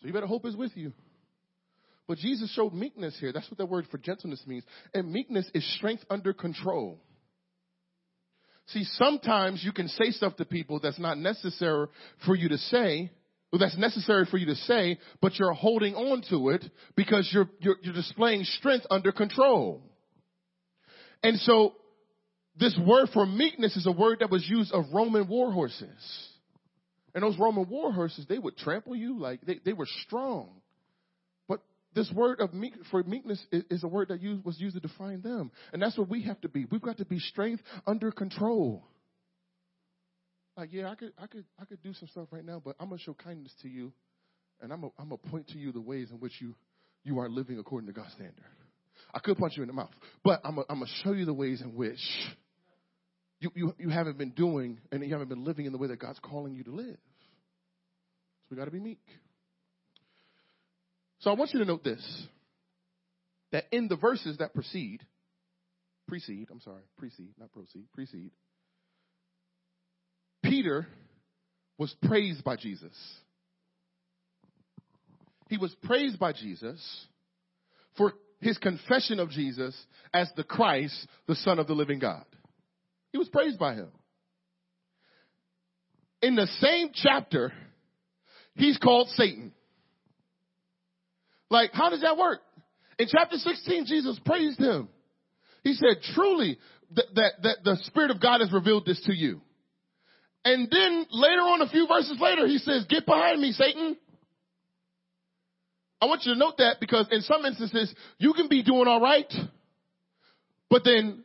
So 0.00 0.06
you 0.06 0.12
better 0.12 0.26
hope 0.26 0.46
is 0.46 0.56
with 0.56 0.76
you. 0.76 0.92
But 2.06 2.18
Jesus 2.18 2.52
showed 2.52 2.74
meekness 2.74 3.16
here. 3.18 3.32
That's 3.32 3.50
what 3.50 3.58
the 3.58 3.66
word 3.66 3.86
for 3.90 3.98
gentleness 3.98 4.42
means. 4.46 4.64
And 4.92 5.12
meekness 5.12 5.50
is 5.54 5.64
strength 5.76 6.04
under 6.10 6.32
control. 6.32 7.00
See, 8.68 8.84
sometimes 8.84 9.62
you 9.64 9.72
can 9.72 9.88
say 9.88 10.10
stuff 10.10 10.36
to 10.36 10.44
people 10.44 10.80
that's 10.80 10.98
not 10.98 11.18
necessary 11.18 11.86
for 12.26 12.34
you 12.34 12.48
to 12.50 12.58
say, 12.58 13.10
well, 13.52 13.60
that's 13.60 13.78
necessary 13.78 14.26
for 14.30 14.36
you 14.36 14.46
to 14.46 14.54
say, 14.56 14.98
but 15.20 15.38
you're 15.38 15.52
holding 15.52 15.94
on 15.94 16.22
to 16.30 16.48
it 16.50 16.64
because 16.96 17.30
you're, 17.32 17.48
you're, 17.60 17.76
you're 17.82 17.94
displaying 17.94 18.42
strength 18.44 18.86
under 18.90 19.12
control. 19.12 19.82
And 21.22 21.38
so, 21.38 21.74
this 22.56 22.76
word 22.84 23.08
for 23.12 23.26
meekness 23.26 23.76
is 23.76 23.86
a 23.86 23.92
word 23.92 24.18
that 24.20 24.30
was 24.30 24.48
used 24.48 24.72
of 24.72 24.84
Roman 24.92 25.28
war 25.28 25.52
horses. 25.52 26.28
And 27.14 27.22
those 27.22 27.38
Roman 27.38 27.68
war 27.68 27.92
horses, 27.92 28.26
they 28.28 28.38
would 28.38 28.56
trample 28.56 28.96
you 28.96 29.18
like 29.18 29.40
they, 29.42 29.60
they 29.64 29.72
were 29.72 29.88
strong. 30.06 30.50
This 31.94 32.10
word 32.12 32.40
of 32.40 32.52
meek, 32.52 32.74
for 32.90 33.02
meekness 33.02 33.44
is, 33.52 33.64
is 33.70 33.84
a 33.84 33.88
word 33.88 34.08
that 34.08 34.20
used, 34.20 34.44
was 34.44 34.60
used 34.60 34.74
to 34.74 34.80
define 34.80 35.22
them. 35.22 35.50
And 35.72 35.80
that's 35.80 35.96
what 35.96 36.08
we 36.08 36.22
have 36.22 36.40
to 36.42 36.48
be. 36.48 36.66
We've 36.70 36.82
got 36.82 36.98
to 36.98 37.04
be 37.04 37.18
strength 37.18 37.62
under 37.86 38.10
control. 38.10 38.84
Like, 40.56 40.72
yeah, 40.72 40.90
I 40.90 40.94
could, 40.94 41.12
I 41.18 41.26
could, 41.26 41.44
I 41.60 41.64
could 41.64 41.82
do 41.82 41.92
some 41.94 42.08
stuff 42.08 42.28
right 42.30 42.44
now, 42.44 42.60
but 42.64 42.76
I'm 42.78 42.88
gonna 42.88 43.00
show 43.00 43.14
kindness 43.14 43.52
to 43.62 43.68
you, 43.68 43.92
and 44.60 44.72
I'm 44.72 44.80
gonna, 44.98 45.16
point 45.16 45.48
to 45.48 45.58
you 45.58 45.72
the 45.72 45.80
ways 45.80 46.10
in 46.10 46.18
which 46.18 46.40
you, 46.40 46.54
you 47.02 47.18
are 47.18 47.28
living 47.28 47.58
according 47.58 47.88
to 47.88 47.92
God's 47.92 48.12
standard. 48.12 48.34
I 49.12 49.18
could 49.18 49.36
punch 49.36 49.54
you 49.56 49.62
in 49.62 49.68
the 49.68 49.74
mouth, 49.74 49.90
but 50.22 50.40
I'm 50.44 50.54
gonna, 50.54 50.66
I'm 50.68 50.78
gonna 50.78 50.90
show 51.02 51.12
you 51.12 51.24
the 51.24 51.34
ways 51.34 51.60
in 51.60 51.74
which 51.74 51.98
you, 53.40 53.50
you, 53.54 53.74
you 53.78 53.88
haven't 53.90 54.16
been 54.16 54.30
doing 54.30 54.78
and 54.90 55.04
you 55.04 55.12
haven't 55.12 55.28
been 55.28 55.44
living 55.44 55.66
in 55.66 55.72
the 55.72 55.78
way 55.78 55.88
that 55.88 55.98
God's 55.98 56.18
calling 56.20 56.54
you 56.54 56.64
to 56.64 56.70
live. 56.70 56.96
So 56.96 58.50
we 58.50 58.56
got 58.56 58.64
to 58.64 58.70
be 58.70 58.80
meek. 58.80 59.00
So 61.24 61.30
I 61.30 61.34
want 61.34 61.54
you 61.54 61.60
to 61.60 61.64
note 61.64 61.82
this: 61.82 62.26
that 63.50 63.64
in 63.72 63.88
the 63.88 63.96
verses 63.96 64.36
that 64.38 64.52
precede, 64.52 65.00
precede, 66.06 66.48
I'm 66.52 66.60
sorry, 66.60 66.82
precede, 66.98 67.32
not 67.38 67.50
proceed, 67.50 67.86
precede 67.94 68.30
Peter 70.42 70.86
was 71.78 71.94
praised 72.02 72.44
by 72.44 72.56
Jesus. 72.56 72.92
He 75.48 75.56
was 75.56 75.74
praised 75.82 76.18
by 76.18 76.32
Jesus 76.32 77.06
for 77.96 78.12
his 78.40 78.58
confession 78.58 79.18
of 79.18 79.30
Jesus 79.30 79.74
as 80.12 80.30
the 80.36 80.44
Christ, 80.44 80.94
the 81.26 81.34
Son 81.36 81.58
of 81.58 81.66
the 81.66 81.72
living 81.72 81.98
God. 81.98 82.26
He 83.12 83.18
was 83.18 83.28
praised 83.28 83.58
by 83.58 83.74
him. 83.74 83.88
In 86.20 86.34
the 86.34 86.46
same 86.60 86.90
chapter, 86.92 87.52
he's 88.54 88.76
called 88.76 89.08
Satan. 89.16 89.52
Like, 91.54 91.70
how 91.72 91.88
does 91.88 92.00
that 92.00 92.16
work? 92.16 92.40
In 92.98 93.06
chapter 93.08 93.36
16, 93.36 93.86
Jesus 93.86 94.18
praised 94.26 94.58
him. 94.58 94.88
He 95.62 95.74
said, 95.74 96.02
truly, 96.12 96.58
that, 96.96 97.04
that, 97.14 97.32
that 97.44 97.56
the 97.62 97.76
Spirit 97.84 98.10
of 98.10 98.20
God 98.20 98.40
has 98.40 98.52
revealed 98.52 98.84
this 98.84 99.00
to 99.06 99.14
you. 99.14 99.40
And 100.44 100.68
then 100.68 101.06
later 101.12 101.42
on, 101.42 101.62
a 101.62 101.68
few 101.68 101.86
verses 101.86 102.18
later, 102.20 102.48
he 102.48 102.58
says, 102.58 102.86
Get 102.88 103.06
behind 103.06 103.40
me, 103.40 103.52
Satan. 103.52 103.96
I 106.02 106.06
want 106.06 106.22
you 106.24 106.32
to 106.32 106.38
note 106.38 106.56
that 106.58 106.80
because 106.80 107.06
in 107.12 107.20
some 107.20 107.44
instances, 107.44 107.94
you 108.18 108.32
can 108.32 108.48
be 108.48 108.64
doing 108.64 108.88
all 108.88 109.00
right, 109.00 109.32
but 110.68 110.82
then 110.84 111.22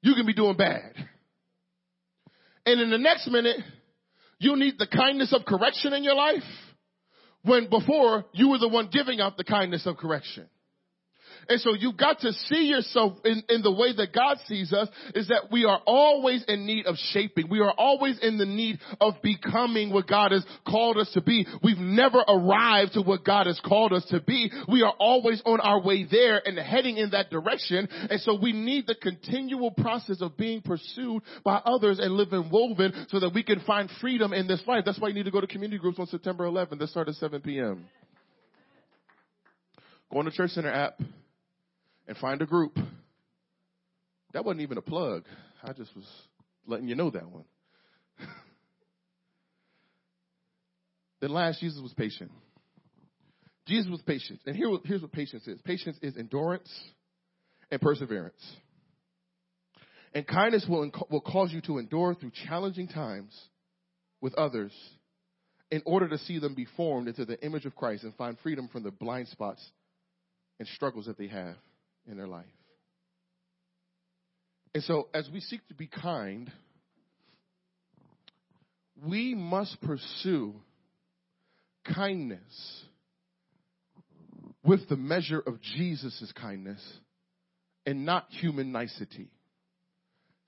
you 0.00 0.14
can 0.14 0.26
be 0.26 0.34
doing 0.34 0.56
bad. 0.56 0.92
And 2.66 2.80
in 2.80 2.90
the 2.90 2.98
next 2.98 3.28
minute, 3.28 3.58
you 4.40 4.56
need 4.56 4.74
the 4.76 4.88
kindness 4.88 5.32
of 5.32 5.46
correction 5.46 5.92
in 5.92 6.02
your 6.02 6.16
life 6.16 6.42
when 7.44 7.68
before 7.68 8.24
you 8.32 8.48
were 8.50 8.58
the 8.58 8.68
one 8.68 8.88
giving 8.92 9.20
out 9.20 9.36
the 9.36 9.44
kindness 9.44 9.86
of 9.86 9.96
correction. 9.96 10.46
And 11.48 11.60
so 11.60 11.74
you've 11.74 11.96
got 11.96 12.20
to 12.20 12.32
see 12.32 12.66
yourself 12.66 13.18
in, 13.24 13.42
in 13.48 13.62
the 13.62 13.72
way 13.72 13.94
that 13.96 14.12
God 14.12 14.38
sees 14.46 14.72
us 14.72 14.88
is 15.14 15.28
that 15.28 15.48
we 15.50 15.64
are 15.64 15.80
always 15.86 16.44
in 16.46 16.66
need 16.66 16.86
of 16.86 16.96
shaping. 16.96 17.48
We 17.50 17.60
are 17.60 17.72
always 17.72 18.18
in 18.20 18.38
the 18.38 18.46
need 18.46 18.78
of 19.00 19.14
becoming 19.22 19.92
what 19.92 20.06
God 20.06 20.32
has 20.32 20.44
called 20.66 20.98
us 20.98 21.10
to 21.14 21.20
be. 21.20 21.46
We've 21.62 21.78
never 21.78 22.18
arrived 22.18 22.92
to 22.94 23.02
what 23.02 23.24
God 23.24 23.46
has 23.46 23.60
called 23.64 23.92
us 23.92 24.04
to 24.10 24.20
be. 24.20 24.50
We 24.68 24.82
are 24.82 24.94
always 24.98 25.42
on 25.44 25.60
our 25.60 25.80
way 25.80 26.06
there 26.10 26.40
and 26.44 26.58
heading 26.58 26.96
in 26.96 27.10
that 27.10 27.30
direction. 27.30 27.88
And 27.90 28.20
so 28.20 28.38
we 28.40 28.52
need 28.52 28.86
the 28.86 28.94
continual 28.94 29.70
process 29.70 30.20
of 30.20 30.36
being 30.36 30.62
pursued 30.62 31.22
by 31.44 31.56
others 31.56 31.98
and 31.98 32.12
living 32.14 32.50
woven 32.50 33.06
so 33.08 33.20
that 33.20 33.34
we 33.34 33.42
can 33.42 33.60
find 33.60 33.90
freedom 34.00 34.32
in 34.32 34.46
this 34.46 34.62
life. 34.66 34.84
That's 34.84 35.00
why 35.00 35.08
you 35.08 35.14
need 35.14 35.24
to 35.24 35.30
go 35.30 35.40
to 35.40 35.46
community 35.46 35.78
groups 35.78 35.98
on 35.98 36.06
September 36.06 36.44
11th. 36.44 36.78
They 36.78 36.86
start 36.86 37.08
at 37.08 37.14
7 37.16 37.40
p.m. 37.40 37.86
Go 40.10 40.18
on 40.18 40.26
the 40.26 40.30
Church 40.30 40.50
Center 40.50 40.70
app 40.70 41.00
and 42.06 42.16
find 42.16 42.40
a 42.42 42.46
group. 42.46 42.76
That 44.32 44.44
wasn't 44.44 44.62
even 44.62 44.78
a 44.78 44.82
plug. 44.82 45.24
I 45.62 45.72
just 45.72 45.94
was 45.94 46.06
letting 46.66 46.88
you 46.88 46.94
know 46.94 47.10
that 47.10 47.30
one. 47.30 47.44
then 51.20 51.30
last, 51.30 51.60
Jesus 51.60 51.80
was 51.80 51.92
patient. 51.94 52.30
Jesus 53.66 53.90
was 53.90 54.00
patient. 54.02 54.40
And 54.46 54.56
here, 54.56 54.68
here's 54.84 55.02
what 55.02 55.12
patience 55.12 55.46
is 55.46 55.60
patience 55.62 55.96
is 56.02 56.16
endurance 56.16 56.70
and 57.70 57.80
perseverance. 57.80 58.42
And 60.14 60.26
kindness 60.26 60.66
will, 60.68 60.90
will 61.10 61.20
cause 61.20 61.52
you 61.52 61.60
to 61.62 61.78
endure 61.78 62.14
through 62.14 62.32
challenging 62.46 62.88
times 62.88 63.34
with 64.20 64.34
others 64.34 64.72
in 65.70 65.82
order 65.86 66.08
to 66.08 66.18
see 66.18 66.38
them 66.38 66.54
be 66.54 66.66
formed 66.76 67.08
into 67.08 67.24
the 67.24 67.42
image 67.44 67.64
of 67.64 67.74
Christ 67.74 68.04
and 68.04 68.14
find 68.16 68.36
freedom 68.42 68.68
from 68.68 68.82
the 68.82 68.90
blind 68.90 69.28
spots 69.28 69.66
and 70.58 70.68
struggles 70.68 71.06
that 71.06 71.16
they 71.16 71.28
have 71.28 71.56
in 72.10 72.16
their 72.16 72.26
life. 72.26 72.46
And 74.74 74.82
so, 74.84 75.08
as 75.12 75.28
we 75.32 75.40
seek 75.40 75.66
to 75.68 75.74
be 75.74 75.86
kind, 75.86 76.50
we 79.06 79.34
must 79.34 79.80
pursue 79.82 80.54
kindness 81.94 82.84
with 84.64 84.88
the 84.88 84.96
measure 84.96 85.40
of 85.40 85.60
Jesus' 85.60 86.32
kindness 86.40 86.80
and 87.84 88.06
not 88.06 88.26
human 88.30 88.72
nicety. 88.72 89.28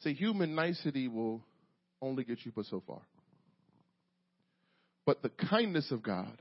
Say, 0.01 0.13
human 0.13 0.55
nicety 0.55 1.09
will 1.09 1.43
only 2.01 2.25
get 2.25 2.45
you 2.45 2.53
but 2.55 2.67
so 2.67 2.83
far. 2.87 3.03
But 5.07 5.23
the 5.23 5.31
kindness 5.51 5.91
of 5.91 6.03
God, 6.03 6.39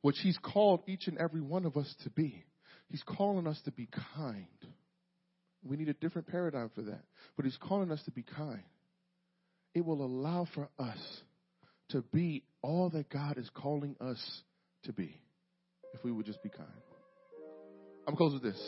which 0.00 0.16
He's 0.22 0.38
called 0.38 0.82
each 0.86 1.06
and 1.06 1.18
every 1.18 1.40
one 1.40 1.64
of 1.64 1.76
us 1.76 1.92
to 2.04 2.10
be, 2.10 2.44
He's 2.88 3.02
calling 3.02 3.46
us 3.46 3.60
to 3.64 3.72
be 3.72 3.88
kind. 4.16 4.46
We 5.62 5.76
need 5.76 5.88
a 5.88 5.94
different 5.94 6.28
paradigm 6.28 6.70
for 6.74 6.82
that. 6.82 7.02
But 7.36 7.44
He's 7.44 7.56
calling 7.56 7.90
us 7.90 8.02
to 8.04 8.10
be 8.10 8.22
kind. 8.22 8.62
It 9.74 9.84
will 9.84 10.04
allow 10.04 10.46
for 10.54 10.68
us 10.78 10.98
to 11.90 12.02
be 12.12 12.44
all 12.62 12.90
that 12.90 13.10
God 13.10 13.38
is 13.38 13.48
calling 13.54 13.96
us 14.00 14.18
to 14.84 14.92
be 14.92 15.20
if 15.92 16.04
we 16.04 16.12
would 16.12 16.26
just 16.26 16.42
be 16.42 16.48
kind. 16.48 16.68
I'm 18.06 18.16
close 18.16 18.32
with 18.32 18.42
this. 18.42 18.60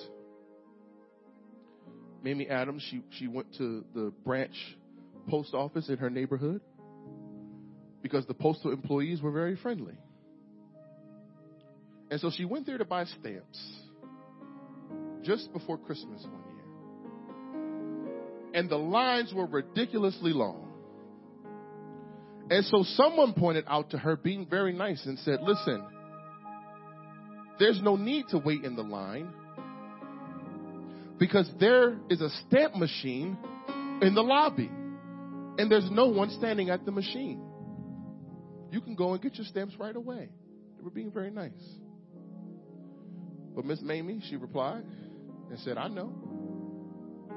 Mamie 2.23 2.49
Adams, 2.49 2.85
she, 2.91 3.03
she 3.19 3.29
went 3.29 3.55
to 3.59 3.85
the 3.95 4.13
branch 4.25 4.57
post 5.29 5.55
office 5.55 5.89
in 5.89 5.99
her 5.99 6.11
neighborhood 6.11 6.61
because 8.03 8.27
the 8.27 8.35
postal 8.35 8.73
employees 8.73 9.21
were 9.21 9.31
very 9.31 9.57
friendly. 9.57 9.97
And 12.11 12.21
so 12.21 12.31
she 12.31 12.45
went 12.45 12.67
there 12.67 12.79
to 12.79 12.85
buy 12.85 13.05
stamps 13.05 13.59
just 15.27 15.53
before 15.53 15.77
Christmas 15.77 16.23
one 16.23 16.45
year. 16.55 16.63
And 18.55 18.71
the 18.71 18.77
lines 18.77 19.35
were 19.35 19.47
ridiculously 19.47 20.33
long. 20.33 20.63
And 22.49 22.65
so 22.67 22.85
someone 22.95 23.35
pointed 23.35 23.65
out 23.67 23.91
to 23.91 23.99
her, 23.99 24.17
being 24.17 24.47
very 24.47 24.73
nice, 24.73 25.05
and 25.05 25.19
said, 25.19 25.41
Listen, 25.43 25.85
there's 27.59 27.83
no 27.83 27.97
need 27.97 28.29
to 28.31 28.39
wait 28.39 28.65
in 28.65 28.77
the 28.77 28.83
line 28.83 29.33
because 31.19 31.51
there 31.59 31.97
is 32.09 32.21
a 32.21 32.31
stamp 32.47 32.77
machine 32.77 33.37
in 34.01 34.15
the 34.15 34.23
lobby, 34.23 34.71
and 35.59 35.71
there's 35.71 35.91
no 35.91 36.07
one 36.07 36.31
standing 36.31 36.71
at 36.71 36.85
the 36.85 36.93
machine. 36.93 37.43
You 38.71 38.81
can 38.81 38.95
go 38.95 39.13
and 39.15 39.23
get 39.23 39.35
your 39.37 39.47
stamps 39.47 39.75
right 39.79 39.97
away. 39.97 40.29
They 40.77 40.85
were 40.85 40.91
being 40.91 41.11
very 41.11 41.31
nice. 41.31 41.53
But 43.55 43.65
Miss 43.65 43.81
Mamie, 43.81 44.23
she 44.29 44.37
replied, 44.37 44.85
and 45.51 45.59
said, 45.61 45.79
I 45.79 45.89
know. 45.89 46.13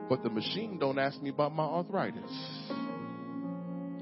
But 0.10 0.24
the 0.24 0.30
machine 0.30 0.80
don't 0.80 0.97
ask 0.97 1.22
me 1.22 1.30
about 1.30 1.53
my 1.53 1.64
arthritis. 1.64 2.32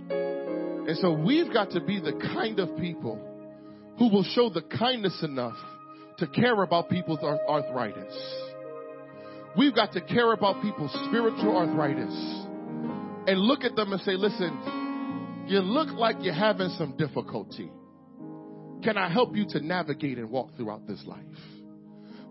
And 0.09 0.97
so 0.99 1.11
we've 1.11 1.51
got 1.51 1.71
to 1.71 1.81
be 1.81 1.99
the 1.99 2.13
kind 2.33 2.59
of 2.59 2.77
people 2.77 3.19
who 3.99 4.09
will 4.09 4.23
show 4.23 4.49
the 4.49 4.61
kindness 4.61 5.21
enough 5.21 5.57
to 6.19 6.27
care 6.27 6.63
about 6.63 6.89
people's 6.89 7.19
arthritis. 7.19 8.15
We've 9.57 9.75
got 9.75 9.91
to 9.93 10.01
care 10.01 10.31
about 10.33 10.61
people's 10.61 10.91
spiritual 11.07 11.57
arthritis 11.57 12.13
and 13.27 13.39
look 13.39 13.63
at 13.63 13.75
them 13.75 13.91
and 13.91 14.01
say, 14.01 14.13
listen, 14.13 15.45
you 15.47 15.59
look 15.59 15.89
like 15.89 16.17
you're 16.21 16.33
having 16.33 16.69
some 16.77 16.95
difficulty. 16.95 17.71
Can 18.83 18.97
I 18.97 19.11
help 19.11 19.35
you 19.35 19.45
to 19.49 19.59
navigate 19.59 20.17
and 20.19 20.29
walk 20.29 20.55
throughout 20.55 20.87
this 20.87 21.03
life? 21.05 21.25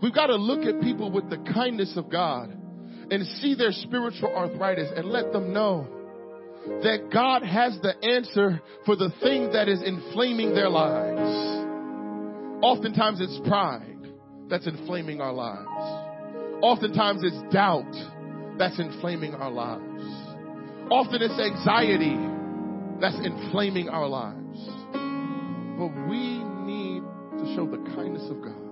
We've 0.03 0.15
got 0.15 0.27
to 0.27 0.37
look 0.37 0.65
at 0.67 0.83
people 0.83 1.11
with 1.11 1.31
the 1.31 1.39
kindness 1.55 1.97
of 1.97 2.11
God 2.11 2.51
and 3.11 3.27
see 3.41 3.55
their 3.55 3.73
spiritual 3.73 4.35
arthritis 4.35 4.91
and 4.95 5.07
let 5.07 5.33
them 5.33 5.53
know 5.53 5.89
that 6.83 7.11
God 7.13 7.43
has 7.43 7.79
the 7.81 7.95
answer 8.05 8.61
for 8.85 8.97
the 8.97 9.11
thing 9.23 9.53
that 9.53 9.69
is 9.69 9.81
inflaming 9.83 10.55
their 10.55 10.69
lives. 10.69 11.65
Oftentimes 12.63 13.21
it's 13.21 13.41
pride 13.49 13.97
that's 14.49 14.67
inflaming 14.67 15.21
our 15.21 15.33
lives. 15.33 15.69
Oftentimes 16.63 17.23
it's 17.23 17.55
doubt 17.55 17.91
that's 18.59 18.79
inflaming 18.79 19.35
our 19.35 19.51
lives. 19.51 20.03
Often 20.91 21.23
it's 21.23 21.41
anxiety 21.41 22.17
that's 23.01 23.19
inflaming 23.25 23.89
our 23.89 24.09
lives. 24.09 24.59
But 25.79 26.09
we 26.09 26.43
need 26.65 27.03
to 27.39 27.55
show 27.55 27.67
the 27.67 27.79
kindness 27.95 28.29
of 28.31 28.43
God 28.43 28.66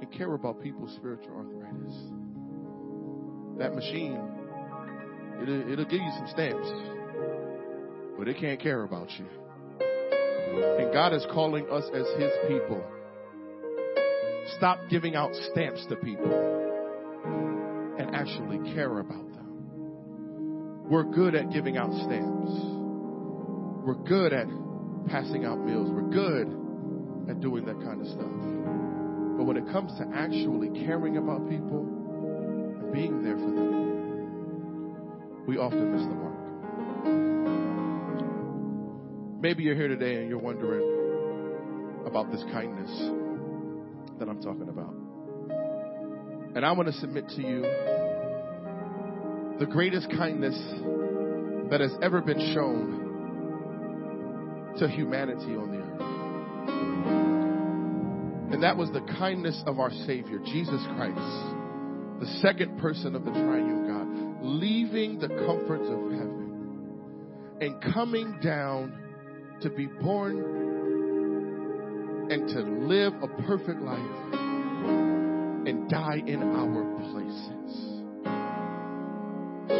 and 0.00 0.10
care 0.12 0.32
about 0.34 0.62
people's 0.62 0.94
spiritual 0.96 1.36
arthritis. 1.36 1.94
That 3.58 3.74
machine, 3.74 4.18
it'll, 5.42 5.72
it'll 5.72 5.84
give 5.84 6.00
you 6.00 6.12
some 6.16 6.28
stamps, 6.28 6.68
but 8.18 8.28
it 8.28 8.38
can't 8.38 8.60
care 8.60 8.82
about 8.84 9.10
you. 9.18 9.26
And 10.80 10.92
God 10.92 11.12
is 11.12 11.24
calling 11.32 11.68
us 11.70 11.84
as 11.94 12.06
His 12.18 12.32
people. 12.48 12.82
Stop 14.56 14.80
giving 14.88 15.14
out 15.14 15.34
stamps 15.52 15.84
to 15.88 15.96
people 15.96 16.32
and 17.98 18.14
actually 18.14 18.72
care 18.74 18.98
about 18.98 19.32
them. 19.32 20.88
We're 20.88 21.04
good 21.04 21.34
at 21.34 21.52
giving 21.52 21.76
out 21.76 21.92
stamps. 21.92 22.50
We're 23.84 24.02
good 24.06 24.32
at 24.32 24.46
passing 25.06 25.44
out 25.44 25.60
meals. 25.64 25.90
We're 25.90 26.10
good 26.10 26.48
at 27.30 27.40
doing 27.40 27.64
that 27.66 27.80
kind 27.80 28.00
of 28.00 28.06
stuff. 28.08 28.89
But 29.40 29.46
when 29.46 29.56
it 29.56 29.66
comes 29.72 29.96
to 29.96 30.04
actually 30.14 30.68
caring 30.84 31.16
about 31.16 31.48
people 31.48 31.80
and 31.80 32.92
being 32.92 33.24
there 33.24 33.36
for 33.36 33.40
them, 33.40 35.46
we 35.46 35.56
often 35.56 35.96
miss 35.96 36.02
the 36.02 36.14
mark. 36.14 36.36
Maybe 39.40 39.62
you're 39.62 39.76
here 39.76 39.88
today 39.88 40.16
and 40.16 40.28
you're 40.28 40.36
wondering 40.36 42.02
about 42.04 42.30
this 42.30 42.42
kindness 42.52 42.90
that 44.18 44.28
I'm 44.28 44.42
talking 44.42 44.68
about. 44.68 44.92
And 46.54 46.62
I 46.62 46.72
want 46.72 46.88
to 46.88 46.94
submit 47.00 47.26
to 47.30 47.40
you 47.40 47.62
the 49.58 49.64
greatest 49.64 50.10
kindness 50.10 50.62
that 51.70 51.80
has 51.80 51.92
ever 52.02 52.20
been 52.20 52.52
shown 52.52 53.08
to 54.76 54.86
humanity 54.86 55.56
on 55.56 55.70
the 55.70 55.78
earth. 55.78 56.19
And 58.50 58.62
that 58.64 58.76
was 58.76 58.90
the 58.90 59.00
kindness 59.18 59.62
of 59.66 59.78
our 59.78 59.90
Savior, 60.06 60.38
Jesus 60.44 60.82
Christ, 60.96 61.16
the 62.18 62.26
second 62.42 62.78
person 62.78 63.14
of 63.14 63.24
the 63.24 63.30
triune 63.30 63.86
God, 63.86 64.44
leaving 64.44 65.18
the 65.18 65.28
comforts 65.28 65.86
of 65.86 66.10
heaven 66.10 67.58
and 67.60 67.80
coming 67.94 68.38
down 68.42 68.92
to 69.62 69.70
be 69.70 69.86
born 69.86 70.38
and 72.30 72.48
to 72.48 72.60
live 72.62 73.14
a 73.22 73.28
perfect 73.42 73.80
life 73.80 74.34
and 75.66 75.88
die 75.88 76.22
in 76.26 76.42
our 76.42 76.84
places. 77.12 78.00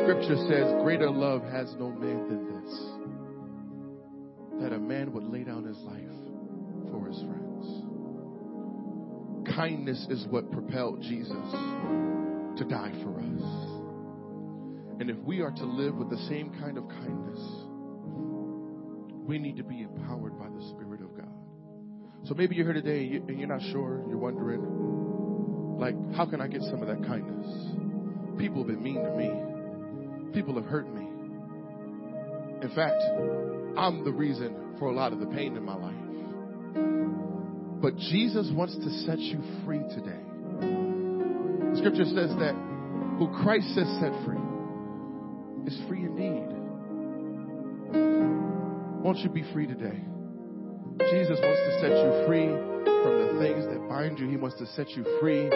Scripture 0.04 0.36
says, 0.48 0.82
Greater 0.82 1.10
love 1.10 1.42
has 1.44 1.74
no 1.78 1.90
man 1.90 2.28
than 2.28 2.62
this 2.62 2.99
Kindness 9.60 10.06
is 10.08 10.26
what 10.30 10.50
propelled 10.50 11.02
Jesus 11.02 11.28
to 11.28 12.64
die 12.66 12.92
for 13.02 13.20
us. 13.20 13.42
And 14.98 15.10
if 15.10 15.18
we 15.18 15.42
are 15.42 15.50
to 15.50 15.64
live 15.66 15.96
with 15.96 16.08
the 16.08 16.16
same 16.30 16.50
kind 16.58 16.78
of 16.78 16.88
kindness, 16.88 17.38
we 19.28 19.38
need 19.38 19.58
to 19.58 19.62
be 19.62 19.82
empowered 19.82 20.38
by 20.38 20.46
the 20.48 20.66
Spirit 20.70 21.02
of 21.02 21.14
God. 21.14 21.28
So 22.24 22.32
maybe 22.32 22.56
you're 22.56 22.72
here 22.72 22.72
today 22.72 23.20
and 23.28 23.38
you're 23.38 23.48
not 23.48 23.60
sure, 23.70 24.02
you're 24.08 24.16
wondering, 24.16 25.76
like, 25.78 25.94
how 26.16 26.24
can 26.24 26.40
I 26.40 26.46
get 26.46 26.62
some 26.62 26.80
of 26.80 26.88
that 26.88 27.06
kindness? 27.06 27.46
People 28.38 28.64
have 28.64 28.68
been 28.68 28.82
mean 28.82 29.04
to 29.04 29.10
me, 29.14 30.32
people 30.32 30.54
have 30.54 30.64
hurt 30.64 30.88
me. 30.88 31.06
In 32.62 32.70
fact, 32.74 33.02
I'm 33.76 34.04
the 34.04 34.12
reason 34.12 34.76
for 34.78 34.88
a 34.88 34.94
lot 34.94 35.12
of 35.12 35.20
the 35.20 35.26
pain 35.26 35.54
in 35.54 35.62
my 35.62 35.76
life. 35.76 35.99
But 37.80 37.96
Jesus 37.96 38.50
wants 38.52 38.76
to 38.76 38.90
set 39.06 39.18
you 39.18 39.40
free 39.64 39.80
today. 39.94 40.20
The 41.70 41.76
scripture 41.78 42.04
says 42.04 42.30
that 42.36 42.54
who 43.18 43.28
Christ 43.42 43.68
has 43.78 43.88
set 44.00 44.12
free 44.24 44.36
is 45.66 45.80
free 45.88 46.04
indeed. 46.04 46.48
Won't 49.02 49.18
you 49.18 49.30
be 49.30 49.44
free 49.52 49.66
today? 49.66 50.04
Jesus 51.10 51.38
wants 51.40 51.60
to 51.60 51.80
set 51.80 51.90
you 51.90 52.26
free 52.26 52.48
from 52.48 53.16
the 53.16 53.40
things 53.40 53.64
that 53.64 53.88
bind 53.88 54.18
you. 54.18 54.28
He 54.28 54.36
wants 54.36 54.58
to 54.58 54.66
set 54.66 54.90
you 54.90 55.04
free 55.18 55.48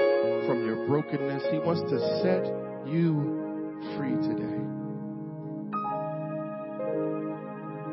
from 0.47 0.65
your 0.65 0.87
brokenness. 0.87 1.43
He 1.53 1.59
wants 1.59 1.83
to 1.91 1.99
set 2.25 2.47
you 2.89 3.21
free 3.99 4.17
today. 4.27 4.61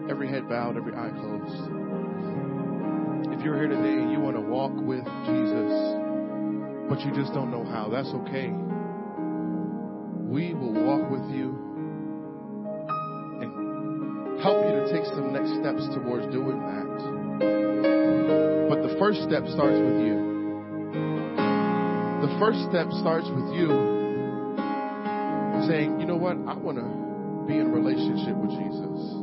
Every 0.09 0.29
head 0.29 0.47
bowed, 0.47 0.77
every 0.77 0.93
eye 0.93 1.11
closed. 1.19 1.90
If 3.41 3.45
you're 3.45 3.57
here 3.57 3.69
today 3.69 3.97
and 3.97 4.11
you 4.11 4.19
want 4.19 4.35
to 4.35 4.41
walk 4.45 4.69
with 4.69 5.01
Jesus, 5.25 5.73
but 6.85 7.01
you 7.01 7.09
just 7.09 7.33
don't 7.33 7.49
know 7.49 7.65
how, 7.65 7.89
that's 7.89 8.13
okay. 8.21 8.53
We 10.29 10.53
will 10.53 10.77
walk 10.77 11.09
with 11.09 11.25
you 11.33 11.49
and 13.41 14.37
help 14.45 14.61
you 14.61 14.77
to 14.77 14.85
take 14.93 15.09
some 15.09 15.33
next 15.33 15.57
steps 15.57 15.89
towards 15.89 16.29
doing 16.29 16.61
that. 16.61 16.85
But 18.69 18.85
the 18.85 18.93
first 19.01 19.25
step 19.25 19.49
starts 19.49 19.73
with 19.73 20.05
you. 20.05 20.21
The 22.21 22.37
first 22.37 22.61
step 22.69 22.93
starts 23.01 23.25
with 23.25 23.57
you 23.57 23.73
saying, 25.65 25.97
you 25.97 26.05
know 26.05 26.21
what? 26.21 26.37
I 26.45 26.53
want 26.61 26.77
to 26.77 26.85
be 27.49 27.57
in 27.57 27.65
a 27.65 27.73
relationship 27.73 28.37
with 28.37 28.53
Jesus. 28.53 29.17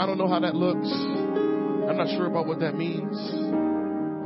I 0.00 0.08
don't 0.08 0.16
know 0.16 0.24
how 0.26 0.40
that 0.40 0.56
looks. 0.56 0.88
I'm 0.88 1.96
not 1.96 2.08
sure 2.16 2.24
about 2.26 2.46
what 2.46 2.60
that 2.60 2.76
means, 2.76 3.16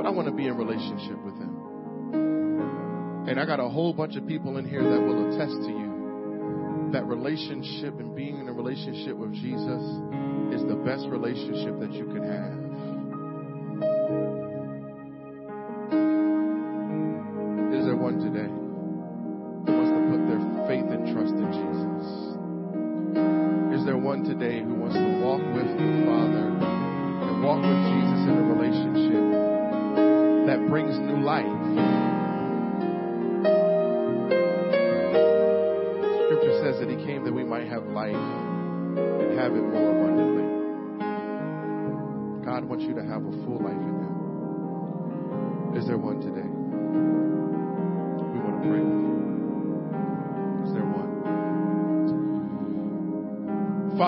but 0.02 0.08
I 0.08 0.10
want 0.10 0.26
to 0.26 0.34
be 0.34 0.48
in 0.48 0.56
relationship 0.56 1.16
with 1.22 1.34
Him. 1.38 3.28
And 3.28 3.38
I 3.38 3.46
got 3.46 3.60
a 3.60 3.68
whole 3.68 3.92
bunch 3.92 4.16
of 4.16 4.26
people 4.26 4.58
in 4.58 4.68
here 4.68 4.82
that 4.82 5.00
will 5.00 5.32
attest 5.32 5.62
to 5.62 5.68
you 5.68 6.90
that 6.92 7.04
relationship 7.04 8.00
and 8.00 8.14
being 8.14 8.38
in 8.38 8.48
a 8.48 8.52
relationship 8.52 9.16
with 9.16 9.32
Jesus 9.32 9.80
is 10.52 10.66
the 10.66 10.74
best 10.84 11.06
relationship 11.06 11.78
that 11.78 11.92
you 11.92 12.06
can 12.06 12.24
have. 12.24 12.61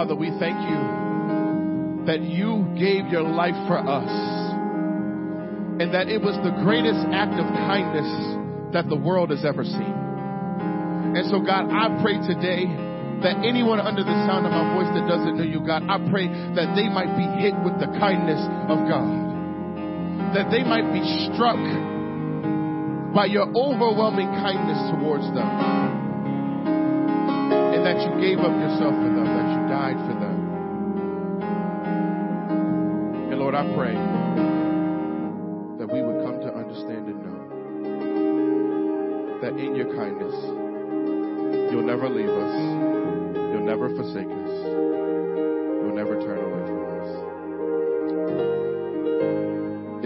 Father, 0.05 0.21
we 0.21 0.29
thank 0.37 0.61
you 0.69 2.05
that 2.05 2.21
you 2.21 2.69
gave 2.77 3.09
your 3.09 3.25
life 3.25 3.57
for 3.65 3.81
us 3.81 4.13
and 5.81 5.97
that 5.97 6.13
it 6.13 6.21
was 6.21 6.37
the 6.45 6.53
greatest 6.61 7.09
act 7.09 7.33
of 7.41 7.49
kindness 7.65 8.05
that 8.77 8.85
the 8.93 9.01
world 9.01 9.33
has 9.33 9.49
ever 9.49 9.65
seen. 9.65 9.97
And 11.17 11.25
so, 11.33 11.41
God, 11.41 11.73
I 11.73 11.89
pray 12.05 12.21
today 12.21 12.69
that 13.25 13.49
anyone 13.49 13.81
under 13.81 14.05
the 14.05 14.19
sound 14.29 14.45
of 14.45 14.53
my 14.53 14.77
voice 14.77 14.93
that 14.93 15.09
doesn't 15.09 15.41
know 15.41 15.49
you, 15.49 15.65
God, 15.65 15.89
I 15.89 15.97
pray 16.13 16.29
that 16.29 16.77
they 16.77 16.85
might 16.93 17.17
be 17.17 17.25
hit 17.41 17.57
with 17.65 17.81
the 17.81 17.89
kindness 17.97 18.45
of 18.69 18.85
God. 18.85 19.09
That 20.37 20.53
they 20.53 20.69
might 20.69 20.85
be 20.93 21.01
struck 21.33 21.57
by 23.17 23.25
your 23.33 23.49
overwhelming 23.57 24.29
kindness 24.37 24.85
towards 25.01 25.25
them. 25.33 25.49
And 27.73 27.81
that 27.89 28.05
you 28.05 28.13
gave 28.21 28.45
up 28.45 28.53
yourself 28.53 28.93
for 29.99 30.15
them. 30.19 30.39
And 33.31 33.39
Lord, 33.39 33.55
I 33.55 33.63
pray 33.75 33.95
that 35.79 35.89
we 35.93 36.03
would 36.03 36.25
come 36.25 36.41
to 36.41 36.55
understand 36.55 37.07
and 37.07 37.23
know 37.23 37.45
that 39.41 39.57
in 39.59 39.75
your 39.75 39.95
kindness, 39.95 40.35
you'll 41.71 41.87
never 41.87 42.09
leave 42.09 42.29
us, 42.31 42.55
you'll 43.53 43.67
never 43.67 43.89
forsake 43.95 44.31
us, 44.31 44.51
you'll 45.83 45.95
never 45.95 46.21
turn 46.21 46.39
away 46.39 46.67
from 46.67 46.85
us. 47.01 47.09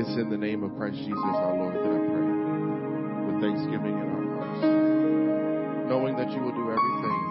It's 0.00 0.16
in 0.16 0.28
the 0.30 0.36
name 0.38 0.62
of 0.64 0.76
Christ 0.76 0.96
Jesus 0.96 1.18
our 1.18 1.56
Lord 1.56 1.74
that 1.74 1.82
I 1.82 1.98
pray 2.08 2.28
with 3.26 3.40
thanksgiving 3.42 3.98
in 3.98 4.08
our 4.10 4.24
hearts, 4.36 4.62
knowing 5.88 6.16
that 6.16 6.30
you 6.30 6.40
will 6.40 6.52
do 6.52 6.70
everything 6.70 7.27